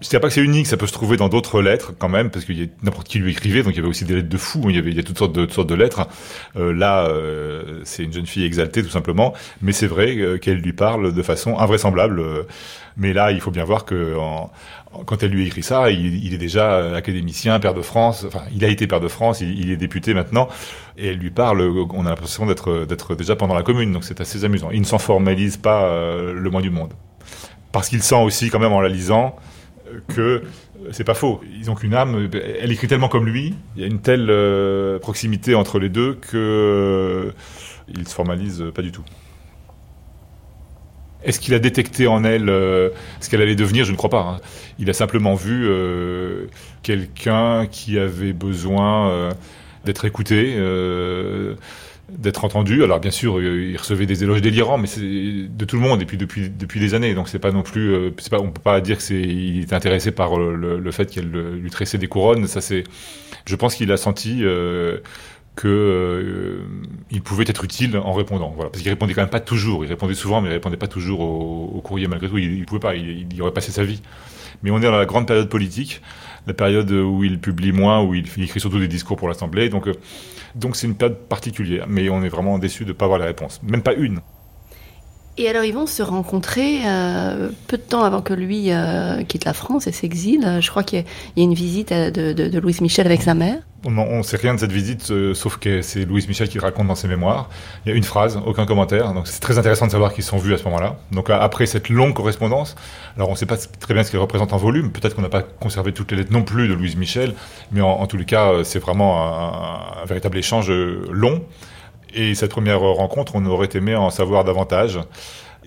je 0.00 0.08
dirais 0.08 0.20
pas 0.20 0.28
que 0.28 0.34
c'est 0.34 0.42
unique, 0.42 0.66
ça 0.66 0.76
peut 0.76 0.86
se 0.86 0.92
trouver 0.92 1.16
dans 1.16 1.28
d'autres 1.28 1.60
lettres 1.60 1.92
quand 1.98 2.08
même, 2.08 2.30
parce 2.30 2.44
qu'il 2.44 2.60
y 2.60 2.64
a 2.64 2.66
n'importe 2.82 3.08
qui 3.08 3.18
lui 3.18 3.32
écrivait, 3.32 3.62
donc 3.62 3.72
il 3.74 3.76
y 3.76 3.80
avait 3.80 3.88
aussi 3.88 4.04
des 4.04 4.14
lettres 4.14 4.28
de 4.28 4.38
fous, 4.38 4.70
il 4.70 4.76
y 4.76 4.78
avait 4.78 4.90
il 4.90 4.96
y 4.96 5.00
a 5.00 5.02
toutes 5.02 5.18
sortes 5.18 5.34
de, 5.34 5.42
toutes 5.44 5.54
sortes 5.54 5.68
de 5.68 5.74
lettres. 5.74 6.06
là, 6.54 7.08
c'est 7.84 8.04
une 8.04 8.12
jeune 8.12 8.26
fille 8.26 8.44
exaltée 8.44 8.82
tout 8.82 8.90
simplement, 8.90 9.34
mais 9.62 9.72
c'est 9.72 9.86
vrai 9.86 10.38
qu'elle 10.40 10.58
lui 10.58 10.72
parle 10.72 11.12
de 11.12 11.22
façon 11.22 11.58
invraisemblable. 11.58 12.22
mais 12.96 13.12
là, 13.12 13.30
il 13.30 13.40
faut 13.40 13.50
bien 13.50 13.64
voir 13.64 13.84
que 13.84 14.14
quand 15.06 15.22
elle 15.22 15.30
lui 15.30 15.46
écrit 15.46 15.62
ça, 15.62 15.90
il, 15.90 16.34
est 16.34 16.38
déjà 16.38 16.94
académicien, 16.96 17.60
père 17.60 17.74
de 17.74 17.82
France. 17.82 18.24
Enfin, 18.26 18.42
il 18.54 18.64
a 18.64 18.68
été 18.68 18.86
père 18.86 19.00
de 19.00 19.08
France, 19.08 19.40
il, 19.40 19.70
est 19.70 19.76
député 19.76 20.14
maintenant, 20.14 20.48
et 20.96 21.08
elle 21.08 21.18
lui 21.18 21.30
parle. 21.30 21.60
On 21.62 22.06
a 22.06 22.08
l'impression 22.08 22.46
d'être 22.46 23.14
déjà 23.14 23.36
pendant 23.36 23.54
la 23.54 23.62
Commune, 23.62 23.92
donc 23.92 24.04
c'est 24.04 24.20
assez 24.20 24.44
amusant. 24.44 24.70
Il 24.72 24.80
ne 24.80 24.86
s'en 24.86 24.98
formalise 24.98 25.56
pas 25.56 25.84
euh, 25.84 26.32
le 26.34 26.50
moins 26.50 26.60
du 26.60 26.70
monde, 26.70 26.92
parce 27.70 27.88
qu'il 27.88 28.02
sent 28.02 28.22
aussi 28.22 28.50
quand 28.50 28.58
même 28.58 28.72
en 28.72 28.80
la 28.80 28.88
lisant 28.88 29.36
euh, 29.36 29.59
que 30.08 30.42
c'est 30.92 31.04
pas 31.04 31.14
faux. 31.14 31.40
Ils 31.58 31.70
ont 31.70 31.74
qu'une 31.74 31.94
âme. 31.94 32.28
Elle 32.60 32.72
écrit 32.72 32.88
tellement 32.88 33.08
comme 33.08 33.26
lui. 33.26 33.54
Il 33.76 33.82
y 33.82 33.84
a 33.84 33.88
une 33.88 34.00
telle 34.00 34.28
euh, 34.30 34.98
proximité 34.98 35.54
entre 35.54 35.78
les 35.78 35.88
deux 35.88 36.14
que 36.14 37.32
il 37.88 38.06
se 38.06 38.14
formalise 38.14 38.64
pas 38.74 38.82
du 38.82 38.92
tout. 38.92 39.04
Est-ce 41.22 41.38
qu'il 41.38 41.52
a 41.54 41.58
détecté 41.58 42.06
en 42.06 42.24
elle 42.24 42.48
euh, 42.48 42.90
ce 43.20 43.28
qu'elle 43.28 43.42
allait 43.42 43.56
devenir? 43.56 43.84
Je 43.84 43.92
ne 43.92 43.96
crois 43.96 44.10
pas. 44.10 44.22
Hein. 44.22 44.36
Il 44.78 44.88
a 44.88 44.94
simplement 44.94 45.34
vu 45.34 45.66
euh, 45.68 46.46
quelqu'un 46.82 47.66
qui 47.66 47.98
avait 47.98 48.32
besoin 48.32 49.10
euh, 49.10 49.32
d'être 49.84 50.04
écouté, 50.06 50.56
d'être 52.18 52.44
entendu. 52.44 52.82
Alors 52.84 53.00
bien 53.00 53.10
sûr, 53.10 53.40
il 53.42 53.76
recevait 53.76 54.06
des 54.06 54.24
éloges 54.24 54.42
délirants, 54.42 54.78
mais 54.78 54.86
c'est 54.86 55.00
de 55.00 55.64
tout 55.64 55.76
le 55.76 55.82
monde 55.82 56.02
et 56.02 56.06
puis 56.06 56.16
depuis 56.16 56.50
depuis 56.50 56.80
des 56.80 56.94
années. 56.94 57.14
Donc 57.14 57.28
c'est 57.28 57.38
pas 57.38 57.52
non 57.52 57.62
plus, 57.62 58.12
c'est 58.18 58.30
pas, 58.30 58.40
on 58.40 58.50
peut 58.50 58.60
pas 58.60 58.80
dire 58.80 58.96
que 58.96 59.02
c'est, 59.02 59.20
il 59.20 59.60
est 59.60 59.72
intéressé 59.72 60.10
par 60.10 60.36
le, 60.38 60.78
le 60.78 60.90
fait 60.90 61.06
qu'elle 61.10 61.30
lui 61.30 61.70
tressait 61.70 61.98
des 61.98 62.08
couronnes. 62.08 62.46
Ça 62.46 62.60
c'est, 62.60 62.84
je 63.46 63.56
pense 63.56 63.74
qu'il 63.74 63.90
a 63.92 63.96
senti 63.96 64.44
que 65.56 65.68
euh, 65.68 66.64
il 67.10 67.22
pouvait 67.22 67.44
être 67.46 67.64
utile 67.64 67.98
en 67.98 68.12
répondant. 68.12 68.52
Voilà, 68.54 68.70
parce 68.70 68.82
qu'il 68.82 68.90
répondait 68.90 69.14
quand 69.14 69.20
même 69.20 69.30
pas 69.30 69.40
toujours. 69.40 69.84
Il 69.84 69.88
répondait 69.88 70.14
souvent, 70.14 70.40
mais 70.40 70.48
il 70.48 70.52
répondait 70.52 70.76
pas 70.76 70.88
toujours 70.88 71.20
au, 71.20 71.80
courrier 71.82 72.06
malgré 72.08 72.28
tout. 72.28 72.38
Il, 72.38 72.56
il 72.56 72.64
pouvait 72.64 72.80
pas. 72.80 72.94
Il, 72.94 73.32
y 73.34 73.42
aurait 73.42 73.52
passé 73.52 73.70
sa 73.70 73.84
vie. 73.84 74.00
Mais 74.62 74.70
on 74.70 74.78
est 74.78 74.82
dans 74.82 74.90
la 74.90 75.06
grande 75.06 75.26
période 75.26 75.48
politique, 75.48 76.00
la 76.46 76.54
période 76.54 76.90
où 76.90 77.24
il 77.24 77.38
publie 77.38 77.72
moins, 77.72 78.02
où 78.02 78.14
il, 78.14 78.26
écrit 78.42 78.60
surtout 78.60 78.78
des 78.78 78.88
discours 78.88 79.16
pour 79.16 79.28
l'Assemblée. 79.28 79.68
Donc, 79.68 79.86
euh, 79.86 79.94
donc 80.54 80.76
c'est 80.76 80.86
une 80.86 80.94
période 80.94 81.18
particulière. 81.28 81.86
Mais 81.88 82.08
on 82.08 82.22
est 82.22 82.28
vraiment 82.28 82.58
déçu 82.58 82.84
de 82.84 82.88
ne 82.88 82.94
pas 82.94 83.04
avoir 83.04 83.18
la 83.18 83.26
réponse. 83.26 83.62
Même 83.62 83.82
pas 83.82 83.94
une. 83.94 84.20
Et 85.38 85.48
alors 85.48 85.64
ils 85.64 85.72
vont 85.72 85.86
se 85.86 86.02
rencontrer 86.02 86.80
euh, 86.84 87.48
peu 87.68 87.76
de 87.76 87.82
temps 87.82 88.02
avant 88.02 88.20
que 88.20 88.34
lui 88.34 88.72
euh, 88.72 89.22
quitte 89.22 89.44
la 89.44 89.54
France 89.54 89.86
et 89.86 89.92
s'exile. 89.92 90.58
Je 90.60 90.68
crois 90.70 90.82
qu'il 90.82 91.04
y, 91.36 91.40
a 91.40 91.44
une 91.44 91.54
visite 91.54 91.92
euh, 91.92 92.10
de, 92.10 92.58
Louise 92.58 92.80
Michel 92.80 93.06
avec 93.06 93.22
sa 93.22 93.34
mère. 93.34 93.58
On 93.84 93.90
ne 93.90 94.22
sait 94.22 94.36
rien 94.36 94.54
de 94.54 94.60
cette 94.60 94.72
visite, 94.72 95.10
sauf 95.32 95.56
que 95.56 95.80
c'est 95.80 96.04
Louise 96.04 96.28
Michel 96.28 96.50
qui 96.50 96.58
raconte 96.58 96.88
dans 96.88 96.94
ses 96.94 97.08
mémoires. 97.08 97.48
Il 97.86 97.88
y 97.88 97.92
a 97.92 97.96
une 97.96 98.04
phrase, 98.04 98.38
aucun 98.44 98.66
commentaire. 98.66 99.14
Donc 99.14 99.26
c'est 99.26 99.40
très 99.40 99.56
intéressant 99.56 99.86
de 99.86 99.90
savoir 99.90 100.12
qu'ils 100.12 100.24
sont 100.24 100.36
vus 100.36 100.52
à 100.52 100.58
ce 100.58 100.64
moment-là. 100.64 100.96
Donc 101.12 101.30
après 101.30 101.64
cette 101.64 101.88
longue 101.88 102.12
correspondance, 102.12 102.76
alors 103.16 103.30
on 103.30 103.32
ne 103.32 103.38
sait 103.38 103.46
pas 103.46 103.56
très 103.56 103.94
bien 103.94 104.02
ce 104.02 104.10
qu'elle 104.10 104.20
représente 104.20 104.52
en 104.52 104.58
volume. 104.58 104.92
Peut-être 104.92 105.16
qu'on 105.16 105.22
n'a 105.22 105.30
pas 105.30 105.42
conservé 105.42 105.92
toutes 105.94 106.10
les 106.10 106.18
lettres 106.18 106.32
non 106.32 106.42
plus 106.42 106.68
de 106.68 106.74
Louise 106.74 106.96
Michel, 106.96 107.32
mais 107.72 107.80
en, 107.80 108.06
tous 108.06 108.18
les 108.18 108.26
cas, 108.26 108.52
c'est 108.64 108.80
vraiment 108.80 110.02
un 110.02 110.04
véritable 110.04 110.36
échange 110.36 110.70
long. 110.70 111.40
Et 112.14 112.34
cette 112.34 112.50
première 112.50 112.80
rencontre, 112.80 113.32
on 113.36 113.44
aurait 113.46 113.68
aimé 113.74 113.94
en 113.94 114.10
savoir 114.10 114.44
davantage. 114.44 114.98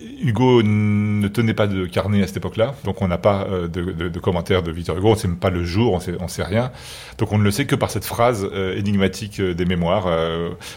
Hugo 0.00 0.62
ne 0.64 1.28
tenait 1.28 1.54
pas 1.54 1.68
de 1.68 1.86
carnet 1.86 2.22
à 2.22 2.26
cette 2.26 2.38
époque-là, 2.38 2.74
donc 2.84 3.00
on 3.00 3.06
n'a 3.06 3.18
pas 3.18 3.46
euh, 3.48 3.68
de, 3.68 4.18
commentaires 4.18 4.62
de 4.62 4.72
Victor 4.72 4.96
Hugo, 4.96 5.08
on 5.08 5.12
ne 5.12 5.16
sait 5.16 5.28
même 5.28 5.36
pas 5.36 5.50
le 5.50 5.64
jour, 5.64 5.92
on 5.92 6.22
ne 6.24 6.28
sait 6.28 6.42
rien. 6.42 6.72
Donc 7.18 7.32
on 7.32 7.38
ne 7.38 7.44
le 7.44 7.52
sait 7.52 7.64
que 7.64 7.76
par 7.76 7.90
cette 7.90 8.04
phrase 8.04 8.48
euh, 8.52 8.76
énigmatique 8.76 9.38
euh, 9.38 9.54
des 9.54 9.64
mémoires, 9.64 10.08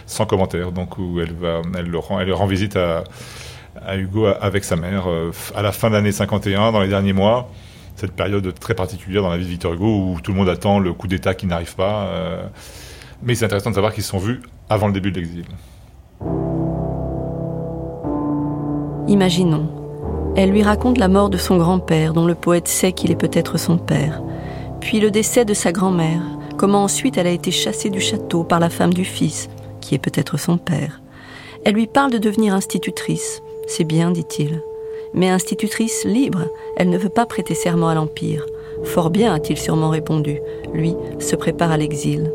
sans 0.05 0.25
commentaire, 0.25 0.71
donc 0.71 0.97
où 0.99 1.19
elle, 1.19 1.33
va, 1.33 1.61
elle, 1.77 1.95
rend, 1.95 2.19
elle 2.19 2.31
rend 2.31 2.45
visite 2.45 2.75
à, 2.75 3.03
Hugo 3.95 4.25
avec 4.25 4.63
sa 4.63 4.75
mère 4.75 5.05
à 5.55 5.61
la 5.61 5.71
fin 5.71 5.89
de 5.89 5.95
l'année 5.95 6.11
51, 6.11 6.71
dans 6.71 6.81
les 6.81 6.87
derniers 6.87 7.13
mois. 7.13 7.51
Cette 7.95 8.11
période 8.11 8.53
très 8.59 8.73
particulière 8.73 9.21
dans 9.21 9.29
la 9.29 9.37
vie 9.37 9.45
de 9.45 9.49
Victor 9.49 9.73
Hugo 9.73 9.85
où 9.85 10.21
tout 10.21 10.31
le 10.31 10.37
monde 10.37 10.49
attend 10.49 10.79
le 10.79 10.93
coup 10.93 11.07
d'État 11.07 11.33
qui 11.33 11.45
n'arrive 11.45 11.75
pas. 11.75 12.09
mais 13.21 13.35
c'est 13.35 13.45
intéressant 13.45 13.69
de 13.69 13.75
savoir 13.75 13.93
qu'ils 13.93 14.03
se 14.03 14.09
sont 14.09 14.19
vus 14.19 14.41
avant 14.69 14.87
le 14.87 14.93
début 14.93 15.11
de 15.11 15.19
l'exil. 15.19 15.45
Imaginons. 19.07 19.69
Elle 20.35 20.51
lui 20.51 20.63
raconte 20.63 20.97
la 20.97 21.07
mort 21.07 21.29
de 21.29 21.37
son 21.37 21.57
grand-père, 21.57 22.13
dont 22.13 22.25
le 22.25 22.35
poète 22.35 22.67
sait 22.67 22.91
qu'il 22.91 23.09
est 23.09 23.15
peut-être 23.15 23.57
son 23.57 23.77
père, 23.77 24.21
puis 24.81 24.99
le 24.99 25.09
décès 25.09 25.45
de 25.45 25.53
sa 25.53 25.71
grand-mère, 25.71 26.21
comment 26.57 26.83
ensuite 26.83 27.17
elle 27.17 27.27
a 27.27 27.31
été 27.31 27.51
chassée 27.51 27.89
du 27.89 28.01
château 28.01 28.43
par 28.43 28.59
la 28.59 28.69
femme 28.69 28.93
du 28.93 29.05
fils, 29.05 29.49
qui 29.81 29.95
est 29.95 29.99
peut-être 29.99 30.37
son 30.37 30.57
père. 30.57 31.01
Elle 31.65 31.75
lui 31.75 31.87
parle 31.87 32.11
de 32.11 32.17
devenir 32.17 32.53
institutrice. 32.53 33.41
C'est 33.67 33.83
bien, 33.83 34.11
dit-il. 34.11 34.61
Mais 35.13 35.29
institutrice 35.29 36.05
libre, 36.05 36.45
elle 36.75 36.89
ne 36.89 36.97
veut 36.97 37.09
pas 37.09 37.25
prêter 37.25 37.55
serment 37.55 37.89
à 37.89 37.95
l'Empire. 37.95 38.45
Fort 38.83 39.09
bien, 39.09 39.33
a-t-il 39.33 39.57
sûrement 39.57 39.89
répondu. 39.89 40.39
Lui 40.73 40.95
se 41.19 41.35
prépare 41.35 41.71
à 41.71 41.77
l'exil 41.77 42.31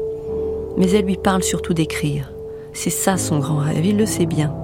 mais 0.76 0.90
elle 0.90 1.04
lui 1.04 1.16
parle 1.16 1.42
surtout 1.42 1.74
d'écrire. 1.74 2.32
C'est 2.72 2.90
ça 2.90 3.16
son 3.16 3.38
grand 3.38 3.58
rêve, 3.58 3.84
il 3.84 3.96
le 3.96 4.06
sait 4.06 4.26
bien. 4.26 4.54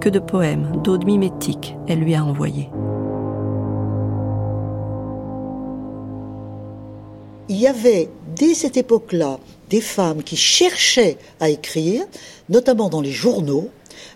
Que 0.00 0.08
de 0.08 0.18
poèmes, 0.18 0.80
d'odes 0.82 1.04
mimétiques 1.04 1.76
elle 1.88 2.00
lui 2.00 2.14
a 2.14 2.24
envoyés. 2.24 2.70
Il 7.48 7.56
y 7.56 7.66
avait 7.66 8.08
dès 8.36 8.54
cette 8.54 8.76
époque-là 8.76 9.38
des 9.70 9.80
femmes 9.80 10.22
qui 10.22 10.36
cherchaient 10.36 11.18
à 11.40 11.50
écrire, 11.50 12.04
notamment 12.48 12.88
dans 12.88 13.00
les 13.00 13.10
journaux, 13.10 13.70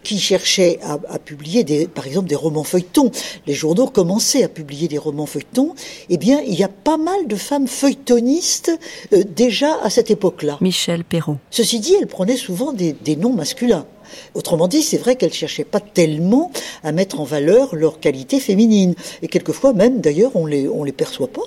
qui 0.05 0.21
cherchaient 0.21 0.79
à, 0.83 1.19
publier, 1.19 1.65
des, 1.65 1.89
par 1.89 2.07
exemple, 2.07 2.29
des 2.29 2.37
romans 2.37 2.63
feuilletons. 2.63 3.11
Les 3.47 3.55
journaux 3.55 3.87
commençaient 3.87 4.45
à 4.45 4.49
publier 4.49 4.87
des 4.87 4.99
romans 4.99 5.27
feuilletons. 5.27 5.75
Eh 6.09 6.19
bien, 6.19 6.41
il 6.47 6.55
y 6.55 6.63
a 6.63 6.69
pas 6.69 6.99
mal 6.99 7.27
de 7.27 7.37
femmes 7.37 7.67
feuilletonistes 7.67 8.71
euh, 9.13 9.25
déjà 9.25 9.79
à 9.83 9.91
cette 9.91 10.11
époque-là. 10.11 10.59
Michel 10.61 11.03
Perrault. 11.05 11.39
Ceci 11.51 11.81
dit, 11.81 11.95
elles 11.99 12.07
prenaient 12.07 12.37
souvent 12.37 12.73
des 12.73 13.17
noms 13.17 13.33
masculins. 13.33 13.87
Autrement 14.35 14.69
dit, 14.69 14.83
c'est 14.83 14.97
vrai 14.97 15.17
qu'elles 15.17 15.33
cherchaient 15.33 15.65
pas 15.65 15.81
tellement 15.81 16.51
à 16.83 16.93
mettre 16.93 17.21
en 17.21 17.25
valeur 17.25 17.75
leur 17.75 18.01
qualité 18.01 18.41
féminine. 18.41 18.95
Et 19.23 19.29
quelquefois 19.29 19.73
même, 19.73 20.01
d'ailleurs, 20.01 20.33
on 20.35 20.47
les, 20.47 20.69
on 20.69 20.85
les 20.85 20.93
perçoit 20.93 21.29
pas. 21.29 21.43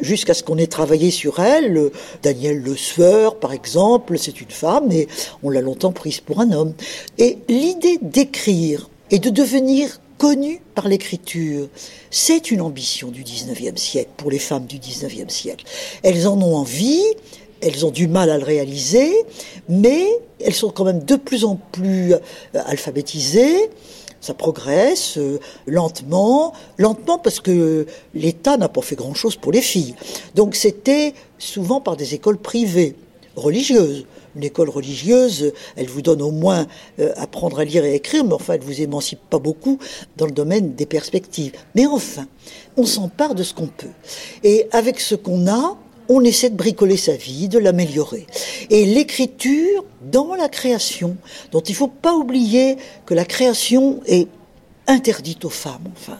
Jusqu'à 0.00 0.34
ce 0.34 0.42
qu'on 0.42 0.58
ait 0.58 0.66
travaillé 0.66 1.10
sur 1.10 1.40
elles, 1.40 1.90
Daniel 2.22 2.60
Le 2.60 2.76
Sueur, 2.76 3.36
par 3.36 3.52
exemple, 3.52 4.18
c'est 4.18 4.40
une 4.40 4.50
femme 4.50 4.90
et 4.92 5.08
on 5.42 5.50
l'a 5.50 5.60
longtemps 5.60 5.92
prise 5.92 6.20
pour 6.20 6.40
un 6.40 6.52
homme. 6.52 6.74
Et 7.18 7.38
l'idée 7.48 7.98
d'écrire 8.02 8.90
et 9.10 9.18
de 9.18 9.30
devenir 9.30 10.00
connue 10.18 10.60
par 10.74 10.88
l'écriture. 10.88 11.68
C'est 12.10 12.50
une 12.50 12.60
ambition 12.60 13.08
du 13.08 13.24
19e 13.24 13.76
siècle, 13.76 14.10
pour 14.16 14.30
les 14.30 14.38
femmes 14.38 14.66
du 14.66 14.78
19e 14.78 15.28
siècle. 15.28 15.64
Elles 16.02 16.28
en 16.28 16.40
ont 16.40 16.56
envie, 16.56 17.02
elles 17.64 17.86
ont 17.86 17.90
du 17.90 18.08
mal 18.08 18.30
à 18.30 18.38
le 18.38 18.44
réaliser, 18.44 19.10
mais 19.68 20.06
elles 20.40 20.54
sont 20.54 20.70
quand 20.70 20.84
même 20.84 21.02
de 21.02 21.16
plus 21.16 21.44
en 21.44 21.56
plus 21.56 22.12
euh, 22.12 22.18
alphabétisées. 22.66 23.70
Ça 24.20 24.34
progresse 24.34 25.16
euh, 25.18 25.38
lentement, 25.66 26.52
lentement 26.78 27.18
parce 27.18 27.40
que 27.40 27.86
l'État 28.14 28.56
n'a 28.56 28.68
pas 28.68 28.82
fait 28.82 28.96
grand-chose 28.96 29.36
pour 29.36 29.52
les 29.52 29.62
filles. 29.62 29.94
Donc 30.34 30.54
c'était 30.54 31.14
souvent 31.38 31.80
par 31.80 31.96
des 31.96 32.14
écoles 32.14 32.38
privées, 32.38 32.96
religieuses. 33.36 34.06
Une 34.36 34.42
école 34.42 34.68
religieuse, 34.68 35.52
elle 35.76 35.86
vous 35.86 36.02
donne 36.02 36.20
au 36.20 36.32
moins 36.32 36.66
euh, 36.98 37.12
apprendre 37.16 37.60
à 37.60 37.64
lire 37.64 37.84
et 37.84 37.94
écrire, 37.94 38.24
mais 38.24 38.32
enfin, 38.32 38.54
elle 38.54 38.62
vous 38.62 38.82
émancipe 38.82 39.20
pas 39.30 39.38
beaucoup 39.38 39.78
dans 40.16 40.26
le 40.26 40.32
domaine 40.32 40.74
des 40.74 40.86
perspectives. 40.86 41.52
Mais 41.74 41.86
enfin, 41.86 42.26
on 42.76 42.84
s'empare 42.84 43.36
de 43.36 43.44
ce 43.44 43.54
qu'on 43.54 43.68
peut. 43.68 43.92
Et 44.42 44.66
avec 44.72 44.98
ce 44.98 45.14
qu'on 45.14 45.46
a, 45.46 45.78
on 46.08 46.22
essaie 46.22 46.50
de 46.50 46.56
bricoler 46.56 46.96
sa 46.96 47.16
vie, 47.16 47.48
de 47.48 47.58
l'améliorer. 47.58 48.26
Et 48.70 48.84
l'écriture 48.84 49.84
dans 50.02 50.34
la 50.34 50.48
création, 50.48 51.16
dont 51.52 51.60
il 51.60 51.72
ne 51.72 51.76
faut 51.76 51.88
pas 51.88 52.14
oublier 52.14 52.76
que 53.06 53.14
la 53.14 53.24
création 53.24 54.00
est 54.06 54.28
interdite 54.86 55.44
aux 55.44 55.50
femmes. 55.50 55.84
Enfin, 55.96 56.18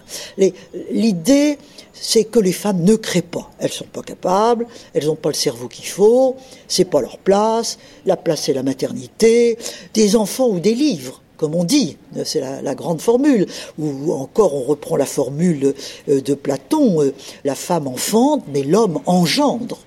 l'idée, 0.91 1.59
c'est 1.93 2.25
que 2.25 2.39
les 2.39 2.53
femmes 2.53 2.83
ne 2.83 2.97
créent 2.97 3.23
pas. 3.23 3.51
Elles 3.59 3.73
sont 3.73 3.85
pas 3.85 4.03
capables, 4.03 4.67
elles 4.95 5.07
n'ont 5.07 5.17
pas 5.17 5.29
le 5.31 5.35
cerveau 5.35 5.69
qu'il 5.69 5.87
faut, 5.87 6.37
c'est 6.67 6.87
pas 6.87 7.01
leur 7.01 7.19
place. 7.19 7.79
La 8.07 8.17
place, 8.17 8.43
c'est 8.43 8.55
la 8.55 8.63
maternité, 8.63 9.59
des 9.93 10.17
enfants 10.17 10.49
ou 10.49 10.61
des 10.61 10.75
livres 10.75 11.23
comme 11.37 11.55
on 11.55 11.65
dit, 11.65 11.97
c'est 12.25 12.41
la, 12.41 12.75
grande 12.75 13.01
formule, 13.01 13.47
ou 13.79 14.13
encore 14.13 14.55
on 14.55 14.63
reprend 14.63 14.97
la 14.97 15.07
formule 15.07 15.75
euh, 16.09 16.21
de 16.21 16.35
Platon, 16.35 17.03
euh, 17.03 17.15
la 17.45 17.55
femme 17.55 17.87
enfante, 17.87 18.45
mais 18.53 18.63
l'homme 18.63 19.01
engendre. 19.07 19.79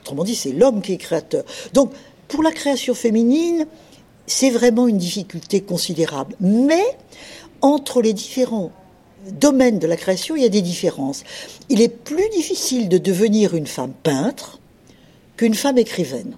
Autrement 0.00 0.24
dit, 0.24 0.34
c'est 0.34 0.52
l'homme 0.52 0.80
qui 0.80 0.92
est 0.92 0.98
créateur. 0.98 1.44
Donc, 1.72 1.92
pour 2.28 2.42
la 2.42 2.52
création 2.52 2.94
féminine, 2.94 3.66
c'est 4.26 4.50
vraiment 4.50 4.88
une 4.88 4.98
difficulté 4.98 5.60
considérable. 5.60 6.34
Mais 6.40 6.84
entre 7.60 8.00
les 8.00 8.12
différents 8.12 8.72
domaines 9.30 9.78
de 9.78 9.86
la 9.86 9.96
création, 9.96 10.36
il 10.36 10.42
y 10.42 10.46
a 10.46 10.48
des 10.48 10.62
différences. 10.62 11.24
Il 11.68 11.80
est 11.80 11.88
plus 11.88 12.28
difficile 12.30 12.88
de 12.88 12.98
devenir 12.98 13.54
une 13.54 13.66
femme 13.66 13.92
peintre 14.02 14.60
qu'une 15.36 15.54
femme 15.54 15.78
écrivaine. 15.78 16.36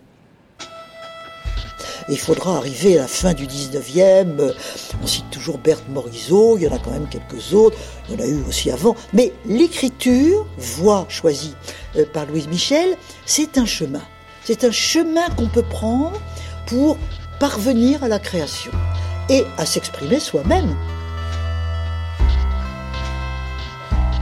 Il 2.08 2.18
faudra 2.18 2.56
arriver 2.56 2.98
à 2.98 3.02
la 3.02 3.08
fin 3.08 3.34
du 3.34 3.46
19e. 3.46 4.54
On 5.02 5.06
cite 5.06 5.30
toujours 5.30 5.58
Berthe 5.58 5.88
Morisot, 5.88 6.58
il 6.58 6.64
y 6.64 6.68
en 6.68 6.72
a 6.74 6.78
quand 6.78 6.90
même 6.90 7.08
quelques 7.08 7.52
autres, 7.52 7.76
il 8.08 8.14
y 8.14 8.22
en 8.22 8.24
a 8.24 8.26
eu 8.26 8.42
aussi 8.48 8.70
avant. 8.70 8.96
Mais 9.12 9.32
l'écriture, 9.46 10.46
voix 10.58 11.06
choisie 11.08 11.54
euh, 11.96 12.04
par 12.12 12.26
Louise 12.26 12.48
Michel, 12.48 12.96
c'est 13.26 13.58
un 13.58 13.66
chemin. 13.66 14.02
C'est 14.44 14.64
un 14.64 14.70
chemin 14.70 15.28
qu'on 15.36 15.48
peut 15.48 15.62
prendre 15.62 16.20
pour 16.66 16.98
parvenir 17.40 18.04
à 18.04 18.08
la 18.08 18.18
création 18.18 18.72
et 19.28 19.44
à 19.58 19.66
s'exprimer 19.66 20.20
soi-même. 20.20 20.74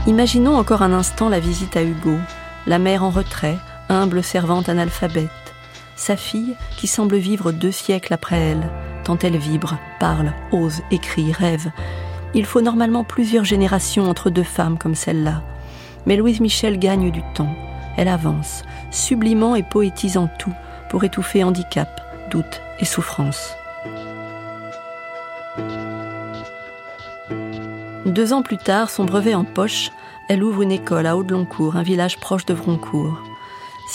Imaginons 0.05 0.57
encore 0.57 0.81
un 0.81 0.91
instant 0.91 1.29
la 1.29 1.39
visite 1.39 1.77
à 1.77 1.83
Hugo, 1.83 2.17
la 2.67 2.77
mère 2.77 3.03
en 3.03 3.09
retrait, 3.09 3.57
humble 3.87 4.23
servante 4.23 4.67
analphabète, 4.67 5.29
sa 5.95 6.15
fille 6.15 6.55
qui 6.77 6.87
semble 6.87 7.17
vivre 7.17 7.51
deux 7.51 7.71
siècles 7.71 8.13
après 8.13 8.39
elle, 8.39 8.69
tant 9.03 9.17
elle 9.19 9.37
vibre, 9.37 9.77
parle, 9.99 10.33
ose, 10.51 10.81
écrit, 10.91 11.31
rêve. 11.31 11.71
Il 12.33 12.45
faut 12.45 12.61
normalement 12.61 13.03
plusieurs 13.03 13.45
générations 13.45 14.09
entre 14.09 14.29
deux 14.29 14.43
femmes 14.43 14.77
comme 14.77 14.95
celle-là. 14.95 15.43
Mais 16.05 16.15
Louise 16.15 16.39
Michel 16.39 16.79
gagne 16.79 17.11
du 17.11 17.21
temps. 17.35 17.55
Elle 17.95 18.07
avance, 18.07 18.63
sublimant 18.91 19.55
et 19.55 19.63
poétisant 19.63 20.29
tout 20.39 20.53
pour 20.89 21.03
étouffer 21.03 21.43
handicap, 21.43 22.01
doute 22.31 22.61
et 22.79 22.85
souffrance. 22.85 23.55
Deux 28.05 28.33
ans 28.33 28.41
plus 28.41 28.57
tard, 28.57 28.89
son 28.89 29.05
brevet 29.05 29.35
en 29.35 29.43
poche, 29.43 29.91
elle 30.27 30.43
ouvre 30.43 30.61
une 30.61 30.71
école 30.71 31.05
à 31.05 31.15
Audeloncourt, 31.15 31.77
un 31.77 31.83
village 31.83 32.17
proche 32.17 32.45
de 32.45 32.53
Vroncourt. 32.53 33.17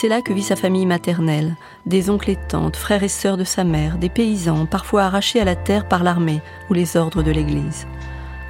C'est 0.01 0.07
là 0.07 0.23
que 0.23 0.33
vit 0.33 0.45
sa 0.45 0.55
famille 0.55 0.87
maternelle, 0.87 1.57
des 1.85 2.09
oncles 2.09 2.31
et 2.31 2.37
tantes, 2.37 2.77
frères 2.77 3.03
et 3.03 3.09
sœurs 3.09 3.37
de 3.37 3.43
sa 3.43 3.65
mère, 3.65 3.99
des 3.99 4.09
paysans, 4.09 4.65
parfois 4.65 5.03
arrachés 5.03 5.41
à 5.41 5.45
la 5.45 5.57
terre 5.57 5.89
par 5.89 6.05
l'armée 6.05 6.41
ou 6.71 6.75
les 6.75 6.97
ordres 6.97 7.25
de 7.25 7.33
l'Église. 7.33 7.89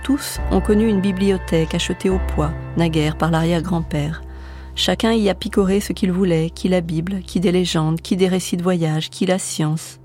Tous 0.03 0.40
ont 0.51 0.61
connu 0.61 0.86
une 0.86 1.01
bibliothèque 1.01 1.74
achetée 1.74 2.11
au 2.11 2.18
poids, 2.34 2.53
naguère 2.76 3.16
par 3.16 3.30
l'arrière-grand-père. 3.30 4.20
Chacun 4.74 5.14
y 5.14 5.30
a 5.30 5.34
picoré 5.34 5.80
ce 5.80 5.94
qu'il 5.94 6.12
voulait, 6.12 6.51
qui 6.51 6.68
la 6.68 6.82
Bible, 6.82 7.22
qui 7.22 7.40
des 7.40 7.51
légendes, 7.51 8.03
qui 8.03 8.16
des 8.16 8.28
récits 8.28 8.59
de 8.59 8.62
voyage, 8.62 9.09
qui 9.09 9.24
la 9.24 9.38
science. 9.38 10.01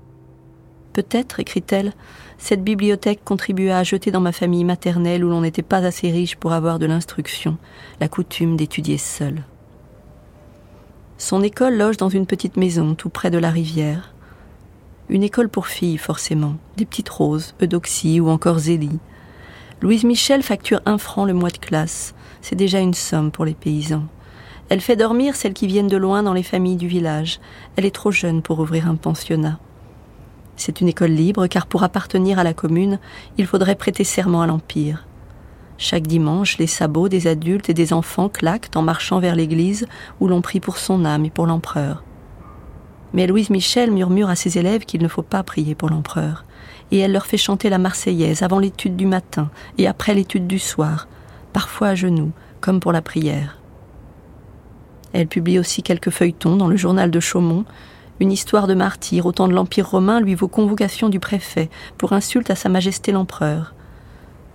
Peut-être, 0.94 1.40
écrit-elle, 1.40 1.92
cette 2.38 2.64
bibliothèque 2.64 3.22
contribua 3.22 3.76
à 3.76 3.84
jeter 3.84 4.10
dans 4.10 4.22
ma 4.22 4.32
famille 4.32 4.64
maternelle 4.64 5.22
où 5.22 5.28
l'on 5.28 5.42
n'était 5.42 5.60
pas 5.60 5.84
assez 5.84 6.10
riche 6.10 6.36
pour 6.36 6.54
avoir 6.54 6.78
de 6.78 6.86
l'instruction, 6.86 7.58
la 8.00 8.08
coutume 8.08 8.56
d'étudier 8.56 8.96
seul. 8.96 9.44
Son 11.26 11.42
école 11.42 11.78
loge 11.78 11.96
dans 11.96 12.10
une 12.10 12.26
petite 12.26 12.58
maison 12.58 12.94
tout 12.94 13.08
près 13.08 13.30
de 13.30 13.38
la 13.38 13.48
rivière. 13.48 14.12
Une 15.08 15.22
école 15.22 15.48
pour 15.48 15.68
filles, 15.68 15.96
forcément, 15.96 16.56
des 16.76 16.84
petites 16.84 17.08
roses, 17.08 17.54
Eudoxie 17.62 18.20
ou 18.20 18.28
encore 18.28 18.58
Zélie. 18.58 18.98
Louise 19.80 20.04
Michel 20.04 20.42
facture 20.42 20.82
un 20.84 20.98
franc 20.98 21.24
le 21.24 21.32
mois 21.32 21.48
de 21.48 21.56
classe. 21.56 22.14
C'est 22.42 22.56
déjà 22.56 22.80
une 22.80 22.92
somme 22.92 23.30
pour 23.30 23.46
les 23.46 23.54
paysans. 23.54 24.04
Elle 24.68 24.82
fait 24.82 24.96
dormir 24.96 25.34
celles 25.34 25.54
qui 25.54 25.66
viennent 25.66 25.88
de 25.88 25.96
loin 25.96 26.22
dans 26.22 26.34
les 26.34 26.42
familles 26.42 26.76
du 26.76 26.88
village. 26.88 27.40
Elle 27.76 27.86
est 27.86 27.94
trop 27.94 28.10
jeune 28.10 28.42
pour 28.42 28.58
ouvrir 28.58 28.86
un 28.86 28.96
pensionnat. 28.96 29.58
C'est 30.56 30.82
une 30.82 30.88
école 30.88 31.12
libre 31.12 31.46
car 31.46 31.66
pour 31.66 31.84
appartenir 31.84 32.38
à 32.38 32.44
la 32.44 32.52
commune, 32.52 32.98
il 33.38 33.46
faudrait 33.46 33.76
prêter 33.76 34.04
serment 34.04 34.42
à 34.42 34.46
l'Empire. 34.46 35.06
Chaque 35.76 36.06
dimanche, 36.06 36.58
les 36.58 36.66
sabots 36.66 37.08
des 37.08 37.26
adultes 37.26 37.68
et 37.68 37.74
des 37.74 37.92
enfants 37.92 38.28
claquent 38.28 38.70
en 38.76 38.82
marchant 38.82 39.18
vers 39.18 39.34
l'église 39.34 39.86
où 40.20 40.28
l'on 40.28 40.40
prie 40.40 40.60
pour 40.60 40.78
son 40.78 41.04
âme 41.04 41.24
et 41.24 41.30
pour 41.30 41.46
l'empereur. 41.46 42.04
Mais 43.12 43.26
Louise 43.26 43.50
Michel 43.50 43.90
murmure 43.90 44.28
à 44.28 44.36
ses 44.36 44.58
élèves 44.58 44.84
qu'il 44.84 45.02
ne 45.02 45.08
faut 45.08 45.22
pas 45.22 45.42
prier 45.42 45.74
pour 45.74 45.88
l'empereur, 45.88 46.44
et 46.90 46.98
elle 46.98 47.12
leur 47.12 47.26
fait 47.26 47.36
chanter 47.36 47.70
la 47.70 47.78
Marseillaise 47.78 48.42
avant 48.42 48.58
l'étude 48.58 48.96
du 48.96 49.06
matin 49.06 49.50
et 49.78 49.86
après 49.86 50.14
l'étude 50.14 50.46
du 50.46 50.58
soir, 50.58 51.08
parfois 51.52 51.88
à 51.88 51.94
genoux, 51.94 52.32
comme 52.60 52.80
pour 52.80 52.92
la 52.92 53.02
prière. 53.02 53.58
Elle 55.12 55.28
publie 55.28 55.60
aussi 55.60 55.82
quelques 55.82 56.10
feuilletons 56.10 56.56
dans 56.56 56.66
le 56.66 56.76
journal 56.76 57.10
de 57.10 57.20
Chaumont, 57.20 57.64
une 58.20 58.32
histoire 58.32 58.66
de 58.66 58.74
martyr 58.74 59.26
au 59.26 59.32
temps 59.32 59.48
de 59.48 59.54
l'Empire 59.54 59.88
romain 59.88 60.20
lui 60.20 60.34
vaut 60.34 60.48
convocation 60.48 61.08
du 61.08 61.20
préfet 61.20 61.68
pour 61.98 62.12
insulte 62.12 62.50
à 62.50 62.54
Sa 62.54 62.68
Majesté 62.68 63.12
l'Empereur. 63.12 63.74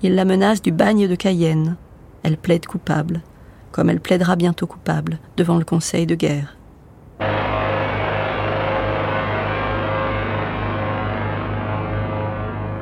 Il 0.02 0.16
la 0.16 0.24
menace 0.24 0.62
du 0.62 0.72
bagne 0.72 1.08
de 1.08 1.16
Cayenne. 1.16 1.76
Elle 2.24 2.38
plaide 2.38 2.66
coupable, 2.66 3.22
comme 3.72 3.90
elle 3.90 4.00
plaidera 4.00 4.38
bientôt 4.38 4.66
coupable 4.66 5.20
devant 5.36 5.58
le 5.58 5.66
Conseil 5.66 6.06
de 6.06 6.16
guerre. 6.16 6.56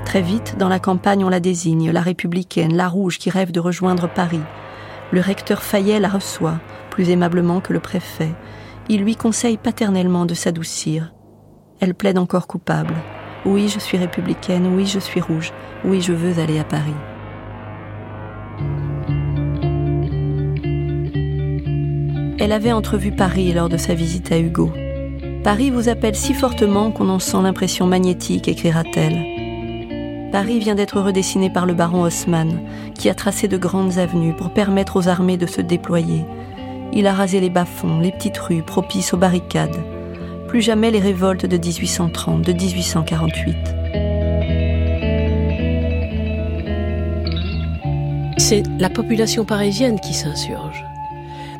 Très 0.05 0.21
vite, 0.21 0.55
dans 0.57 0.69
la 0.69 0.79
campagne, 0.79 1.25
on 1.25 1.29
la 1.29 1.39
désigne, 1.39 1.91
la 1.91 2.01
républicaine, 2.01 2.75
la 2.75 2.87
rouge 2.87 3.17
qui 3.17 3.29
rêve 3.29 3.51
de 3.51 3.59
rejoindre 3.59 4.07
Paris. 4.07 4.41
Le 5.11 5.19
recteur 5.19 5.63
Fayet 5.63 5.99
la 5.99 6.09
reçoit, 6.09 6.59
plus 6.91 7.09
aimablement 7.09 7.61
que 7.61 7.73
le 7.73 7.79
préfet, 7.79 8.33
il 8.89 9.01
lui 9.01 9.15
conseille 9.15 9.57
paternellement 9.57 10.25
de 10.25 10.33
s'adoucir. 10.33 11.13
Elle 11.79 11.93
plaide 11.93 12.17
encore 12.17 12.47
coupable. 12.47 12.93
Oui, 13.45 13.69
je 13.69 13.79
suis 13.79 13.97
républicaine, 13.97 14.67
oui, 14.75 14.85
je 14.85 14.99
suis 14.99 15.21
rouge, 15.21 15.53
oui, 15.85 16.01
je 16.01 16.13
veux 16.13 16.41
aller 16.41 16.59
à 16.59 16.63
Paris. 16.63 16.93
Elle 22.39 22.51
avait 22.51 22.71
entrevu 22.71 23.11
Paris 23.11 23.51
lors 23.53 23.69
de 23.69 23.77
sa 23.77 23.93
visite 23.93 24.31
à 24.31 24.39
Hugo. 24.39 24.71
Paris 25.43 25.69
vous 25.69 25.89
appelle 25.89 26.15
si 26.15 26.33
fortement 26.33 26.91
qu'on 26.91 27.09
en 27.09 27.19
sent 27.19 27.41
l'impression 27.41 27.87
magnétique, 27.87 28.47
écrira-t-elle. 28.47 30.31
Paris 30.31 30.59
vient 30.59 30.75
d'être 30.75 30.99
redessiné 30.99 31.49
par 31.49 31.65
le 31.65 31.73
baron 31.73 32.03
Haussmann, 32.03 32.61
qui 32.95 33.09
a 33.09 33.15
tracé 33.15 33.47
de 33.47 33.57
grandes 33.57 33.97
avenues 33.97 34.35
pour 34.35 34.51
permettre 34.51 34.97
aux 34.97 35.07
armées 35.07 35.37
de 35.37 35.45
se 35.45 35.61
déployer, 35.61 36.25
il 36.93 37.05
a 37.05 37.13
rasé 37.13 37.39
les 37.39 37.49
bas-fonds, 37.49 37.99
les 37.99 38.11
petites 38.11 38.37
rues 38.37 38.63
propices 38.63 39.13
aux 39.13 39.17
barricades. 39.17 39.77
Plus 40.47 40.61
jamais 40.61 40.91
les 40.91 40.99
révoltes 40.99 41.45
de 41.45 41.57
1830, 41.57 42.41
de 42.41 42.53
1848. 42.53 43.55
C'est 48.37 48.63
la 48.79 48.89
population 48.89 49.43
parisienne 49.43 49.99
qui 49.99 50.13
s'insurge, 50.13 50.85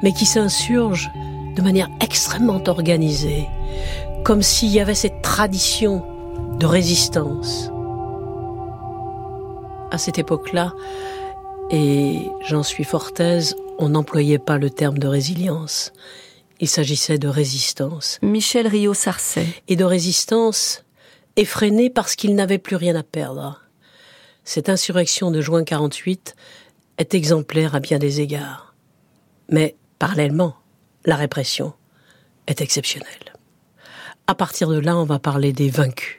mais 0.04 0.14
qui 0.14 0.26
s'insurge 0.26 1.12
de 1.56 1.62
manière 1.62 1.90
extrêmement 2.02 2.62
organisée, 2.68 3.48
comme 4.24 4.42
s'il 4.42 4.70
y 4.70 4.80
avait 4.80 4.96
cette 4.96 5.22
tradition 5.22 6.06
de 6.58 6.66
résistance. 6.66 7.70
À 9.92 9.98
cette 9.98 10.18
époque-là, 10.18 10.74
et 11.72 12.32
j'en 12.46 12.64
suis 12.64 12.86
fort 12.86 13.12
aise, 13.20 13.56
on 13.80 13.90
n'employait 13.90 14.40
pas 14.40 14.58
le 14.58 14.70
terme 14.70 14.98
de 14.98 15.08
résilience. 15.08 15.92
Il 16.60 16.68
s'agissait 16.68 17.20
de 17.20 17.28
résistance. 17.28 18.20
Michel 18.22 18.68
Rio-Sarcey. 18.68 19.46
Et 19.68 19.76
de 19.76 19.84
résistance 19.84 20.84
effrénée 21.36 21.90
parce 21.90 22.16
qu'il 22.16 22.36
n'avait 22.36 22.58
plus 22.58 22.76
rien 22.76 22.96
à 22.96 23.04
perdre. 23.04 23.62
Cette 24.44 24.70
insurrection 24.70 25.30
de 25.30 25.42
juin 25.42 25.64
48 25.64 26.36
est 26.98 27.14
exemplaire 27.14 27.76
à 27.76 27.80
bien 27.80 28.00
des 28.00 28.22
égards. 28.22 28.74
Mais, 29.50 29.76
parallèlement, 30.00 30.56
la 31.06 31.16
répression 31.16 31.74
est 32.48 32.62
exceptionnelle. 32.62 33.34
À 34.26 34.36
partir 34.36 34.70
de 34.70 34.80
là, 34.80 34.98
on 34.98 35.06
va 35.06 35.20
parler 35.20 35.54
des 35.54 35.70
vaincus. 35.70 36.18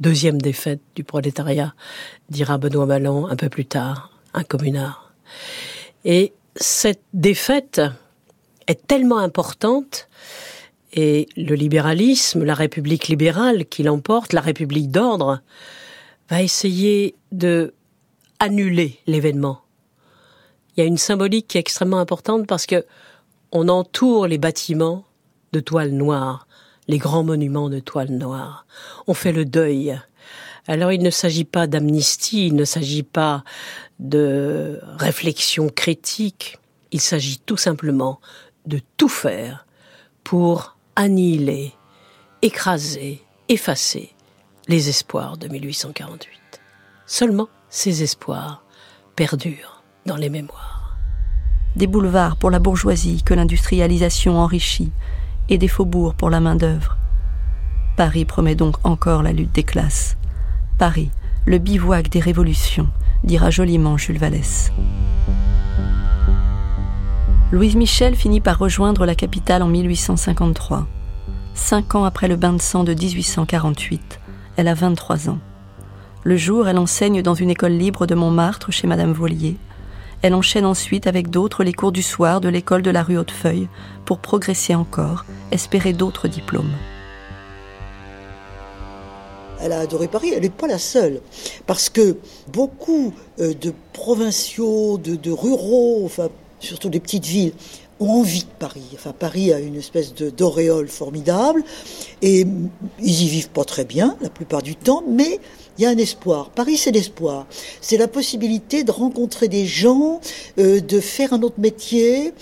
Deuxième 0.00 0.40
défaite 0.40 0.80
du 0.94 1.04
prolétariat, 1.04 1.74
dira 2.28 2.58
Benoît 2.58 2.86
Ballon 2.86 3.26
un 3.26 3.36
peu 3.36 3.48
plus 3.48 3.66
tard, 3.66 4.12
un 4.34 4.44
communard. 4.44 5.12
Et 6.04 6.32
cette 6.56 7.02
défaite 7.14 7.80
est 8.68 8.86
tellement 8.86 9.18
importante 9.18 10.08
et 10.92 11.28
le 11.36 11.54
libéralisme, 11.54 12.44
la 12.44 12.54
République 12.54 13.08
libérale 13.08 13.66
qui 13.66 13.82
l'emporte, 13.82 14.32
la 14.32 14.40
République 14.40 14.90
d'ordre, 14.90 15.40
va 16.30 16.42
essayer 16.42 17.14
de 17.32 17.74
annuler 18.38 18.98
l'événement. 19.06 19.62
Il 20.76 20.80
y 20.80 20.82
a 20.82 20.86
une 20.86 20.98
symbolique 20.98 21.48
qui 21.48 21.58
est 21.58 21.60
extrêmement 21.60 21.98
importante 21.98 22.46
parce 22.46 22.66
que 22.66 22.84
on 23.50 23.68
entoure 23.68 24.26
les 24.26 24.38
bâtiments 24.38 25.04
de 25.52 25.60
toile 25.60 25.90
noire, 25.90 26.46
les 26.86 26.98
grands 26.98 27.24
monuments 27.24 27.70
de 27.70 27.80
toile 27.80 28.10
noire. 28.10 28.66
On 29.06 29.14
fait 29.14 29.32
le 29.32 29.44
deuil. 29.44 29.98
Alors 30.66 30.92
il 30.92 31.02
ne 31.02 31.10
s'agit 31.10 31.44
pas 31.44 31.66
d'amnistie, 31.66 32.46
il 32.46 32.54
ne 32.54 32.64
s'agit 32.64 33.02
pas 33.02 33.42
de 33.98 34.80
réflexion 34.98 35.70
critique, 35.70 36.58
il 36.92 37.00
s'agit 37.00 37.38
tout 37.38 37.56
simplement 37.56 38.20
de 38.68 38.80
tout 38.96 39.08
faire 39.08 39.66
pour 40.22 40.76
annihiler, 40.94 41.72
écraser, 42.42 43.22
effacer 43.48 44.14
les 44.68 44.88
espoirs 44.88 45.38
de 45.38 45.48
1848. 45.48 46.60
Seulement 47.06 47.48
ces 47.70 48.02
espoirs 48.02 48.62
perdurent 49.16 49.82
dans 50.06 50.16
les 50.16 50.28
mémoires. 50.28 50.96
Des 51.76 51.86
boulevards 51.86 52.36
pour 52.36 52.50
la 52.50 52.58
bourgeoisie 52.58 53.22
que 53.22 53.34
l'industrialisation 53.34 54.38
enrichit 54.38 54.92
et 55.48 55.58
des 55.58 55.68
faubourgs 55.68 56.14
pour 56.14 56.30
la 56.30 56.40
main-d'œuvre. 56.40 56.96
Paris 57.96 58.24
promet 58.24 58.54
donc 58.54 58.76
encore 58.84 59.22
la 59.22 59.32
lutte 59.32 59.54
des 59.54 59.64
classes. 59.64 60.16
Paris, 60.78 61.10
le 61.46 61.58
bivouac 61.58 62.10
des 62.10 62.20
révolutions, 62.20 62.88
dira 63.24 63.50
joliment 63.50 63.96
Jules 63.96 64.18
Vallès. 64.18 64.70
Louise 67.50 67.76
Michel 67.76 68.14
finit 68.14 68.42
par 68.42 68.58
rejoindre 68.58 69.06
la 69.06 69.14
capitale 69.14 69.62
en 69.62 69.68
1853. 69.68 70.86
Cinq 71.54 71.94
ans 71.94 72.04
après 72.04 72.28
le 72.28 72.36
bain 72.36 72.52
de 72.52 72.60
sang 72.60 72.84
de 72.84 72.92
1848, 72.92 74.20
elle 74.58 74.68
a 74.68 74.74
23 74.74 75.30
ans. 75.30 75.38
Le 76.24 76.36
jour, 76.36 76.68
elle 76.68 76.76
enseigne 76.76 77.22
dans 77.22 77.32
une 77.32 77.48
école 77.48 77.72
libre 77.72 78.06
de 78.06 78.14
Montmartre 78.14 78.70
chez 78.70 78.86
Madame 78.86 79.14
Volier. 79.14 79.56
Elle 80.20 80.34
enchaîne 80.34 80.66
ensuite 80.66 81.06
avec 81.06 81.30
d'autres 81.30 81.64
les 81.64 81.72
cours 81.72 81.90
du 81.90 82.02
soir 82.02 82.42
de 82.42 82.50
l'école 82.50 82.82
de 82.82 82.90
la 82.90 83.02
rue 83.02 83.16
Hautefeuille 83.16 83.68
pour 84.04 84.18
progresser 84.18 84.74
encore, 84.74 85.24
espérer 85.50 85.94
d'autres 85.94 86.28
diplômes. 86.28 86.74
Elle 89.60 89.72
a 89.72 89.80
adoré 89.80 90.06
Paris, 90.06 90.32
elle 90.34 90.42
n'est 90.42 90.50
pas 90.50 90.66
la 90.66 90.78
seule. 90.78 91.22
Parce 91.66 91.88
que 91.88 92.18
beaucoup 92.52 93.14
euh, 93.40 93.54
de 93.54 93.72
provinciaux, 93.94 94.98
de, 94.98 95.30
ruraux, 95.30 96.02
enfin, 96.04 96.28
surtout 96.60 96.88
des 96.88 97.00
petites 97.00 97.26
villes, 97.26 97.52
ont 98.00 98.20
envie 98.20 98.42
de 98.42 98.50
Paris. 98.58 98.86
Enfin, 98.94 99.12
Paris 99.12 99.52
a 99.52 99.58
une 99.58 99.76
espèce 99.76 100.14
d'auréole 100.14 100.88
formidable 100.88 101.64
et 102.22 102.46
ils 103.02 103.22
y 103.22 103.28
vivent 103.28 103.50
pas 103.50 103.64
très 103.64 103.84
bien 103.84 104.16
la 104.20 104.30
plupart 104.30 104.62
du 104.62 104.76
temps, 104.76 105.02
mais 105.08 105.40
il 105.78 105.82
y 105.82 105.86
a 105.86 105.90
un 105.90 105.96
espoir. 105.96 106.50
Paris, 106.50 106.76
c'est 106.76 106.90
l'espoir. 106.90 107.46
C'est 107.80 107.96
la 107.96 108.08
possibilité 108.08 108.82
de 108.82 108.90
rencontrer 108.90 109.46
des 109.46 109.64
gens, 109.64 110.20
euh, 110.58 110.80
de 110.80 110.98
faire 111.00 111.32
un 111.32 111.42
autre 111.42 111.58
métier, 111.60 112.32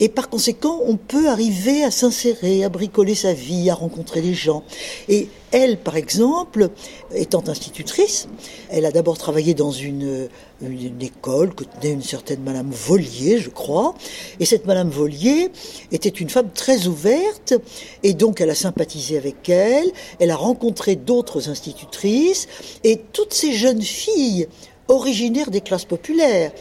et 0.00 0.08
par 0.08 0.30
conséquent, 0.30 0.80
on 0.86 0.96
peut 0.96 1.28
arriver 1.28 1.84
à 1.84 1.90
s'insérer, 1.90 2.64
à 2.64 2.70
bricoler 2.70 3.14
sa 3.14 3.34
vie, 3.34 3.68
à 3.68 3.74
rencontrer 3.74 4.22
des 4.22 4.32
gens. 4.32 4.64
Et 5.08 5.28
elle, 5.50 5.78
par 5.78 5.96
exemple, 5.96 6.70
étant 7.14 7.44
institutrice, 7.48 8.28
elle 8.70 8.86
a 8.86 8.90
d'abord 8.90 9.18
travaillé 9.18 9.52
dans 9.52 9.70
une, 9.70 10.28
une, 10.62 11.02
école 11.02 11.54
que 11.54 11.64
tenait 11.64 11.92
une 11.92 12.02
certaine 12.02 12.40
Madame 12.42 12.70
Volier, 12.70 13.38
je 13.38 13.50
crois. 13.50 13.94
Et 14.40 14.44
cette 14.44 14.66
Madame 14.66 14.88
Volier 14.88 15.50
était 15.92 16.08
une 16.08 16.30
femme 16.30 16.50
très 16.52 16.86
ouverte, 16.86 17.54
et 18.02 18.14
donc 18.14 18.40
elle 18.40 18.50
a 18.50 18.54
sympathisé 18.54 19.18
avec 19.18 19.48
elle. 19.48 19.90
Elle 20.18 20.30
a 20.30 20.36
rencontré 20.36 20.96
d'autres 20.96 21.48
institutrices, 21.48 22.48
et 22.84 23.00
toutes 23.12 23.34
ces 23.34 23.52
jeunes 23.52 23.82
filles 23.82 24.48
originaires 24.88 25.50
des 25.50 25.60
classes 25.60 25.84
populaires 25.84 26.52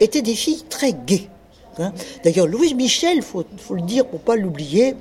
étaient 0.00 0.22
des 0.22 0.34
filles 0.34 0.64
très 0.68 0.92
gaies. 0.92 1.28
Hein. 1.78 1.92
D'ailleurs, 2.22 2.46
Louise 2.46 2.74
Michel, 2.74 3.22
faut, 3.22 3.44
faut, 3.56 3.74
le 3.74 3.82
dire 3.82 4.06
pour 4.06 4.20
pas 4.20 4.36
l'oublier, 4.36 4.94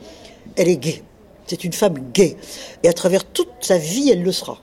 elle 0.56 0.70
est 0.70 0.78
gaie. 0.78 1.04
C'est 1.48 1.64
une 1.64 1.74
femme 1.74 1.96
gaie. 2.14 2.38
Et 2.84 2.88
à 2.88 2.94
travers 2.94 3.26
toute 3.26 3.50
sa 3.62 3.78
vie, 3.78 4.10
elle 4.10 4.24
le 4.24 4.32
sera. 4.32 4.60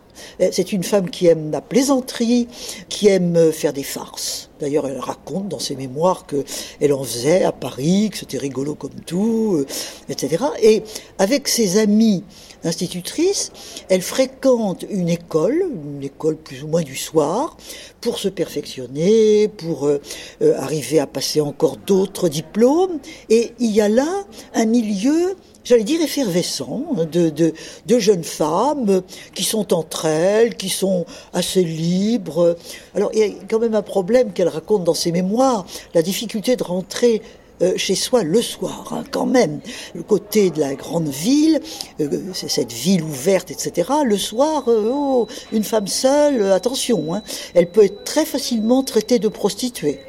C'est 0.52 0.72
une 0.72 0.84
femme 0.84 1.10
qui 1.10 1.26
aime 1.26 1.50
la 1.50 1.60
plaisanterie, 1.60 2.48
qui 2.88 3.08
aime 3.08 3.52
faire 3.52 3.72
des 3.72 3.82
farces. 3.82 4.49
D'ailleurs, 4.60 4.86
elle 4.86 4.98
raconte 4.98 5.48
dans 5.48 5.58
ses 5.58 5.74
mémoires 5.74 6.26
qu'elle 6.26 6.92
en 6.92 7.02
faisait 7.02 7.44
à 7.44 7.52
Paris, 7.52 8.10
que 8.12 8.18
c'était 8.18 8.38
rigolo 8.38 8.74
comme 8.74 9.00
tout, 9.06 9.56
euh, 9.58 9.66
etc. 10.08 10.44
Et 10.62 10.82
avec 11.18 11.48
ses 11.48 11.78
amis 11.78 12.24
institutrices, 12.62 13.52
elle 13.88 14.02
fréquente 14.02 14.84
une 14.90 15.08
école, 15.08 15.64
une 15.96 16.02
école 16.02 16.36
plus 16.36 16.62
ou 16.62 16.68
moins 16.68 16.82
du 16.82 16.96
soir, 16.96 17.56
pour 18.00 18.18
se 18.18 18.28
perfectionner, 18.28 19.48
pour 19.48 19.86
euh, 19.86 20.00
euh, 20.42 20.58
arriver 20.58 20.98
à 20.98 21.06
passer 21.06 21.40
encore 21.40 21.78
d'autres 21.78 22.28
diplômes. 22.28 22.98
Et 23.30 23.52
il 23.58 23.70
y 23.70 23.80
a 23.80 23.88
là 23.88 24.24
un 24.54 24.66
milieu 24.66 25.36
j'allais 25.62 25.84
dire 25.84 26.00
effervescent, 26.00 26.84
hein, 26.96 27.06
de, 27.10 27.28
de, 27.28 27.98
jeunes 27.98 28.24
femmes 28.24 29.02
qui 29.34 29.44
sont 29.44 29.74
entre 29.74 30.06
elles, 30.06 30.56
qui 30.56 30.68
sont 30.68 31.04
assez 31.32 31.62
libres. 31.62 32.56
Alors 32.94 33.10
il 33.12 33.18
y 33.20 33.22
a 33.22 33.28
quand 33.48 33.58
même 33.58 33.74
un 33.74 33.82
problème 33.82 34.32
qu'elle 34.32 34.48
raconte 34.50 34.84
dans 34.84 34.94
ses 34.94 35.12
mémoires, 35.12 35.64
la 35.94 36.02
difficulté 36.02 36.56
de 36.56 36.62
rentrer 36.62 37.22
euh, 37.62 37.74
chez 37.76 37.94
soi 37.94 38.22
le 38.22 38.40
soir, 38.40 38.88
hein, 38.92 39.04
quand 39.10 39.26
même. 39.26 39.60
Le 39.94 40.02
côté 40.02 40.50
de 40.50 40.60
la 40.60 40.74
grande 40.74 41.08
ville, 41.08 41.60
euh, 42.00 42.32
cette 42.32 42.72
ville 42.72 43.02
ouverte, 43.02 43.50
etc. 43.50 43.90
Le 44.04 44.16
soir, 44.16 44.64
euh, 44.68 44.90
oh, 44.90 45.28
une 45.52 45.64
femme 45.64 45.86
seule, 45.86 46.52
attention, 46.52 47.14
hein, 47.14 47.22
elle 47.54 47.70
peut 47.70 47.84
être 47.84 48.04
très 48.04 48.24
facilement 48.24 48.82
traitée 48.82 49.18
de 49.18 49.28
prostituée. 49.28 50.00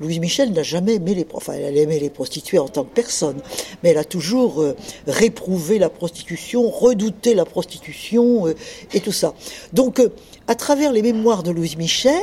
Louise 0.00 0.18
Michel 0.18 0.52
n'a 0.52 0.62
jamais 0.62 0.94
aimé 0.94 1.14
les, 1.14 1.26
elle 1.48 1.74
les 1.74 2.10
prostituées 2.10 2.58
en 2.58 2.68
tant 2.68 2.84
que 2.84 2.94
personne, 2.94 3.40
mais 3.82 3.90
elle 3.90 3.98
a 3.98 4.04
toujours 4.04 4.64
réprouvé 5.06 5.78
la 5.78 5.88
prostitution, 5.88 6.68
redouté 6.68 7.34
la 7.34 7.44
prostitution 7.44 8.48
et 8.92 9.00
tout 9.00 9.12
ça. 9.12 9.34
Donc, 9.72 10.00
à 10.48 10.54
travers 10.54 10.92
les 10.92 11.02
mémoires 11.02 11.42
de 11.42 11.50
Louise 11.50 11.76
Michel, 11.76 12.22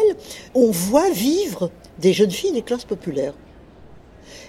on 0.56 0.72
voit 0.72 1.10
vivre 1.10 1.72
des 2.00 2.14
jeunes 2.14 2.32
filles 2.32 2.54
des 2.54 2.64
classes 2.64 2.86
populaires 2.86 3.34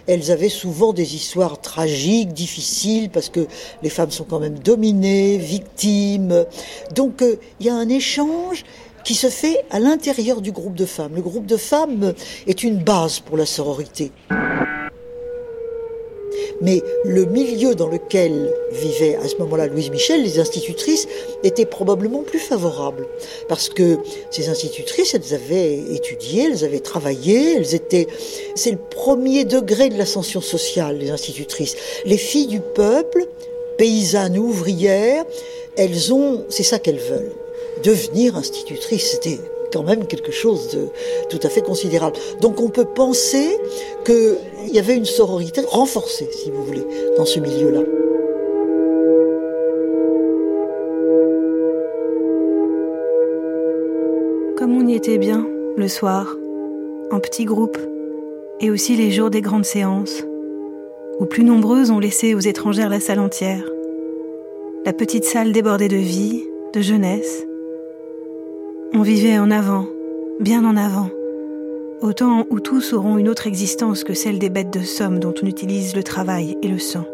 elles 0.06 0.30
avaient 0.30 0.48
souvent 0.48 0.92
des 0.92 1.14
histoires 1.14 1.60
tragiques, 1.60 2.32
difficiles, 2.32 3.10
parce 3.10 3.28
que 3.28 3.46
les 3.82 3.90
femmes 3.90 4.10
sont 4.10 4.24
quand 4.24 4.40
même 4.40 4.58
dominées, 4.58 5.38
victimes. 5.38 6.46
Donc 6.94 7.22
euh, 7.22 7.36
il 7.60 7.66
y 7.66 7.68
a 7.68 7.74
un 7.74 7.88
échange 7.88 8.64
qui 9.04 9.14
se 9.14 9.28
fait 9.28 9.64
à 9.70 9.78
l'intérieur 9.78 10.40
du 10.40 10.52
groupe 10.52 10.74
de 10.74 10.86
femmes. 10.86 11.12
Le 11.14 11.22
groupe 11.22 11.46
de 11.46 11.56
femmes 11.56 12.14
est 12.46 12.62
une 12.62 12.78
base 12.78 13.20
pour 13.20 13.36
la 13.36 13.46
sororité. 13.46 14.12
Mais 16.62 16.82
le 17.04 17.24
milieu 17.24 17.74
dans 17.74 17.88
lequel 17.88 18.52
vivait 18.72 19.16
à 19.16 19.26
ce 19.28 19.36
moment-là 19.36 19.66
Louise 19.66 19.90
Michel, 19.90 20.22
les 20.22 20.38
institutrices, 20.38 21.08
était 21.42 21.64
probablement 21.64 22.22
plus 22.22 22.38
favorable. 22.38 23.06
Parce 23.48 23.68
que 23.68 23.98
ces 24.30 24.48
institutrices, 24.48 25.14
elles 25.14 25.34
avaient 25.34 25.78
étudié, 25.94 26.50
elles 26.52 26.64
avaient 26.64 26.80
travaillé, 26.80 27.56
elles 27.56 27.74
étaient... 27.74 28.06
C'est 28.54 28.72
le 28.72 28.78
premier 28.78 29.44
degré 29.44 29.88
de 29.88 29.96
l'ascension 29.96 30.40
sociale, 30.40 30.98
les 30.98 31.10
institutrices. 31.10 31.76
Les 32.04 32.18
filles 32.18 32.48
du 32.48 32.60
peuple, 32.60 33.26
paysannes, 33.78 34.38
ouvrières, 34.38 35.24
elles 35.76 36.12
ont... 36.12 36.44
C'est 36.50 36.62
ça 36.62 36.78
qu'elles 36.78 36.98
veulent. 36.98 37.32
Devenir 37.82 38.36
institutrices, 38.36 39.12
c'était 39.12 39.40
quand 39.72 39.82
même 39.82 40.06
quelque 40.06 40.32
chose 40.32 40.68
de 40.70 40.88
tout 41.28 41.40
à 41.42 41.48
fait 41.48 41.62
considérable. 41.62 42.16
Donc 42.40 42.60
on 42.60 42.68
peut 42.68 42.84
penser 42.84 43.56
qu'il 44.04 44.36
y 44.72 44.78
avait 44.78 44.96
une 44.96 45.04
sororité 45.04 45.62
renforcée, 45.62 46.28
si 46.32 46.50
vous 46.50 46.64
voulez, 46.64 46.86
dans 47.16 47.24
ce 47.24 47.40
milieu-là. 47.40 47.80
Comme 54.56 54.76
on 54.76 54.86
y 54.86 54.94
était 54.94 55.18
bien, 55.18 55.46
le 55.76 55.88
soir, 55.88 56.36
en 57.10 57.20
petits 57.20 57.46
groupes, 57.46 57.78
et 58.60 58.70
aussi 58.70 58.96
les 58.96 59.10
jours 59.10 59.30
des 59.30 59.40
grandes 59.40 59.64
séances, 59.64 60.22
où 61.18 61.24
plus 61.24 61.44
nombreuses 61.44 61.90
ont 61.90 61.98
laissé 61.98 62.34
aux 62.34 62.40
étrangères 62.40 62.90
la 62.90 63.00
salle 63.00 63.20
entière. 63.20 63.64
La 64.84 64.92
petite 64.92 65.24
salle 65.24 65.52
débordée 65.52 65.88
de 65.88 65.96
vie, 65.96 66.44
de 66.74 66.80
jeunesse, 66.82 67.46
on 68.92 69.02
vivait 69.02 69.38
en 69.38 69.50
avant, 69.50 69.86
bien 70.40 70.64
en 70.64 70.76
avant, 70.76 71.10
au 72.00 72.12
temps 72.12 72.46
où 72.50 72.60
tous 72.60 72.92
auront 72.92 73.18
une 73.18 73.28
autre 73.28 73.46
existence 73.46 74.04
que 74.04 74.14
celle 74.14 74.38
des 74.38 74.50
bêtes 74.50 74.72
de 74.72 74.82
somme 74.82 75.20
dont 75.20 75.34
on 75.42 75.46
utilise 75.46 75.94
le 75.94 76.02
travail 76.02 76.56
et 76.62 76.68
le 76.68 76.78
sang. 76.78 77.06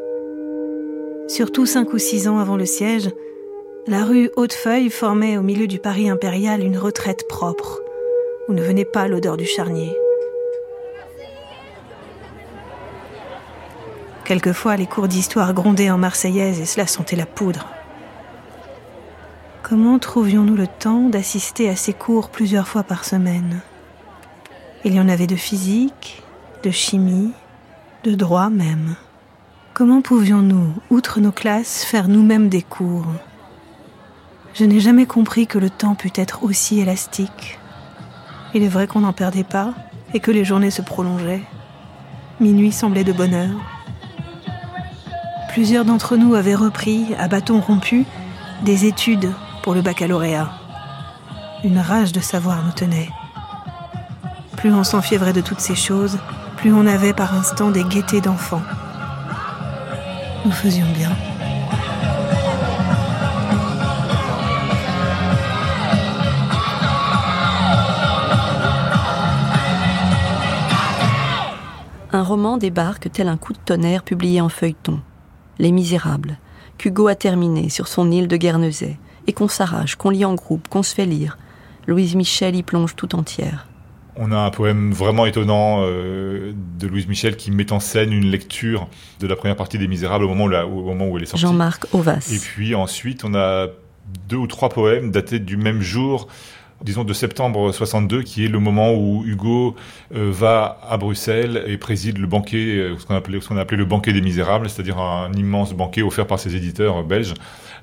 Surtout 1.29 1.67
cinq 1.67 1.93
ou 1.93 1.99
six 1.99 2.29
ans 2.29 2.39
avant 2.39 2.57
le 2.57 2.67
siège, 2.67 3.11
la 3.87 4.05
rue 4.05 4.31
Hautefeuille 4.37 4.91
formait 4.91 5.37
au 5.37 5.43
milieu 5.43 5.67
du 5.67 5.79
Paris 5.79 6.09
impérial 6.09 6.63
une 6.63 6.79
retraite 6.79 7.29
propre, 7.29 7.83
où 8.49 8.53
ne 8.53 8.63
venait 8.63 8.85
pas 8.85 9.07
l'odeur 9.07 9.37
du 9.37 9.45
charnier. 9.45 9.95
Quelquefois, 14.25 14.77
les 14.77 14.87
cours 14.87 15.09
d'histoire 15.09 15.53
grondaient 15.53 15.91
en 15.91 15.99
marseillaise 15.99 16.61
et 16.61 16.65
cela 16.65 16.87
sentait 16.87 17.17
la 17.17 17.27
poudre. 17.27 17.69
Comment 19.69 19.99
trouvions-nous 19.99 20.55
le 20.55 20.69
temps 20.69 21.09
d'assister 21.09 21.69
à 21.69 21.75
ces 21.75 21.93
cours 21.93 22.29
plusieurs 22.29 22.69
fois 22.69 22.85
par 22.85 23.05
semaine? 23.05 23.63
Il 24.85 24.95
y 24.95 25.01
en 25.01 25.09
avait 25.09 25.27
de 25.27 25.35
physique, 25.35 26.23
de 26.63 26.71
chimie, 26.71 27.33
de 28.05 28.15
droit 28.15 28.49
même. 28.49 28.95
Comment 29.75 30.03
pouvions-nous, 30.03 30.73
outre 30.91 31.19
nos 31.19 31.33
classes, 31.33 31.83
faire 31.83 32.07
nous-mêmes 32.07 32.49
des 32.49 32.63
cours? 32.63 33.09
Je 34.55 34.65
n'ai 34.65 34.79
jamais 34.79 35.05
compris 35.05 35.49
que 35.49 35.59
le 35.59 35.69
temps 35.69 35.97
pût 35.97 36.13
être 36.15 36.45
aussi 36.45 36.79
élastique. 36.79 37.59
Il 38.55 38.63
est 38.63 38.69
vrai 38.69 38.87
qu'on 38.87 39.01
n'en 39.01 39.13
perdait 39.13 39.43
pas 39.43 39.75
et 40.15 40.21
que 40.21 40.31
les 40.31 40.45
journées 40.45 40.71
se 40.71 40.83
prolongeaient. 40.83 41.43
Minuit 42.39 42.71
semblait 42.71 43.03
de 43.03 43.13
bonne 43.13 43.35
heure. 43.35 43.61
Plusieurs 45.49 45.85
d'entre 45.85 46.17
nous 46.17 46.37
avaient 46.37 46.55
repris, 46.55 47.17
à 47.19 47.27
bâton 47.27 47.61
rompu, 47.61 48.05
des 48.63 48.85
études 48.85 49.29
pour 49.67 49.75
le 49.75 49.83
baccalauréat. 49.83 50.49
une 51.65 51.81
rage 51.81 52.13
de 52.13 52.21
savoir 52.21 52.65
nous 52.65 52.71
tenait. 52.71 53.11
Plus 54.57 54.73
on 54.73 54.85
s'enfiévrait 54.85 55.33
de 55.33 55.41
toutes 55.41 55.59
ces 55.59 55.75
choses, 55.75 56.19
plus 56.57 56.73
on 56.73 56.87
avait 56.87 57.13
par 57.13 57.35
instant 57.35 57.73
des 57.73 57.83
gaietés 57.83 58.21
d'enfants. 58.21 58.63
Nous 60.45 60.53
faisions 60.53 60.87
bien. 60.95 61.11
Un 72.13 72.23
roman 72.23 72.57
débarque 72.57 73.11
tel 73.11 73.27
un 73.27 73.37
coup 73.37 73.53
de 73.53 73.59
tonnerre 73.59 74.05
publié 74.05 74.41
en 74.41 74.49
feuilleton. 74.49 75.01
Les 75.59 75.73
Misérables, 75.73 76.39
qu'Hugo 76.79 77.09
a 77.09 77.17
terminé 77.17 77.69
sur 77.69 77.89
son 77.89 78.13
île 78.13 78.29
de 78.29 78.37
Guernesey, 78.37 78.97
et 79.27 79.33
qu'on 79.33 79.49
s'arrache, 79.49 79.97
qu'on 79.97 80.11
lit 80.11 80.25
en 80.25 80.35
groupe, 80.35 80.69
qu'on 80.69 80.83
se 80.83 80.95
fait 80.95 81.07
lire. 81.07 81.39
Louise 81.87 82.15
Michel 82.15 82.57
y 82.57 82.63
plonge 82.63 82.97
tout 82.97 83.15
entière. 83.15 83.67
On 84.17 84.33
a 84.33 84.39
un 84.39 84.51
poème 84.51 84.93
vraiment 84.93 85.27
étonnant 85.27 85.83
euh, 85.83 86.53
de 86.79 86.87
Louise 86.87 87.07
Michel 87.07 87.37
qui 87.37 87.51
met 87.51 87.71
en 87.73 87.81
scène 87.81 88.13
une 88.13 88.31
lecture 88.31 88.89
de 89.21 89.27
la 89.27 89.37
première 89.37 89.57
partie 89.57 89.79
des 89.79 89.87
Misérables 89.87 90.25
au 90.25 90.29
moment 90.29 90.45
où, 90.45 90.49
la, 90.49 90.67
au 90.67 90.83
moment 90.83 91.09
où 91.09 91.17
elle 91.17 91.25
est 91.25 91.27
sortie. 91.27 91.43
Jean-Marc 91.43 91.87
Ovas. 91.93 92.31
Et 92.33 92.39
puis 92.39 92.75
ensuite, 92.75 93.25
on 93.25 93.35
a 93.35 93.67
deux 94.29 94.37
ou 94.37 94.47
trois 94.47 94.71
poèmes 94.71 95.11
datés 95.11 95.39
du 95.39 95.57
même 95.57 95.83
jour 95.83 96.29
disons 96.83 97.05
de 97.05 97.13
septembre 97.13 97.73
62, 97.73 98.23
qui 98.23 98.45
est 98.45 98.49
le 98.49 98.59
moment 98.59 98.93
où 98.95 99.25
Hugo 99.25 99.77
euh, 100.15 100.31
va 100.31 100.79
à 100.89 100.97
Bruxelles 100.97 101.65
et 101.67 101.79
préside 101.79 102.19
le 102.19 102.27
banquet, 102.27 102.77
euh, 102.77 102.99
ce 102.99 103.07
qu'on 103.07 103.15
appelait, 103.15 103.41
ce 103.41 103.49
qu'on 103.49 103.57
appelait 103.57 103.79
le 103.79 103.85
banquet 103.85 104.13
des 104.13 104.21
misérables, 104.21 104.69
c'est-à-dire 104.69 104.99
un 104.99 105.33
immense 105.33 105.73
banquet 105.73 106.03
offert 106.03 106.27
par 106.27 106.39
ses 106.39 106.55
éditeurs 106.55 107.03
belges, 107.03 107.35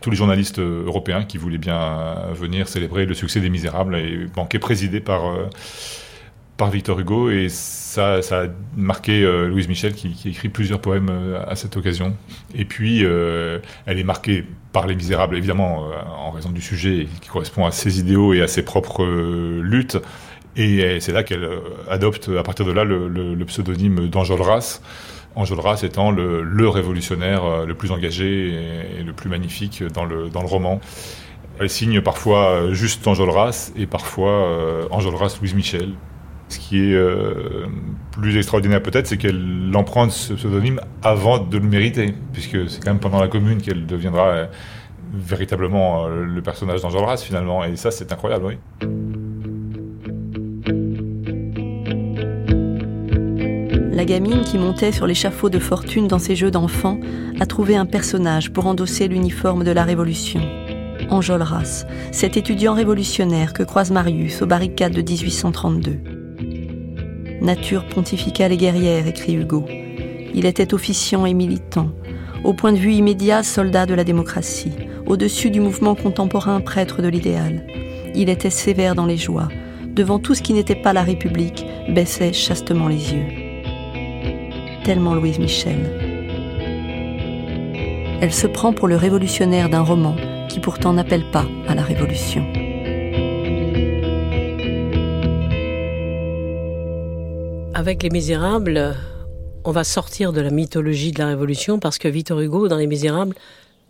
tous 0.03 0.11
les 0.11 0.15
journalistes 0.15 0.59
euh, 0.59 0.85
européens 0.85 1.23
qui 1.23 1.39
voulaient 1.39 1.57
bien 1.57 2.15
venir 2.33 2.67
célébrer 2.67 3.07
le 3.07 3.15
succès 3.15 3.39
des 3.39 3.49
misérables, 3.49 3.95
et 3.95 4.27
banquet 4.35 4.59
présidé 4.59 4.99
par 4.99 5.23
par 6.57 6.69
Victor 6.69 6.99
Hugo 6.99 7.29
et 7.29 7.49
ça, 7.49 8.21
ça 8.21 8.43
a 8.43 8.45
marqué 8.75 9.23
euh, 9.23 9.47
Louise 9.47 9.67
Michel 9.67 9.93
qui, 9.93 10.11
qui, 10.11 10.29
écrit 10.29 10.49
plusieurs 10.49 10.79
poèmes 10.79 11.09
euh, 11.09 11.43
à 11.47 11.55
cette 11.55 11.75
occasion. 11.77 12.15
Et 12.53 12.65
puis, 12.65 13.03
euh, 13.03 13.59
elle 13.85 13.99
est 13.99 14.03
marquée 14.03 14.45
par 14.71 14.87
Les 14.87 14.95
Misérables, 14.95 15.37
évidemment, 15.37 15.89
en 16.17 16.31
raison 16.31 16.49
du 16.49 16.61
sujet 16.61 17.07
qui 17.21 17.29
correspond 17.29 17.65
à 17.65 17.71
ses 17.71 17.99
idéaux 17.99 18.33
et 18.33 18.41
à 18.41 18.47
ses 18.47 18.63
propres 18.63 19.05
luttes. 19.61 19.97
Et 20.55 20.99
c'est 20.99 21.11
là 21.11 21.21
qu'elle 21.21 21.47
adopte, 21.87 22.31
à 22.35 22.41
partir 22.41 22.65
de 22.65 22.71
là, 22.71 22.83
le, 22.83 23.07
le, 23.07 23.35
le 23.35 23.45
pseudonyme 23.45 24.07
d'Enjolras. 24.07 24.81
Enjolras 25.35 25.81
étant 25.83 26.11
le, 26.11 26.69
révolutionnaire 26.69 27.65
le 27.65 27.75
plus 27.75 27.91
engagé 27.91 28.53
et, 28.99 29.03
le 29.03 29.13
plus 29.13 29.29
magnifique 29.29 29.83
dans 29.83 30.05
le, 30.05 30.29
dans 30.29 30.41
le 30.41 30.47
roman. 30.47 30.79
Elle 31.59 31.69
signe 31.69 32.01
parfois 32.01 32.71
juste 32.71 33.07
Enjolras 33.07 33.71
et 33.75 33.85
parfois 33.85 34.87
Enjolras 34.91 35.37
Louise 35.41 35.53
Michel. 35.55 35.93
Ce 36.53 36.59
qui 36.59 36.77
est 36.77 36.93
euh, 36.93 37.65
plus 38.11 38.37
extraordinaire 38.37 38.81
peut-être, 38.83 39.07
c'est 39.07 39.17
qu'elle 39.17 39.71
emprunte 39.73 40.11
ce 40.11 40.33
pseudonyme 40.33 40.79
avant 41.01 41.39
de 41.39 41.57
le 41.57 41.67
mériter, 41.67 42.13
puisque 42.31 42.69
c'est 42.69 42.83
quand 42.83 42.91
même 42.91 42.99
pendant 42.99 43.19
la 43.19 43.27
Commune 43.27 43.59
qu'elle 43.59 43.87
deviendra 43.87 44.27
euh, 44.27 44.45
véritablement 45.13 46.05
euh, 46.05 46.25
le 46.25 46.41
personnage 46.43 46.81
d'Enjolras 46.81 47.17
finalement, 47.17 47.63
et 47.63 47.75
ça 47.75 47.89
c'est 47.89 48.11
incroyable, 48.11 48.45
oui. 48.45 48.87
La 53.93 54.05
gamine 54.05 54.41
qui 54.41 54.57
montait 54.57 54.91
sur 54.91 55.07
l'échafaud 55.07 55.49
de 55.49 55.59
fortune 55.59 56.07
dans 56.07 56.19
ses 56.19 56.35
jeux 56.35 56.51
d'enfants 56.51 56.99
a 57.39 57.45
trouvé 57.45 57.75
un 57.75 57.85
personnage 57.85 58.51
pour 58.51 58.65
endosser 58.67 59.07
l'uniforme 59.07 59.63
de 59.63 59.71
la 59.71 59.83
Révolution. 59.83 60.41
Enjolras, 61.09 61.85
cet 62.11 62.35
étudiant 62.35 62.73
révolutionnaire 62.73 63.53
que 63.53 63.63
croise 63.63 63.91
Marius 63.91 64.41
aux 64.41 64.47
barricades 64.47 64.93
de 64.93 65.01
1832 65.01 65.99
nature 67.43 67.85
pontificale 67.85 68.53
et 68.53 68.57
guerrière, 68.57 69.05
écrit 69.05 69.35
Hugo. 69.35 69.65
Il 70.33 70.45
était 70.45 70.73
officiant 70.73 71.25
et 71.25 71.33
militant, 71.33 71.89
au 72.43 72.53
point 72.53 72.71
de 72.71 72.77
vue 72.77 72.93
immédiat 72.93 73.43
soldat 73.43 73.85
de 73.85 73.93
la 73.93 74.03
démocratie, 74.03 74.71
au-dessus 75.05 75.51
du 75.51 75.59
mouvement 75.59 75.93
contemporain 75.93 76.61
prêtre 76.61 77.01
de 77.01 77.09
l'idéal. 77.09 77.67
Il 78.15 78.29
était 78.29 78.49
sévère 78.49 78.95
dans 78.95 79.05
les 79.05 79.17
joies, 79.17 79.49
devant 79.87 80.19
tout 80.19 80.33
ce 80.33 80.41
qui 80.41 80.53
n'était 80.53 80.81
pas 80.81 80.93
la 80.93 81.03
République, 81.03 81.65
baissait 81.89 82.33
chastement 82.33 82.87
les 82.87 83.13
yeux. 83.13 83.42
Tellement 84.83 85.15
Louise 85.15 85.39
Michel. 85.39 85.79
Elle 88.21 88.33
se 88.33 88.47
prend 88.47 88.73
pour 88.73 88.89
le 88.89 88.97
révolutionnaire 88.97 89.69
d'un 89.69 89.81
roman 89.81 90.15
qui 90.49 90.59
pourtant 90.59 90.91
n'appelle 90.91 91.23
pas 91.31 91.45
à 91.69 91.75
la 91.75 91.83
révolution. 91.83 92.45
Avec 97.73 98.03
Les 98.03 98.09
Misérables, 98.09 98.93
on 99.63 99.71
va 99.71 99.85
sortir 99.85 100.33
de 100.33 100.41
la 100.41 100.49
mythologie 100.49 101.13
de 101.13 101.19
la 101.19 101.27
Révolution 101.27 101.79
parce 101.79 101.97
que 101.97 102.09
Victor 102.09 102.41
Hugo, 102.41 102.67
dans 102.67 102.77
Les 102.77 102.87
Misérables, 102.87 103.35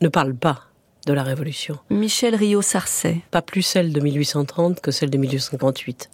ne 0.02 0.10
parle 0.10 0.36
pas 0.36 0.62
de 1.08 1.14
la 1.14 1.24
Révolution. 1.24 1.80
Michel 1.90 2.36
Rio-Sarcey. 2.36 3.22
Pas 3.32 3.42
plus 3.42 3.64
celle 3.64 3.94
de 3.94 4.00
1830 4.00 4.80
que 4.80 4.92
celle 4.92 5.10
de 5.10 5.18
1858. 5.18 6.12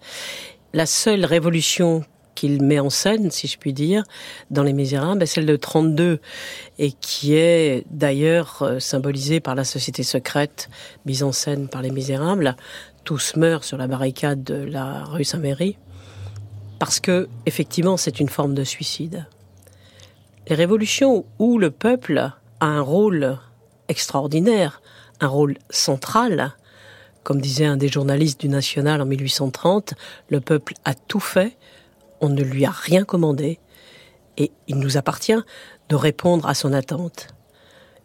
La 0.74 0.86
seule 0.86 1.26
révolution 1.26 2.06
qu'il 2.40 2.64
met 2.64 2.80
en 2.80 2.90
scène, 2.90 3.32
si 3.32 3.48
je 3.48 3.58
puis 3.58 3.74
dire, 3.74 4.04
dans 4.50 4.64
Les 4.64 4.72
Misérables, 4.72 5.22
est 5.22 5.26
celle 5.26 5.46
de 5.46 5.58
32, 5.58 6.20
et 6.78 6.94
qui 6.94 7.36
est 7.36 7.84
d'ailleurs 7.90 8.60
euh, 8.62 8.80
symbolisée 8.80 9.42
par 9.42 9.56
la 9.56 9.66
société 9.66 10.04
secrète 10.04 10.70
mise 11.06 11.24
en 11.24 11.34
scène 11.34 11.68
par 11.68 11.82
Les 11.82 11.92
Misérables. 11.92 12.56
Tous 13.04 13.36
meurent 13.36 13.66
sur 13.66 13.78
la 13.78 13.88
barricade 13.88 14.44
de 14.44 14.56
la 14.56 15.04
rue 15.04 15.26
Saint-Méry 15.26 15.78
parce 16.80 17.02
que 17.02 17.28
effectivement 17.46 17.98
c'est 17.98 18.22
une 18.22 18.30
forme 18.30 18.54
de 18.54 18.64
suicide. 18.64 19.26
Les 20.48 20.56
révolutions 20.56 21.26
où 21.40 21.60
le 21.60 21.72
peuple 21.72 22.18
a 22.18 22.66
un 22.66 22.82
rôle 22.82 23.38
extraordinaire, 23.90 24.82
un 25.20 25.28
rôle 25.28 25.58
central, 25.70 26.56
comme 27.24 27.42
disait 27.42 27.66
un 27.66 27.78
des 27.78 27.90
journalistes 27.90 28.40
du 28.40 28.50
National 28.50 29.02
en 29.02 29.06
1830, 29.06 29.94
le 30.30 30.40
peuple 30.40 30.74
a 30.86 30.94
tout 30.94 31.20
fait, 31.20 31.58
on 32.22 32.30
ne 32.30 32.42
lui 32.42 32.66
a 32.66 32.72
rien 32.72 33.04
commandé, 33.04 33.60
et 34.38 34.52
il 34.68 34.78
nous 34.78 34.98
appartient 34.98 35.40
de 35.90 35.96
répondre 35.96 36.48
à 36.48 36.54
son 36.54 36.74
attente. 36.74 37.28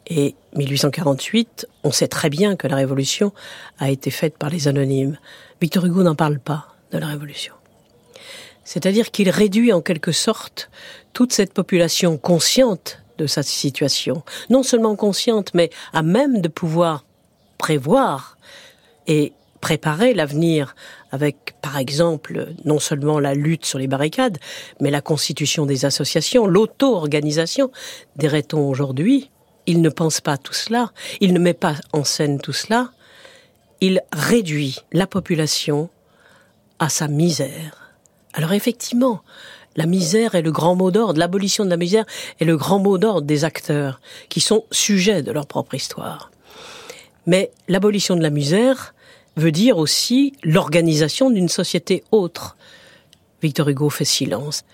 Et 0.07 0.35
1848, 0.57 1.67
on 1.83 1.93
sait 1.93 2.09
très 2.09 2.29
bien 2.29 2.57
que 2.57 2.67
la 2.67 2.77
révolution 2.77 3.33
a 3.79 3.91
été 3.91 4.11
faite 4.11 4.37
par 4.37 4.51
les 4.51 4.69
anonymes. 4.69 5.19
Victor 5.61 5.87
Hugo 5.87 6.03
n'en 6.03 6.15
parle 6.15 6.39
pas 6.39 6.69
de 6.91 6.99
la 6.99 7.07
révolution. 7.07 7.55
C'est-à-dire 8.65 9.11
qu'il 9.11 9.31
réduit 9.31 9.73
en 9.73 9.81
quelque 9.81 10.13
sorte 10.13 10.71
toute 11.13 11.33
cette 11.33 11.53
population 11.53 12.17
consciente 12.19 12.99
de 13.19 13.27
sa 13.27 13.43
situation, 13.43 14.25
non 14.51 14.63
seulement 14.63 14.97
consciente, 14.97 15.53
mais 15.55 15.71
à 15.93 16.03
même 16.03 16.41
de 16.41 16.49
pouvoir 16.49 17.05
prévoir 17.59 18.37
et 19.07 19.33
préparer 19.61 20.13
l'avenir 20.13 20.75
avec, 21.15 21.55
par 21.63 21.79
exemple, 21.79 22.49
non 22.65 22.79
seulement 22.79 23.19
la 23.19 23.35
lutte 23.35 23.65
sur 23.65 23.79
les 23.79 23.87
barricades, 23.87 24.39
mais 24.81 24.91
la 24.91 25.01
constitution 25.01 25.65
des 25.65 25.85
associations, 25.85 26.47
l'auto-organisation, 26.47 27.71
dirait-on 28.17 28.69
aujourd'hui. 28.69 29.31
Il 29.67 29.81
ne 29.81 29.89
pense 29.89 30.21
pas 30.21 30.37
tout 30.37 30.53
cela, 30.53 30.93
il 31.21 31.33
ne 31.33 31.39
met 31.39 31.55
pas 31.55 31.77
en 31.93 32.05
scène 32.05 32.41
tout 32.41 32.53
cela, 32.53 32.91
il 33.81 34.03
réduit 34.13 34.77
la 34.93 35.07
population 35.07 35.89
à 36.79 36.89
sa 36.89 37.09
misère 37.09 37.85
alors 38.35 38.53
effectivement, 38.53 39.23
la 39.77 39.87
misère 39.87 40.35
est 40.35 40.43
le 40.43 40.53
grand 40.53 40.75
mot 40.75 40.91
d'ordre, 40.91 41.19
l'abolition 41.19 41.65
de 41.65 41.71
la 41.71 41.77
misère 41.77 42.05
est 42.41 42.45
le 42.45 42.57
grand 42.57 42.81
mot 42.81 42.99
d'ordre 42.99 43.27
des 43.27 43.45
acteurs 43.45 44.01
qui 44.29 44.41
sont 44.41 44.65
sujets 44.71 45.23
de 45.23 45.33
leur 45.33 45.47
propre 45.47 45.75
histoire. 45.75 46.31
Mais 47.27 47.53
l'abolition 47.69 48.17
de 48.17 48.23
la 48.23 48.31
misère 48.31 48.95
veut 49.37 49.53
dire 49.53 49.79
aussi 49.79 50.35
l'organisation 50.43 51.31
d'une 51.31 51.49
société 51.49 52.05
autre. 52.11 52.57
Victor 53.43 53.69
Hugo 53.69 53.91
fait 53.91 54.05
silence. 54.05 54.65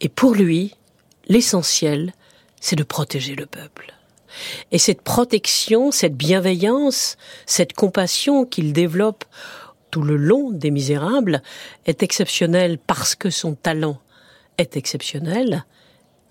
Et 0.00 0.08
pour 0.08 0.34
lui, 0.34 0.74
l'essentiel, 1.28 2.14
c'est 2.60 2.76
de 2.76 2.82
protéger 2.84 3.34
le 3.34 3.46
peuple. 3.46 3.94
Et 4.70 4.78
cette 4.78 5.02
protection, 5.02 5.90
cette 5.90 6.16
bienveillance, 6.16 7.16
cette 7.46 7.72
compassion 7.72 8.44
qu'il 8.44 8.72
développe 8.72 9.24
tout 9.90 10.02
le 10.02 10.16
long 10.16 10.50
des 10.50 10.70
Misérables 10.70 11.42
est 11.84 12.02
exceptionnel 12.02 12.78
parce 12.78 13.16
que 13.16 13.30
son 13.30 13.54
talent 13.54 13.98
est 14.56 14.76
exceptionnel 14.76 15.64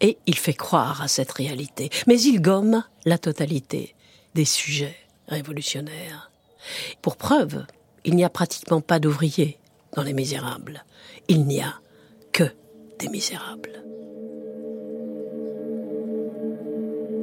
et 0.01 0.17
il 0.25 0.37
fait 0.37 0.53
croire 0.53 1.01
à 1.01 1.07
cette 1.07 1.31
réalité. 1.33 1.89
Mais 2.07 2.19
il 2.21 2.41
gomme 2.41 2.83
la 3.05 3.17
totalité 3.17 3.95
des 4.33 4.45
sujets 4.45 4.95
révolutionnaires. 5.27 6.28
Pour 7.01 7.15
preuve, 7.17 7.63
il 8.05 8.15
n'y 8.15 8.23
a 8.23 8.29
pratiquement 8.29 8.81
pas 8.81 8.99
d'ouvriers 8.99 9.57
dans 9.95 10.03
les 10.03 10.13
Misérables. 10.13 10.83
Il 11.27 11.45
n'y 11.45 11.61
a 11.61 11.73
que 12.31 12.43
des 12.99 13.09
Misérables. 13.09 13.83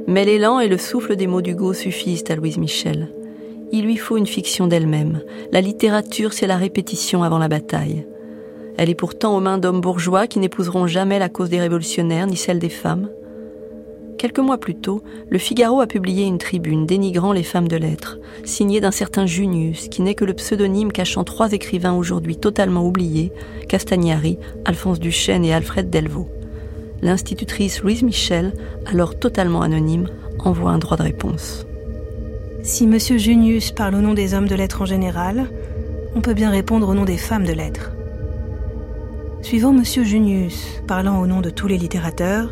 Mais 0.07 0.25
l'élan 0.25 0.61
et 0.61 0.69
le 0.69 0.79
souffle 0.79 1.17
des 1.17 1.27
mots 1.27 1.43
d'Hugo 1.43 1.73
suffisent 1.73 2.25
à 2.29 2.37
Louise 2.37 2.59
Michel. 2.59 3.13
Il 3.73 3.85
lui 3.85 3.97
faut 3.97 4.17
une 4.17 4.27
fiction 4.27 4.69
d'elle-même. 4.69 5.21
La 5.51 5.61
littérature, 5.61 6.33
c'est 6.33 6.47
la 6.47 6.57
répétition 6.57 7.25
avant 7.25 7.39
la 7.39 7.49
bataille. 7.49 8.07
Elle 8.79 8.91
est 8.91 8.95
pourtant 8.95 9.37
aux 9.37 9.41
mains 9.41 9.59
d'hommes 9.59 9.81
bourgeois 9.81 10.27
qui 10.27 10.39
n'épouseront 10.39 10.87
jamais 10.87 11.19
la 11.19 11.29
cause 11.29 11.51
des 11.51 11.61
révolutionnaires 11.61 12.27
ni 12.27 12.37
celle 12.37 12.59
des 12.61 12.69
femmes. 12.69 13.09
Quelques 14.19 14.39
mois 14.39 14.57
plus 14.57 14.75
tôt, 14.75 15.03
le 15.29 15.37
Figaro 15.37 15.81
a 15.81 15.87
publié 15.87 16.25
une 16.25 16.39
tribune 16.39 16.87
dénigrant 16.87 17.33
les 17.33 17.43
femmes 17.43 17.69
de 17.69 17.77
lettres, 17.77 18.19
signée 18.45 18.81
d'un 18.81 18.91
certain 18.91 19.27
Junius, 19.27 19.89
qui 19.89 20.01
n'est 20.01 20.15
que 20.15 20.25
le 20.25 20.33
pseudonyme 20.33 20.91
cachant 20.91 21.23
trois 21.23 21.53
écrivains 21.53 21.93
aujourd'hui 21.93 22.37
totalement 22.37 22.87
oubliés, 22.87 23.31
Castagnari, 23.69 24.39
Alphonse 24.65 25.01
Duchesne 25.01 25.45
et 25.45 25.53
Alfred 25.53 25.91
Delvaux. 25.91 26.29
L'institutrice 27.03 27.83
Louise 27.83 28.03
Michel, 28.03 28.55
alors 28.87 29.19
totalement 29.19 29.61
anonyme, 29.61 30.09
envoie 30.39 30.71
un 30.71 30.79
droit 30.79 30.97
de 30.97 31.03
réponse. 31.03 31.67
Si 32.63 32.85
M. 32.85 32.99
Junius 32.99 33.71
parle 33.71 33.97
au 33.97 34.01
nom 34.01 34.15
des 34.15 34.33
hommes 34.33 34.49
de 34.49 34.55
lettres 34.55 34.81
en 34.81 34.87
général, 34.87 35.51
on 36.15 36.23
peut 36.23 36.35
bien 36.35 36.51
répondre 36.51 36.89
au 36.89 36.95
nom 36.95 37.05
des 37.05 37.19
femmes 37.19 37.45
de 37.45 37.53
lettres. 37.53 37.93
Suivant 39.43 39.77
M. 39.77 39.85
Junius, 39.85 40.81
parlant 40.89 41.21
au 41.21 41.27
nom 41.27 41.43
de 41.43 41.51
tous 41.51 41.69
les 41.69 41.77
littérateurs, 41.77 42.51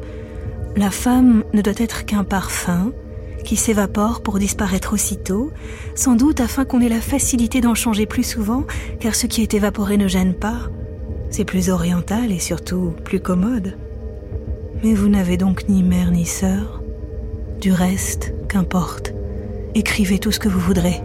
la 0.77 0.91
femme 0.91 1.45
ne 1.53 1.63
doit 1.63 1.75
être 1.77 2.05
qu'un 2.05 2.25
parfum 2.25 2.93
qui 3.45 3.57
s'évapore 3.57 4.23
pour 4.23 4.39
disparaître 4.39 4.95
aussitôt, 4.95 5.53
sans 5.95 6.17
doute 6.17 6.41
afin 6.41 6.65
qu'on 6.65 6.81
ait 6.81 6.89
la 6.89 7.01
facilité 7.01 7.61
d'en 7.61 7.75
changer 7.75 8.07
plus 8.07 8.23
souvent, 8.23 8.65
car 9.01 9.15
ce 9.15 9.27
qui 9.27 9.43
est 9.43 9.55
évaporé 9.55 9.97
ne 9.99 10.09
gêne 10.09 10.35
pas. 10.35 10.71
C'est 11.31 11.45
plus 11.45 11.69
oriental 11.69 12.33
et 12.33 12.39
surtout 12.39 12.95
plus 13.05 13.21
commode. 13.21 13.77
Mais 14.83 14.95
vous 14.95 15.09
n'avez 15.09 15.37
donc 15.37 15.69
ni 15.69 15.83
mère 15.83 16.11
ni 16.11 16.25
sœur. 16.25 16.83
Du 17.61 17.73
reste, 17.73 18.35
qu'importe. 18.49 19.13
Écrivez 19.75 20.19
tout 20.19 20.33
ce 20.33 20.41
que 20.41 20.49
vous 20.49 20.61
voudrez, 20.61 21.01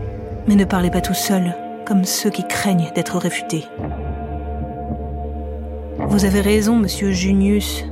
mais 0.48 0.56
ne 0.56 0.66
parlez 0.66 0.92
pas 0.92 1.02
tout 1.02 1.14
seul, 1.14 1.56
comme 1.86 2.06
ceux 2.06 2.30
qui 2.30 2.48
craignent 2.48 2.92
d'être 2.96 3.18
réfutés. 3.18 3.66
Vous 6.08 6.26
avez 6.26 6.42
raison, 6.42 6.76
monsieur 6.76 7.12
Junius, 7.12 7.86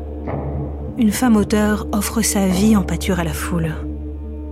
une 0.97 1.11
femme 1.11 1.35
auteur 1.35 1.87
offre 1.91 2.21
sa 2.21 2.47
vie 2.47 2.75
en 2.75 2.81
pâture 2.81 3.19
à 3.19 3.23
la 3.23 3.33
foule. 3.33 3.75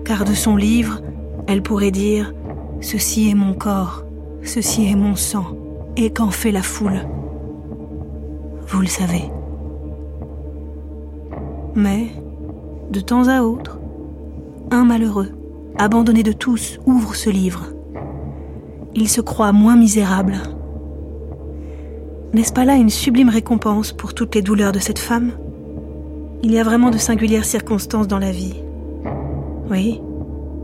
Car 0.05 0.25
de 0.25 0.33
son 0.33 0.55
livre, 0.55 1.01
elle 1.47 1.63
pourrait 1.63 1.91
dire⁇ 1.91 2.33
Ceci 2.81 3.29
est 3.29 3.35
mon 3.35 3.53
corps, 3.53 4.03
ceci 4.43 4.85
est 4.85 4.95
mon 4.95 5.15
sang, 5.15 5.57
et 5.97 6.11
qu'en 6.11 6.29
fait 6.29 6.51
la 6.51 6.61
foule?⁇ 6.61 6.93
Vous 8.67 8.81
le 8.81 8.87
savez. 8.87 9.23
Mais, 11.73 12.09
de 12.91 12.99
temps 12.99 13.27
à 13.27 13.41
autre, 13.41 13.79
un 14.69 14.85
malheureux, 14.85 15.31
abandonné 15.77 16.21
de 16.21 16.31
tous, 16.31 16.79
ouvre 16.85 17.15
ce 17.15 17.31
livre. 17.31 17.65
Il 18.93 19.09
se 19.09 19.21
croit 19.21 19.51
moins 19.51 19.75
misérable. 19.75 20.37
N'est-ce 22.33 22.53
pas 22.53 22.65
là 22.65 22.75
une 22.75 22.89
sublime 22.89 23.29
récompense 23.29 23.91
pour 23.93 24.13
toutes 24.13 24.35
les 24.35 24.41
douleurs 24.41 24.71
de 24.71 24.79
cette 24.79 24.99
femme? 24.99 25.31
Il 26.45 26.51
y 26.51 26.59
a 26.59 26.63
vraiment 26.63 26.91
de 26.91 26.99
singulières 26.99 27.43
circonstances 27.43 28.07
dans 28.07 28.19
la 28.19 28.29
vie. 28.29 28.53
Oui, 29.71 29.99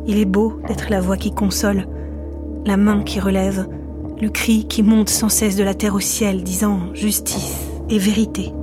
il 0.06 0.20
est 0.20 0.26
beau 0.26 0.62
d'être 0.68 0.92
la 0.92 1.02
voix 1.02 1.18
qui 1.18 1.32
console, 1.32 1.88
la 2.68 2.78
main 2.78 3.02
qui 3.02 3.20
relève, 3.20 3.68
le 4.22 4.30
cri 4.30 4.68
qui 4.68 4.84
monte 4.84 5.10
sans 5.10 5.30
cesse 5.30 5.56
de 5.56 5.64
la 5.64 5.74
terre 5.74 5.96
au 5.96 6.00
ciel, 6.00 6.44
disant 6.44 6.94
justice 6.94 7.68
et 7.90 7.98
vérité. 7.98 8.54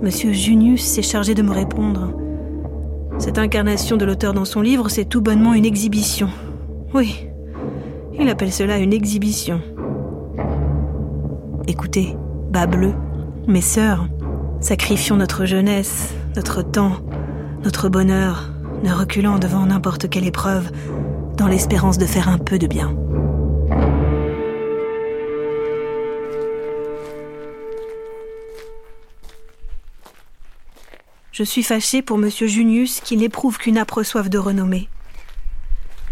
Monsieur 0.00 0.32
Junius 0.32 0.84
s'est 0.84 1.02
chargé 1.02 1.34
de 1.34 1.42
me 1.42 1.50
répondre. 1.50 2.12
Cette 3.18 3.38
incarnation 3.38 3.96
de 3.96 4.04
l'auteur 4.04 4.34
dans 4.34 4.44
son 4.44 4.60
livre, 4.60 4.88
c'est 4.88 5.06
tout 5.06 5.22
bonnement 5.22 5.54
une 5.54 5.66
exhibition. 5.66 6.28
Oui, 6.94 7.26
il 8.16 8.28
appelle 8.28 8.52
cela 8.52 8.78
une 8.78 8.92
exhibition. 8.92 9.60
Écoutez, 11.66 12.14
bas 12.48 12.68
bleu, 12.68 12.92
mes 13.48 13.60
sœurs, 13.60 14.06
Sacrifions 14.60 15.16
notre 15.16 15.44
jeunesse, 15.44 16.12
notre 16.34 16.62
temps, 16.62 16.96
notre 17.62 17.88
bonheur, 17.88 18.50
ne 18.82 18.92
reculant 18.92 19.38
devant 19.38 19.66
n'importe 19.66 20.10
quelle 20.10 20.26
épreuve, 20.26 20.70
dans 21.36 21.46
l'espérance 21.46 21.96
de 21.96 22.06
faire 22.06 22.28
un 22.28 22.38
peu 22.38 22.58
de 22.58 22.66
bien. 22.66 22.92
Je 31.30 31.44
suis 31.44 31.62
fâchée 31.62 32.02
pour 32.02 32.18
M. 32.18 32.28
Junius 32.28 32.98
qui 32.98 33.16
n'éprouve 33.16 33.58
qu'une 33.58 33.78
âpre 33.78 34.02
soif 34.02 34.28
de 34.28 34.38
renommée. 34.38 34.88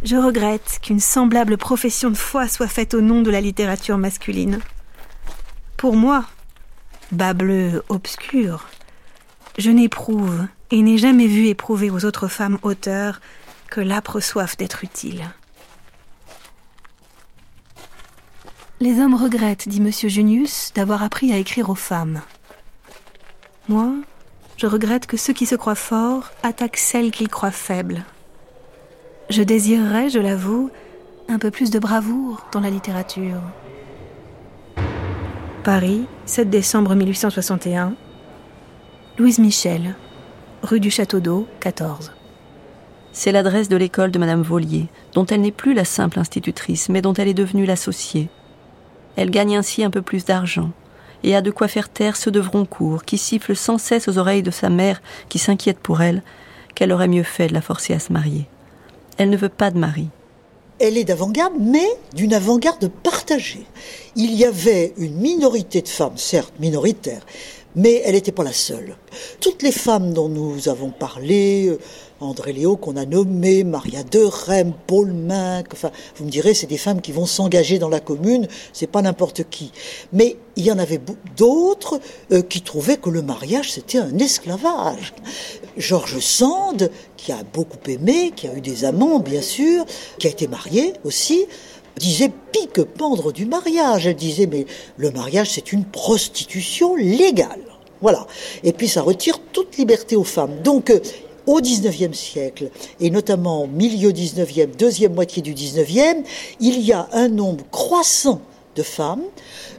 Je 0.04 0.14
regrette 0.14 0.78
qu'une 0.82 1.00
semblable 1.00 1.56
profession 1.56 2.10
de 2.10 2.16
foi 2.16 2.46
soit 2.46 2.68
faite 2.68 2.94
au 2.94 3.00
nom 3.00 3.22
de 3.22 3.30
la 3.32 3.40
littérature 3.40 3.98
masculine. 3.98 4.60
Pour 5.76 5.96
moi, 5.96 6.26
bas 7.12 7.34
bleu 7.34 7.82
obscur, 7.88 8.68
je 9.58 9.70
n'éprouve 9.70 10.46
et 10.70 10.82
n'ai 10.82 10.98
jamais 10.98 11.26
vu 11.26 11.46
éprouver 11.46 11.90
aux 11.90 12.04
autres 12.04 12.28
femmes 12.28 12.58
auteurs 12.62 13.20
que 13.70 13.80
l'âpre 13.80 14.20
soif 14.20 14.56
d'être 14.56 14.84
utile. 14.84 15.24
Les 18.80 19.00
hommes 19.00 19.14
regrettent, 19.14 19.68
dit 19.68 19.78
M. 19.78 19.90
Junius, 19.90 20.72
d'avoir 20.74 21.02
appris 21.02 21.32
à 21.32 21.38
écrire 21.38 21.70
aux 21.70 21.74
femmes. 21.74 22.20
Moi, 23.68 23.94
je 24.58 24.66
regrette 24.66 25.06
que 25.06 25.16
ceux 25.16 25.32
qui 25.32 25.46
se 25.46 25.54
croient 25.54 25.74
forts 25.74 26.30
attaquent 26.42 26.76
celles 26.76 27.10
qu'ils 27.10 27.28
croient 27.28 27.50
faibles. 27.50 28.04
Je 29.30 29.42
désirerais, 29.42 30.10
je 30.10 30.18
l'avoue, 30.18 30.70
un 31.28 31.38
peu 31.38 31.50
plus 31.50 31.70
de 31.70 31.78
bravoure 31.78 32.46
dans 32.52 32.60
la 32.60 32.70
littérature. 32.70 33.40
Paris, 35.66 36.04
7 36.26 36.48
décembre 36.48 36.94
1861. 36.94 37.94
Louise 39.18 39.40
Michel, 39.40 39.96
rue 40.62 40.78
du 40.78 40.92
Château 40.92 41.18
d'Eau, 41.18 41.48
14. 41.58 42.12
C'est 43.10 43.32
l'adresse 43.32 43.68
de 43.68 43.76
l'école 43.76 44.12
de 44.12 44.20
Madame 44.20 44.42
Volier, 44.42 44.86
dont 45.12 45.26
elle 45.26 45.40
n'est 45.40 45.50
plus 45.50 45.74
la 45.74 45.84
simple 45.84 46.20
institutrice, 46.20 46.88
mais 46.88 47.02
dont 47.02 47.14
elle 47.14 47.26
est 47.26 47.34
devenue 47.34 47.66
l'associée. 47.66 48.28
Elle 49.16 49.32
gagne 49.32 49.56
ainsi 49.56 49.82
un 49.82 49.90
peu 49.90 50.02
plus 50.02 50.24
d'argent, 50.24 50.70
et 51.24 51.34
a 51.34 51.42
de 51.42 51.50
quoi 51.50 51.66
faire 51.66 51.88
taire 51.88 52.14
ceux 52.14 52.30
de 52.30 52.38
Vroncourt, 52.38 53.02
qui 53.02 53.18
sifflent 53.18 53.56
sans 53.56 53.78
cesse 53.78 54.06
aux 54.06 54.18
oreilles 54.18 54.44
de 54.44 54.52
sa 54.52 54.70
mère, 54.70 55.02
qui 55.28 55.40
s'inquiète 55.40 55.80
pour 55.80 56.00
elle, 56.00 56.22
qu'elle 56.76 56.92
aurait 56.92 57.08
mieux 57.08 57.24
fait 57.24 57.48
de 57.48 57.54
la 57.54 57.60
forcer 57.60 57.92
à 57.92 57.98
se 57.98 58.12
marier. 58.12 58.46
Elle 59.18 59.30
ne 59.30 59.36
veut 59.36 59.48
pas 59.48 59.72
de 59.72 59.78
mari 59.80 60.10
elle 60.78 60.98
est 60.98 61.04
d'avant-garde, 61.04 61.54
mais 61.58 61.88
d'une 62.14 62.34
avant-garde 62.34 62.88
partagée. 63.02 63.66
Il 64.14 64.34
y 64.34 64.44
avait 64.44 64.92
une 64.98 65.16
minorité 65.16 65.82
de 65.82 65.88
femmes, 65.88 66.16
certes 66.16 66.52
minoritaire, 66.60 67.24
mais 67.76 68.02
elle 68.04 68.14
n'était 68.14 68.32
pas 68.32 68.42
la 68.42 68.52
seule. 68.52 68.96
Toutes 69.40 69.62
les 69.62 69.70
femmes 69.70 70.12
dont 70.12 70.28
nous 70.28 70.68
avons 70.68 70.90
parlé, 70.90 71.68
euh, 71.68 71.78
André 72.20 72.54
Léo 72.54 72.76
qu'on 72.76 72.96
a 72.96 73.04
nommé, 73.04 73.62
Maria 73.62 74.02
de 74.02 74.20
Rem, 74.24 74.72
Paul 74.86 75.12
Minck, 75.12 75.66
enfin, 75.72 75.90
vous 76.16 76.24
me 76.24 76.30
direz, 76.30 76.54
c'est 76.54 76.66
des 76.66 76.78
femmes 76.78 77.02
qui 77.02 77.12
vont 77.12 77.26
s'engager 77.26 77.78
dans 77.78 77.90
la 77.90 78.00
commune, 78.00 78.48
c'est 78.72 78.86
pas 78.86 79.02
n'importe 79.02 79.44
qui. 79.50 79.70
Mais 80.14 80.38
il 80.56 80.64
y 80.64 80.72
en 80.72 80.78
avait 80.78 81.00
d'autres 81.36 82.00
euh, 82.32 82.40
qui 82.40 82.62
trouvaient 82.62 82.96
que 82.96 83.10
le 83.10 83.20
mariage 83.20 83.72
c'était 83.72 83.98
un 83.98 84.18
esclavage. 84.18 85.12
Georges 85.76 86.20
Sand, 86.20 86.90
qui 87.18 87.32
a 87.32 87.42
beaucoup 87.52 87.90
aimé, 87.90 88.32
qui 88.34 88.48
a 88.48 88.54
eu 88.54 88.62
des 88.62 88.86
amants 88.86 89.18
bien 89.18 89.42
sûr, 89.42 89.84
qui 90.18 90.26
a 90.26 90.30
été 90.30 90.48
marié 90.48 90.94
aussi, 91.04 91.44
disait 91.98 92.32
pique 92.52 92.82
pendre 92.82 93.32
du 93.32 93.44
mariage. 93.44 94.06
Elle 94.06 94.16
disait 94.16 94.46
mais 94.46 94.64
le 94.96 95.10
mariage 95.10 95.50
c'est 95.50 95.72
une 95.72 95.84
prostitution 95.84 96.96
légale. 96.96 97.65
Voilà. 98.02 98.26
Et 98.62 98.72
puis 98.72 98.88
ça 98.88 99.02
retire 99.02 99.38
toute 99.52 99.76
liberté 99.76 100.16
aux 100.16 100.24
femmes. 100.24 100.62
Donc 100.62 100.90
euh, 100.90 101.00
au 101.46 101.60
XIXe 101.60 102.16
siècle, 102.16 102.70
et 103.00 103.10
notamment 103.10 103.62
au 103.62 103.66
milieu 103.66 104.10
XIXe, 104.10 104.76
deuxième 104.76 105.14
moitié 105.14 105.42
du 105.42 105.54
XIXe, 105.54 106.26
il 106.60 106.80
y 106.80 106.92
a 106.92 107.08
un 107.12 107.28
nombre 107.28 107.64
croissant 107.70 108.40
de 108.74 108.82
femmes 108.82 109.22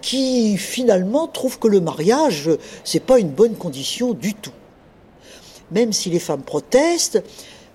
qui 0.01 0.57
finalement 0.57 1.27
trouvent 1.27 1.59
que 1.59 1.67
le 1.67 1.81
mariage, 1.81 2.49
c'est 2.83 3.01
pas 3.01 3.19
une 3.19 3.29
bonne 3.29 3.55
condition 3.55 4.13
du 4.13 4.33
tout. 4.33 4.53
Même 5.71 5.91
si 5.91 6.09
les 6.09 6.19
femmes 6.19 6.43
protestent, 6.43 7.21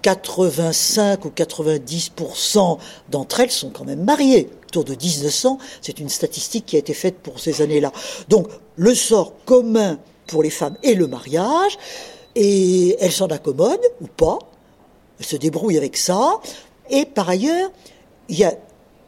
85 0.03 1.25
ou 1.25 1.29
90% 1.29 2.79
d'entre 3.11 3.41
elles 3.41 3.51
sont 3.51 3.71
quand 3.71 3.85
même 3.85 4.03
mariées. 4.03 4.51
Autour 4.69 4.85
de 4.85 4.95
1900, 4.95 5.59
c'est 5.81 6.01
une 6.01 6.09
statistique 6.09 6.67
qui 6.67 6.77
a 6.77 6.79
été 6.79 6.95
faite 6.95 7.19
pour 7.23 7.39
ces 7.39 7.63
années-là. 7.63 7.93
Donc, 8.29 8.49
le 8.77 8.95
sort 8.95 9.35
commun 9.45 9.99
pour 10.33 10.43
les 10.43 10.51
femmes 10.51 10.77
est 10.83 10.95
le 10.95 11.07
mariage, 11.07 11.79
et 12.35 12.97
elles 13.01 13.13
s'en 13.13 13.27
accommodent 13.27 13.87
ou 14.01 14.07
pas, 14.07 14.39
se 15.21 15.37
débrouillent 15.37 15.77
avec 15.77 15.99
ça. 15.99 16.41
Et 16.89 17.05
par 17.05 17.29
ailleurs, 17.29 17.71
il 18.31 18.39
y 18.39 18.45
a 18.45 18.55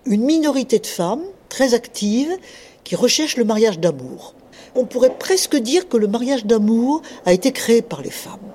une 0.04 0.22
minorité 0.22 0.78
de 0.78 0.86
femmes 0.86 1.24
très 1.48 1.72
actives 1.72 2.36
qui 2.84 2.94
recherchent 2.94 3.38
le 3.38 3.44
mariage 3.44 3.78
d'amour. 3.78 4.34
On 4.74 4.84
pourrait 4.84 5.16
presque 5.18 5.56
dire 5.56 5.88
que 5.88 5.96
le 5.96 6.08
mariage 6.08 6.44
d'amour 6.44 7.00
a 7.24 7.32
été 7.32 7.52
créé 7.52 7.80
par 7.80 8.02
les 8.02 8.10
femmes. 8.10 8.50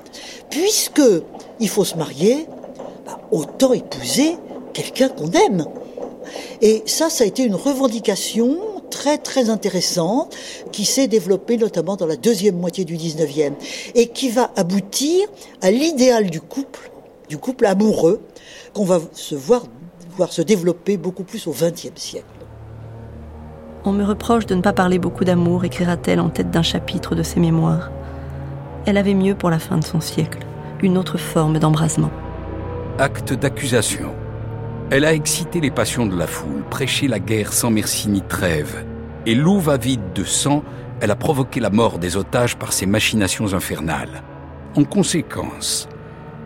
Puisque 0.51 1.01
il 1.59 1.70
faut 1.70 1.86
se 1.86 1.95
marier, 1.95 2.45
bah, 3.05 3.20
autant 3.32 3.74
épouser 3.74 4.38
quelqu'un 4.74 5.09
qu'on 5.09 5.32
aime. 5.32 5.65
Et 6.61 6.84
ça, 6.86 7.09
ça 7.09 7.24
a 7.24 7.28
été 7.28 7.41
une 7.43 7.55
revendication 7.55 8.59
très 8.90 9.18
très 9.18 9.50
intéressante 9.50 10.36
qui 10.72 10.86
s'est 10.86 11.08
développée 11.08 11.58
notamment 11.58 11.96
dans 11.96 12.06
la 12.06 12.16
deuxième 12.16 12.58
moitié 12.58 12.86
du 12.86 12.98
19e 12.98 13.54
et 13.96 14.08
qui 14.08 14.30
va 14.30 14.52
aboutir 14.56 15.28
à 15.62 15.72
l'idéal 15.72 16.30
du 16.30 16.42
couple, 16.42 16.92
du 17.30 17.38
couple 17.38 17.66
amoureux, 17.66 18.22
qu'on 18.74 18.86
va 18.86 19.00
se 19.14 19.36
voir, 19.36 19.64
voir 20.18 20.32
se 20.32 20.42
développer 20.42 20.98
beaucoup 20.98 21.24
plus 21.24 21.48
au 21.48 21.54
20e 21.54 21.98
siècle. 21.98 22.26
On 23.86 23.92
me 23.92 24.04
reproche 24.04 24.46
de 24.46 24.56
ne 24.56 24.62
pas 24.62 24.74
parler 24.74 25.00
beaucoup 25.00 25.24
d'amour, 25.24 25.64
écrira-t-elle 25.64 26.20
en 26.20 26.30
tête 26.30 26.52
d'un 26.52 26.64
chapitre 26.64 27.16
de 27.16 27.24
ses 27.24 27.40
mémoires. 27.40 27.92
Elle 28.86 28.98
avait 28.98 29.14
mieux 29.14 29.36
pour 29.36 29.50
la 29.50 29.60
fin 29.60 29.78
de 29.78 29.84
son 29.84 30.02
siècle, 30.02 30.40
une 30.82 30.98
autre 30.98 31.18
forme 31.18 31.60
d'embrasement. 31.60 32.12
Acte 32.98 33.34
d'accusation. 33.34 34.14
Elle 34.92 35.06
a 35.06 35.14
excité 35.14 35.60
les 35.62 35.70
passions 35.70 36.08
de 36.08 36.18
la 36.18 36.26
foule, 36.26 36.64
prêché 36.68 37.08
la 37.08 37.20
guerre 37.20 37.54
sans 37.54 37.70
merci 37.70 38.10
ni 38.10 38.22
trêve. 38.22 38.84
Et 39.28 39.36
louve 39.36 39.70
avide 39.70 40.14
de 40.16 40.24
sang, 40.24 40.64
elle 41.00 41.12
a 41.12 41.16
provoqué 41.16 41.60
la 41.60 41.70
mort 41.70 42.00
des 42.00 42.18
otages 42.18 42.58
par 42.58 42.74
ses 42.74 42.88
machinations 42.88 43.54
infernales. 43.54 44.24
En 44.76 44.84
conséquence, 44.84 45.88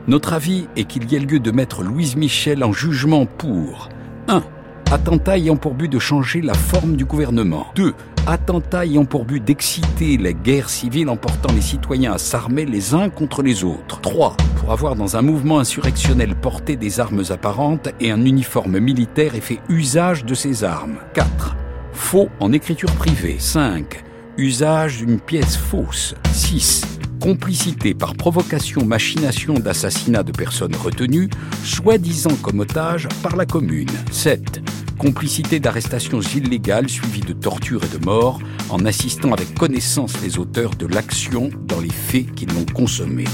notre 0.07 0.33
avis 0.33 0.67
est 0.75 0.83
qu'il 0.83 1.09
y 1.09 1.15
ait 1.15 1.19
lieu 1.19 1.39
de 1.39 1.51
mettre 1.51 1.83
Louise 1.83 2.17
Michel 2.17 2.65
en 2.65 2.73
jugement 2.73 3.25
pour 3.25 3.87
1 4.27 4.43
attentat 4.91 5.37
ayant 5.37 5.55
pour 5.55 5.73
but 5.73 5.87
de 5.87 5.97
changer 5.97 6.41
la 6.41 6.53
forme 6.53 6.95
du 6.95 7.05
gouvernement. 7.05 7.67
2. 7.75 7.93
Attentat 8.25 8.85
ayant 8.85 9.03
pour 9.03 9.25
but 9.25 9.43
d'exciter 9.43 10.17
la 10.17 10.31
guerre 10.31 10.69
civile 10.69 11.09
en 11.09 11.17
portant 11.17 11.53
les 11.53 11.61
citoyens 11.61 12.13
à 12.13 12.17
s'armer 12.17 12.65
les 12.65 12.93
uns 12.93 13.09
contre 13.09 13.43
les 13.43 13.65
autres. 13.65 13.99
3. 13.99 14.37
Pour 14.55 14.71
avoir 14.71 14.95
dans 14.95 15.17
un 15.17 15.21
mouvement 15.21 15.59
insurrectionnel 15.59 16.33
porté 16.33 16.77
des 16.77 17.01
armes 17.01 17.23
apparentes 17.31 17.89
et 17.99 18.11
un 18.11 18.23
uniforme 18.23 18.79
militaire 18.79 19.35
et 19.35 19.41
fait 19.41 19.59
usage 19.67 20.23
de 20.23 20.35
ces 20.35 20.63
armes. 20.63 20.99
4. 21.15 21.57
Faux 21.91 22.29
en 22.39 22.53
écriture 22.53 22.91
privée. 22.93 23.35
5. 23.39 24.01
Usage 24.37 24.99
d'une 24.99 25.19
pièce 25.19 25.57
fausse. 25.57 26.15
6 26.31 26.83
complicité 27.19 27.93
par 27.93 28.15
provocation, 28.15 28.83
machination 28.83 29.53
d'assassinat 29.53 30.23
de 30.23 30.33
personnes 30.33 30.75
retenues, 30.75 31.29
soi-disant 31.63 32.35
comme 32.41 32.59
otages 32.59 33.07
par 33.21 33.37
la 33.37 33.45
commune. 33.45 33.87
7 34.11 34.61
complicité 34.97 35.59
d'arrestations 35.59 36.21
illégales 36.21 36.89
suivies 36.89 37.21
de 37.21 37.33
tortures 37.33 37.83
et 37.83 37.97
de 37.97 38.03
morts, 38.03 38.39
en 38.69 38.85
assistant 38.85 39.33
avec 39.33 39.53
connaissance 39.55 40.13
les 40.21 40.37
auteurs 40.37 40.75
de 40.75 40.85
l'action 40.85 41.49
dans 41.67 41.79
les 41.79 41.91
faits 41.91 42.33
qui 42.35 42.45
l'ont 42.45 42.65
consommée. 42.73 43.25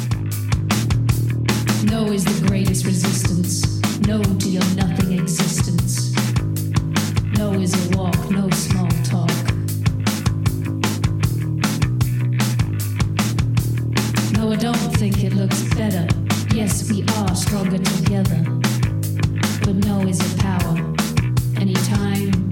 No 1.92 2.12
is 2.12 2.24
the 2.24 2.46
greatest 2.48 2.86
resistance. 2.86 3.80
No 4.08 4.22
to 4.22 4.50
your 4.50 4.64
nothing 4.76 5.20
existence. 5.20 6.14
No 7.38 7.54
is 7.54 7.74
a 7.74 7.98
walk, 7.98 8.16
no 8.30 8.50
small 8.52 8.90
talk. 9.04 9.30
No, 14.34 14.52
I 14.52 14.56
don't 14.56 14.76
think 14.98 15.24
it 15.24 15.34
looks 15.34 15.62
better. 15.76 16.08
Yes, 16.54 16.90
we 16.92 17.04
are 17.18 17.36
stronger 17.36 17.78
together. 17.78 18.44
But 19.62 19.76
no 19.86 20.02
is 20.02 20.20
a 20.20 20.38
power. 20.38 20.99
time. 21.90 22.49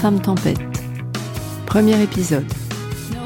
Femme 0.00 0.18
Tempête. 0.22 0.58
Premier 1.66 2.02
épisode. 2.02 2.50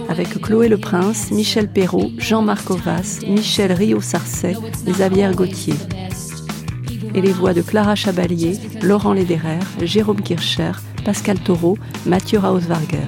Avec 0.08 0.40
Chloé 0.40 0.68
Le 0.68 0.76
Prince, 0.76 1.30
Michel 1.30 1.70
Perrault, 1.70 2.10
Jean-Marc 2.18 2.68
Ovas, 2.68 3.20
Michel 3.28 3.70
Rio-Sarcet 3.70 4.56
Xavier 4.88 5.30
Gauthier. 5.36 5.76
Et 7.14 7.20
les 7.20 7.30
voix 7.30 7.54
de 7.54 7.62
Clara 7.62 7.94
Chabalier, 7.94 8.58
Laurent 8.82 9.12
Lederer, 9.12 9.60
Jérôme 9.82 10.20
Kircher, 10.20 10.72
Pascal 11.04 11.38
Taureau, 11.38 11.78
Mathieu 12.06 12.40
Rauswarger. 12.40 13.06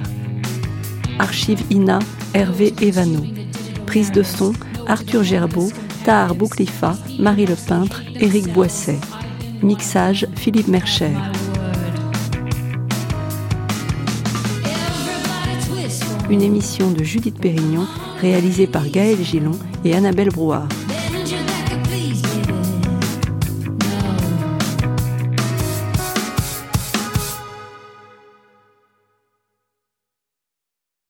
Archive 1.19 1.63
INA, 1.69 1.99
Hervé 2.33 2.73
Evano. 2.81 3.25
Prise 3.85 4.13
de 4.13 4.23
son, 4.23 4.53
Arthur 4.87 5.23
Gerbeau, 5.23 5.69
Tahar 6.05 6.35
Bouclifa, 6.35 6.95
Marie 7.19 7.47
Le 7.47 7.55
Peintre, 7.55 8.01
Éric 8.15 8.53
Boisset. 8.53 8.99
Mixage, 9.61 10.25
Philippe 10.37 10.69
Mercher. 10.69 11.11
Une 16.29 16.41
émission 16.41 16.91
de 16.91 17.03
Judith 17.03 17.39
Pérignon 17.39 17.87
réalisée 18.21 18.67
par 18.67 18.87
Gaël 18.87 19.17
Gillon 19.23 19.51
et 19.83 19.95
Annabelle 19.95 20.29
Brouard. 20.29 20.67